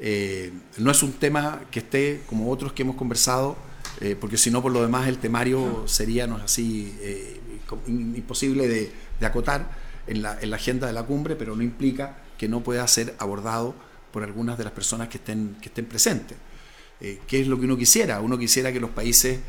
eh, 0.00 0.52
no 0.78 0.90
es 0.90 1.02
un 1.02 1.12
tema 1.12 1.62
que 1.70 1.78
esté 1.80 2.22
como 2.26 2.50
otros 2.50 2.72
que 2.72 2.82
hemos 2.82 2.96
conversado, 2.96 3.56
eh, 4.00 4.16
porque 4.18 4.36
si 4.36 4.50
no, 4.50 4.62
por 4.62 4.72
lo 4.72 4.82
demás, 4.82 5.06
el 5.08 5.18
temario 5.18 5.84
sería 5.86 6.26
no 6.26 6.36
así 6.36 6.96
eh, 7.00 7.40
imposible 7.86 8.66
de, 8.68 8.92
acotar 9.24 9.70
en 10.06 10.20
la, 10.20 10.38
agenda 10.52 10.86
de 10.86 10.92
la 10.92 11.04
cumbre, 11.04 11.36
pero 11.36 11.56
no 11.56 11.62
implica 11.62 12.18
que 12.36 12.48
no 12.48 12.62
pueda 12.62 12.86
ser 12.88 13.14
abordado 13.18 13.74
por 14.12 14.22
algunas 14.22 14.58
de 14.58 14.64
las 14.64 14.72
personas 14.72 15.08
que 15.08 15.16
estén, 15.16 15.56
que 15.60 15.68
estén 15.68 15.86
presentes. 15.86 16.36
¿Qué 17.26 17.40
es 17.40 17.46
lo 17.46 17.58
que 17.58 17.64
uno 17.64 17.76
quisiera? 17.76 18.20
Uno 18.20 18.38
quisiera 18.38 18.72
que 18.72 18.80
los 18.80 18.90
países 18.90 19.40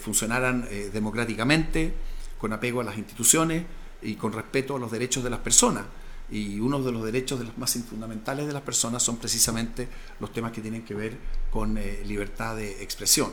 funcionaran 0.00 0.68
democráticamente, 0.92 1.94
con 2.38 2.52
apego 2.52 2.80
a 2.80 2.84
las 2.84 2.98
instituciones 2.98 3.64
y 4.02 4.14
con 4.14 4.32
respeto 4.32 4.76
a 4.76 4.78
los 4.78 4.90
derechos 4.90 5.22
de 5.24 5.30
las 5.30 5.40
personas 5.40 5.84
y 6.30 6.60
uno 6.60 6.80
de 6.80 6.92
los 6.92 7.04
derechos 7.04 7.38
de 7.38 7.44
los 7.44 7.58
más 7.58 7.72
fundamentales 7.88 8.46
de 8.46 8.52
las 8.52 8.62
personas 8.62 9.02
son 9.02 9.16
precisamente 9.16 9.88
los 10.20 10.32
temas 10.32 10.52
que 10.52 10.60
tienen 10.60 10.82
que 10.82 10.94
ver 10.94 11.16
con 11.50 11.76
eh, 11.76 12.02
libertad 12.06 12.56
de 12.56 12.82
expresión. 12.82 13.32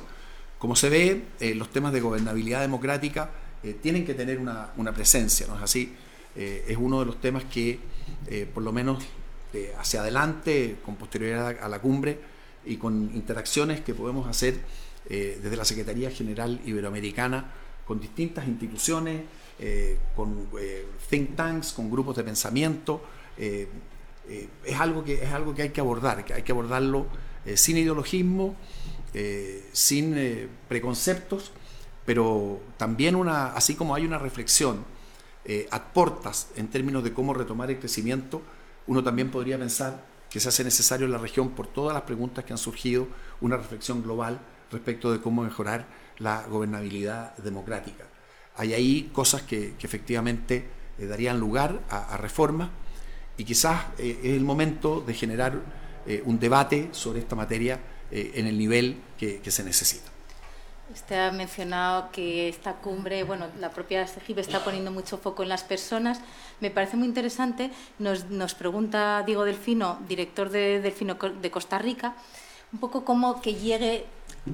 Como 0.58 0.76
se 0.76 0.90
ve, 0.90 1.24
eh, 1.40 1.54
los 1.54 1.70
temas 1.70 1.94
de 1.94 2.02
gobernabilidad 2.02 2.62
democrática 2.62 3.30
eh, 3.64 3.76
tienen 3.82 4.06
que 4.06 4.16
tener 4.16 4.40
una, 4.40 4.94
presencia, 4.94 5.46
¿no 5.48 5.56
es 5.56 5.62
así? 5.62 5.94
es 6.36 6.78
uno 6.78 7.00
de 7.00 7.08
los 7.08 7.20
temas 7.20 7.46
que, 7.46 7.80
por 8.54 8.62
lo 8.62 8.72
menos 8.72 9.04
hacia 9.80 10.02
adelante, 10.02 10.78
con 10.86 10.96
posterioridad 10.96 11.58
a 11.60 11.68
la 11.68 11.80
cumbre 11.80 12.20
y 12.64 12.78
con 12.78 13.10
interacciones 13.16 13.82
que 13.82 13.96
podemos 13.96 14.28
hacer 14.28 14.60
desde 15.10 15.58
la 15.58 15.66
Secretaría 15.66 16.12
General 16.12 16.62
Iberoamericana 16.64 17.52
con 17.88 18.00
distintas 18.00 18.48
instituciones, 18.48 19.22
eh, 19.60 19.98
con 20.16 20.50
eh, 20.60 20.88
think 21.10 21.36
tanks, 21.36 21.74
con 21.74 21.90
grupos 21.90 22.16
de 22.16 22.24
pensamiento. 22.24 23.02
Eh, 23.38 23.68
es, 24.66 24.80
algo 24.80 25.04
que, 25.04 25.24
es 25.24 25.32
algo 25.32 25.56
que 25.56 25.64
hay 25.64 25.70
que 25.70 25.82
abordar, 25.82 26.26
que 26.26 26.34
hay 26.34 26.44
que 26.44 26.52
abordarlo 26.52 27.08
sin 27.56 27.78
ideologismo 27.78 28.58
sin 29.72 30.50
preconceptos, 30.68 31.54
pero 32.06 32.60
también 32.76 33.16
una, 33.16 33.54
así 33.54 33.76
como 33.76 33.96
hay 33.96 34.06
una 34.06 34.18
reflexión 34.18 34.84
eh, 35.50 35.70
portas 35.94 36.50
en 36.58 36.68
términos 36.68 37.06
de 37.06 37.14
cómo 37.14 37.34
retomar 37.34 37.72
el 37.72 37.80
crecimiento, 37.80 38.42
uno 38.86 39.02
también 39.02 39.32
podría 39.32 39.58
pensar 39.58 40.04
que 40.30 40.42
se 40.42 40.50
hace 40.50 40.62
necesario 40.66 41.06
en 41.06 41.14
la 41.14 41.20
región, 41.20 41.52
por 41.52 41.68
todas 41.68 41.94
las 41.94 42.04
preguntas 42.04 42.44
que 42.44 42.52
han 42.52 42.58
surgido, 42.58 43.08
una 43.40 43.56
reflexión 43.56 44.04
global 44.04 44.42
respecto 44.74 45.10
de 45.10 45.22
cómo 45.22 45.44
mejorar 45.44 45.88
la 46.18 46.46
gobernabilidad 46.48 47.34
democrática. 47.38 48.07
Hay 48.58 48.74
ahí 48.74 49.10
cosas 49.14 49.44
que, 49.44 49.76
efectivamente 49.80 50.66
eh, 51.00 51.06
darían 51.06 51.40
lugar 51.40 51.80
a, 51.90 52.18
reformas 52.18 52.70
y 53.38 53.44
quizás 53.44 53.86
eh, 54.00 54.20
es 54.24 54.34
el 54.34 54.44
momento 54.44 55.02
de 55.02 55.14
generar 55.14 55.62
eh, 56.08 56.24
un 56.26 56.40
debate 56.40 56.90
sobre 56.92 57.20
esta 57.20 57.36
materia 57.36 57.80
en 58.10 58.48
el 58.48 58.58
nivel 58.58 59.02
que, 59.18 59.42
se 59.52 59.66
necesita. 59.66 60.10
Usted 60.94 61.28
ha 61.28 61.32
mencionado 61.34 62.10
que 62.10 62.48
esta 62.48 62.76
cumbre, 62.76 63.26
bueno, 63.26 63.48
la 63.60 63.70
propia 63.70 64.08
SEGIP 64.08 64.38
está 64.38 64.64
poniendo 64.64 64.92
mucho 64.92 65.18
foco 65.18 65.44
en 65.44 65.50
las 65.50 65.66
personas. 65.66 66.22
Me 66.62 66.72
parece 66.72 66.96
muy 66.96 67.06
interesante. 67.06 67.70
Nos 68.00 68.56
pregunta 68.56 69.24
Diego 69.26 69.44
Delfino, 69.44 70.00
director 70.08 70.50
de 70.50 70.80
Delfino 70.80 71.16
de 71.16 71.52
Costa 71.52 71.80
Rica, 71.80 72.16
un 72.72 72.80
poco 72.80 73.04
cómo 73.04 73.42
que 73.42 73.56
llegue 73.56 74.06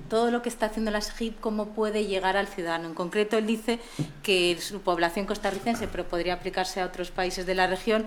todo 0.10 0.32
lo 0.32 0.42
que 0.42 0.50
está 0.50 0.68
haciendo 0.68 0.92
la 0.92 1.02
SGIP, 1.02 1.40
cómo 1.40 1.68
puede 1.70 2.06
llegar 2.06 2.38
al 2.38 2.48
ciudadano. 2.48 2.88
En 2.88 2.94
concreto, 2.94 3.38
él 3.38 3.48
dice 3.48 3.80
que 4.22 4.58
su 4.60 4.82
población 4.82 5.26
costarricense, 5.26 5.88
pero 5.88 6.08
podría 6.08 6.36
aplicarse 6.36 6.82
a 6.82 6.86
otros 6.86 7.12
países 7.12 7.46
de 7.46 7.56
la 7.56 7.68
región, 7.68 8.06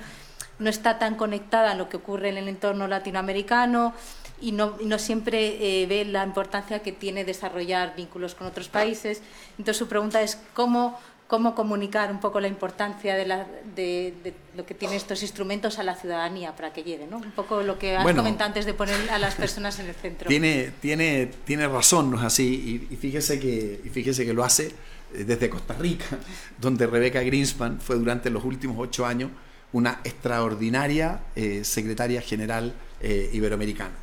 no 0.58 0.70
está 0.70 0.98
tan 0.98 1.16
conectada 1.16 1.72
a 1.72 1.74
lo 1.74 1.88
que 1.88 1.98
ocurre 1.98 2.30
en 2.30 2.38
el 2.38 2.48
entorno 2.48 2.88
latinoamericano 2.88 3.92
y 4.40 4.52
no, 4.52 4.76
siempre 4.98 5.82
eh, 5.82 5.86
ve 5.86 6.04
la 6.04 6.24
importancia 6.24 6.80
que 6.80 6.92
tiene 6.92 7.24
desarrollar 7.24 7.94
vínculos 7.96 8.34
con 8.34 8.46
otros 8.46 8.68
países. 8.68 9.22
Entonces, 9.58 9.78
su 9.78 9.88
pregunta 9.88 10.22
es 10.22 10.38
cómo 10.54 10.98
cómo 11.26 11.54
comunicar 11.54 12.10
un 12.10 12.20
poco 12.20 12.40
la 12.40 12.48
importancia 12.48 13.16
de, 13.16 14.34
lo 14.56 14.64
que 14.64 14.74
tienen 14.74 14.96
estos 14.96 15.22
instrumentos 15.22 15.78
a 15.78 15.82
la 15.82 15.96
ciudadanía 15.96 16.54
para 16.54 16.72
que 16.72 16.84
llegue, 16.84 17.06
¿no? 17.06 17.18
Un 17.18 17.32
poco 17.32 17.62
lo 17.62 17.78
que 17.78 17.96
has 17.96 18.04
comentado 18.04 18.46
antes 18.46 18.64
de 18.64 18.74
poner 18.74 19.10
a 19.10 19.18
las 19.18 19.34
personas 19.34 19.78
en 19.80 19.86
el 19.86 19.94
centro. 19.94 20.28
Tiene, 20.28 20.72
tiene, 20.80 21.30
tiene 21.44 21.66
razón, 21.66 22.10
¿no 22.10 22.18
es 22.18 22.22
así? 22.22 22.88
Y, 22.90 22.96
fíjese 22.96 23.40
que, 23.40 23.80
y 23.84 23.88
fíjese 23.88 24.24
que 24.24 24.32
lo 24.32 24.44
hace 24.44 24.66
eh, 25.14 25.24
desde 25.24 25.50
Costa 25.50 25.74
Rica, 25.74 26.18
donde 26.60 26.86
Rebeca 26.86 27.20
Greenspan 27.22 27.80
fue 27.80 27.96
durante 27.96 28.30
los 28.30 28.44
últimos 28.44 28.76
ocho 28.78 29.04
años 29.04 29.30
una 29.72 30.00
extraordinaria 30.04 31.20
eh, 31.34 31.64
secretaria 31.64 32.22
general 32.22 32.72
eh, 33.00 33.30
iberoamericana. 33.32 33.94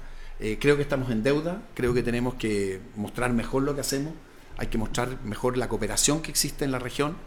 creo 0.60 0.76
que 0.76 0.82
estamos 0.82 1.10
en 1.10 1.24
deuda, 1.24 1.62
creo 1.74 1.94
que 1.94 2.04
tenemos 2.04 2.34
que 2.36 2.82
mostrar 2.98 3.32
mejor 3.32 3.64
lo 3.64 3.74
que 3.74 3.82
hacemos 3.82 4.14
hay 4.64 4.70
que 4.70 4.78
mostrar 4.78 5.22
mejor 5.24 5.58
la 5.58 5.68
cooperación 5.68 6.22
que 6.22 6.32
existe 6.32 6.66
en 6.66 6.72
la 6.72 6.80
región 6.80 7.18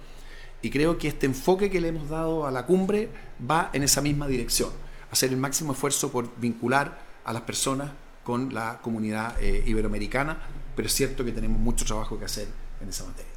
y 0.62 0.70
creo 0.70 0.98
que 0.98 1.08
este 1.08 1.26
enfoque 1.26 1.70
que 1.70 1.80
le 1.80 1.88
hemos 1.88 2.08
dado 2.08 2.46
a 2.46 2.50
la 2.50 2.66
cumbre 2.66 3.10
va 3.48 3.70
en 3.72 3.82
esa 3.82 4.00
misma 4.00 4.26
dirección, 4.26 4.70
hacer 5.10 5.30
el 5.30 5.36
máximo 5.36 5.72
esfuerzo 5.72 6.10
por 6.10 6.34
vincular 6.40 6.98
a 7.24 7.32
las 7.32 7.42
personas 7.42 7.90
con 8.24 8.52
la 8.54 8.80
comunidad 8.82 9.40
eh, 9.40 9.62
iberoamericana, 9.66 10.38
pero 10.74 10.88
es 10.88 10.94
cierto 10.94 11.24
que 11.24 11.32
tenemos 11.32 11.60
mucho 11.60 11.84
trabajo 11.84 12.18
que 12.18 12.24
hacer 12.24 12.48
en 12.80 12.88
esa 12.88 13.04
materia. 13.04 13.30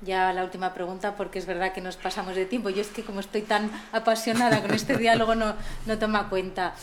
Ya 0.00 0.32
la 0.32 0.44
última 0.44 0.74
pregunta, 0.74 1.16
porque 1.16 1.38
es 1.38 1.46
verdad 1.46 1.72
que 1.72 1.80
nos 1.80 1.96
pasamos 1.96 2.34
de 2.34 2.44
tiempo. 2.44 2.68
Yo 2.68 2.82
es 2.82 2.88
que 2.88 3.04
como 3.04 3.20
estoy 3.20 3.42
tan 3.42 3.70
apasionada 3.92 4.60
con 4.60 4.74
este 4.74 4.98
diálogo 4.98 5.34
no, 5.34 5.54
no 5.86 5.98
toma 5.98 6.28
cuenta. 6.28 6.74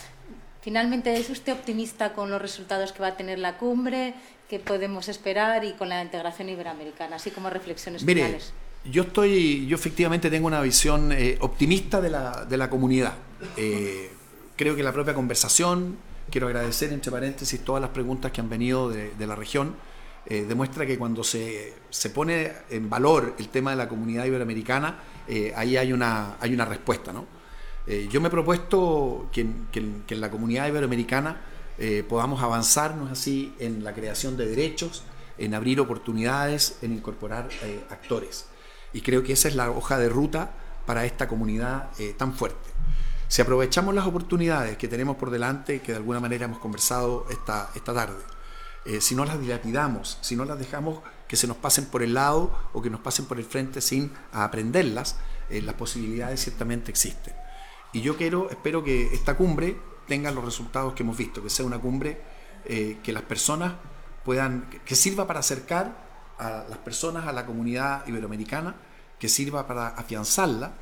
Finalmente, 0.61 1.13
¿es 1.15 1.29
usted 1.29 1.53
optimista 1.53 2.13
con 2.13 2.29
los 2.31 2.41
resultados 2.41 2.93
que 2.93 3.01
va 3.01 3.09
a 3.09 3.17
tener 3.17 3.37
la 3.39 3.57
cumbre? 3.57 4.15
¿Qué 4.51 4.59
podemos 4.59 5.07
esperar 5.07 5.63
y 5.63 5.71
con 5.75 5.87
la 5.87 6.03
integración 6.03 6.49
iberoamericana, 6.49 7.15
así 7.15 7.31
como 7.31 7.49
reflexiones 7.49 8.03
Mire, 8.03 8.25
finales? 8.25 8.51
Yo 8.83 9.03
estoy, 9.03 9.65
yo 9.65 9.75
efectivamente 9.75 10.29
tengo 10.29 10.45
una 10.45 10.59
visión 10.59 11.13
eh, 11.13 11.37
optimista 11.39 12.01
de 12.01 12.09
la, 12.09 12.43
de 12.43 12.57
la 12.57 12.69
comunidad. 12.69 13.13
Eh, 13.55 14.11
creo 14.57 14.75
que 14.75 14.83
la 14.83 14.91
propia 14.91 15.13
conversación, 15.13 15.95
quiero 16.29 16.47
agradecer 16.47 16.91
entre 16.91 17.13
paréntesis 17.13 17.63
todas 17.63 17.81
las 17.81 17.91
preguntas 17.91 18.33
que 18.33 18.41
han 18.41 18.49
venido 18.49 18.89
de, 18.89 19.11
de 19.11 19.25
la 19.25 19.37
región, 19.37 19.73
eh, 20.25 20.43
demuestra 20.45 20.85
que 20.85 20.97
cuando 20.97 21.23
se, 21.23 21.73
se, 21.89 22.09
pone 22.09 22.51
en 22.69 22.89
valor 22.89 23.35
el 23.39 23.47
tema 23.47 23.71
de 23.71 23.77
la 23.77 23.87
comunidad 23.87 24.25
iberoamericana, 24.25 24.99
ahí 25.55 25.77
hay 25.77 25.93
una, 25.93 26.35
hay 26.41 26.53
una 26.53 26.65
respuesta. 26.65 27.13
¿no? 27.13 27.25
yo 27.87 28.19
me 28.19 28.27
he 28.27 28.31
propuesto 28.31 29.29
que, 29.31 29.47
que, 29.71 29.81
que 30.05 30.13
en 30.13 30.19
la 30.19 30.29
comunidad 30.29 30.67
iberoamericana 30.67 31.39
eh, 31.83 32.03
podamos 32.07 32.43
avanzarnos 32.43 33.09
así 33.09 33.55
en 33.57 33.83
la 33.83 33.95
creación 33.95 34.37
de 34.37 34.45
derechos, 34.45 35.01
en 35.39 35.55
abrir 35.55 35.81
oportunidades, 35.81 36.77
en 36.83 36.93
incorporar 36.93 37.49
eh, 37.63 37.83
actores. 37.89 38.45
Y 38.93 39.01
creo 39.01 39.23
que 39.23 39.33
esa 39.33 39.47
es 39.47 39.55
la 39.55 39.71
hoja 39.71 39.97
de 39.97 40.07
ruta 40.07 40.51
para 40.85 41.05
esta 41.05 41.27
comunidad 41.27 41.89
eh, 41.97 42.13
tan 42.15 42.35
fuerte. 42.35 42.69
Si 43.27 43.41
aprovechamos 43.41 43.95
las 43.95 44.05
oportunidades 44.05 44.77
que 44.77 44.87
tenemos 44.87 45.17
por 45.17 45.31
delante, 45.31 45.81
que 45.81 45.93
de 45.93 45.97
alguna 45.97 46.19
manera 46.19 46.45
hemos 46.45 46.59
conversado 46.59 47.25
esta, 47.31 47.71
esta 47.73 47.95
tarde, 47.95 48.21
si 48.99 49.15
no 49.15 49.25
las 49.25 49.39
dilapidamos, 49.39 50.19
si 50.21 50.35
no 50.35 50.45
las 50.45 50.59
dejamos 50.59 50.99
que 51.27 51.35
se 51.35 51.47
nos 51.47 51.57
pasen 51.57 51.85
por 51.85 52.03
el 52.03 52.13
lado 52.13 52.51
o 52.73 52.81
que 52.81 52.89
nos 52.91 52.99
pasen 52.99 53.25
por 53.25 53.39
el 53.39 53.45
frente 53.45 53.79
sin 53.81 54.11
aprenderlas, 54.33 55.15
las 55.49 55.75
posibilidades 55.75 56.43
ciertamente 56.43 56.91
existen. 56.91 57.33
Y 57.93 58.01
yo 58.01 58.17
quiero, 58.17 58.49
espero 58.49 58.83
que 58.83 59.13
esta 59.13 59.37
cumbre 59.37 59.77
tengan 60.07 60.35
los 60.35 60.43
resultados 60.43 60.93
que 60.93 61.03
hemos 61.03 61.17
visto, 61.17 61.43
que 61.43 61.49
sea 61.49 61.65
una 61.65 61.79
cumbre 61.79 62.21
eh, 62.65 62.97
que 63.03 63.11
las 63.11 63.23
personas 63.23 63.73
puedan, 64.23 64.69
que 64.85 64.95
sirva 64.95 65.27
para 65.27 65.39
acercar 65.39 66.09
a 66.37 66.65
las 66.69 66.77
personas 66.79 67.27
a 67.27 67.31
la 67.31 67.45
comunidad 67.45 68.05
iberoamericana, 68.07 68.75
que 69.19 69.29
sirva 69.29 69.67
para 69.67 69.89
afianzarla 69.89 70.73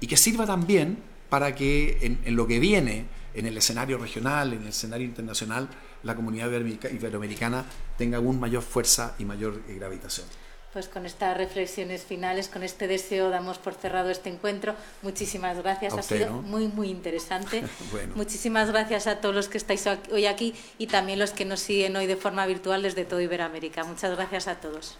y 0.00 0.06
que 0.06 0.16
sirva 0.16 0.46
también 0.46 1.02
para 1.28 1.54
que 1.54 1.98
en, 2.02 2.20
en 2.24 2.36
lo 2.36 2.46
que 2.46 2.58
viene 2.58 3.06
en 3.34 3.46
el 3.46 3.56
escenario 3.56 3.98
regional, 3.98 4.52
en 4.52 4.62
el 4.62 4.68
escenario 4.68 5.06
internacional, 5.06 5.68
la 6.02 6.14
comunidad 6.14 6.50
iberoamericana 6.50 7.64
tenga 7.96 8.18
aún 8.18 8.38
mayor 8.38 8.62
fuerza 8.62 9.14
y 9.18 9.24
mayor 9.24 9.62
gravitación. 9.66 10.26
Pues 10.72 10.88
con 10.88 11.04
estas 11.04 11.36
reflexiones 11.36 12.02
finales, 12.02 12.48
con 12.48 12.62
este 12.62 12.86
deseo, 12.86 13.28
damos 13.28 13.58
por 13.58 13.74
cerrado 13.74 14.08
este 14.08 14.30
encuentro. 14.30 14.74
Muchísimas 15.02 15.58
gracias, 15.58 15.92
ha 15.92 16.02
sido 16.02 16.30
muy, 16.30 16.66
muy 16.68 16.88
interesante. 16.88 17.62
Muchísimas 18.14 18.70
gracias 18.70 19.06
a 19.06 19.16
todos 19.16 19.34
los 19.34 19.48
que 19.48 19.58
estáis 19.58 19.86
hoy 20.10 20.24
aquí 20.24 20.54
y 20.78 20.86
también 20.86 21.18
los 21.18 21.32
que 21.32 21.44
nos 21.44 21.60
siguen 21.60 21.94
hoy 21.96 22.06
de 22.06 22.16
forma 22.16 22.46
virtual 22.46 22.82
desde 22.82 23.04
todo 23.04 23.20
Iberoamérica. 23.20 23.84
Muchas 23.84 24.16
gracias 24.16 24.48
a 24.48 24.54
todos. 24.54 24.96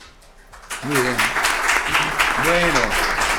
Muy 0.85 1.01
bien. 1.01 1.17
Bueno. 2.45 3.32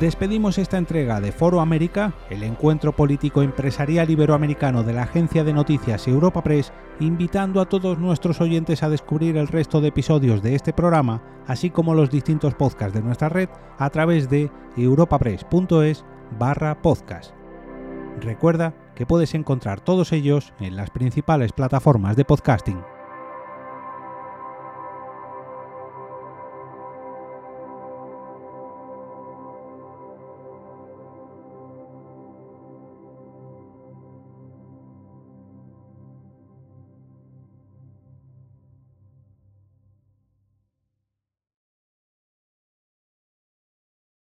Despedimos 0.00 0.58
esta 0.58 0.76
entrega 0.76 1.22
de 1.22 1.32
Foro 1.32 1.58
América, 1.58 2.12
el 2.28 2.42
encuentro 2.42 2.94
político 2.94 3.40
empresarial 3.40 4.10
iberoamericano 4.10 4.82
de 4.82 4.92
la 4.92 5.04
agencia 5.04 5.42
de 5.42 5.54
noticias 5.54 6.06
Europa 6.06 6.42
Press, 6.42 6.70
invitando 7.00 7.62
a 7.62 7.66
todos 7.66 7.98
nuestros 7.98 8.42
oyentes 8.42 8.82
a 8.82 8.90
descubrir 8.90 9.38
el 9.38 9.48
resto 9.48 9.80
de 9.80 9.88
episodios 9.88 10.42
de 10.42 10.54
este 10.54 10.74
programa, 10.74 11.22
así 11.46 11.70
como 11.70 11.94
los 11.94 12.10
distintos 12.10 12.54
podcasts 12.54 12.92
de 12.92 13.00
nuestra 13.00 13.30
red 13.30 13.48
a 13.78 13.88
través 13.88 14.28
de 14.28 14.50
europapress.es 14.76 16.04
barra 16.38 16.82
podcast. 16.82 17.32
Recuerda 18.20 18.74
que 18.94 19.06
puedes 19.06 19.34
encontrar 19.34 19.80
todos 19.80 20.12
ellos 20.12 20.52
en 20.60 20.76
las 20.76 20.90
principales 20.90 21.52
plataformas 21.52 22.16
de 22.16 22.26
podcasting. 22.26 22.95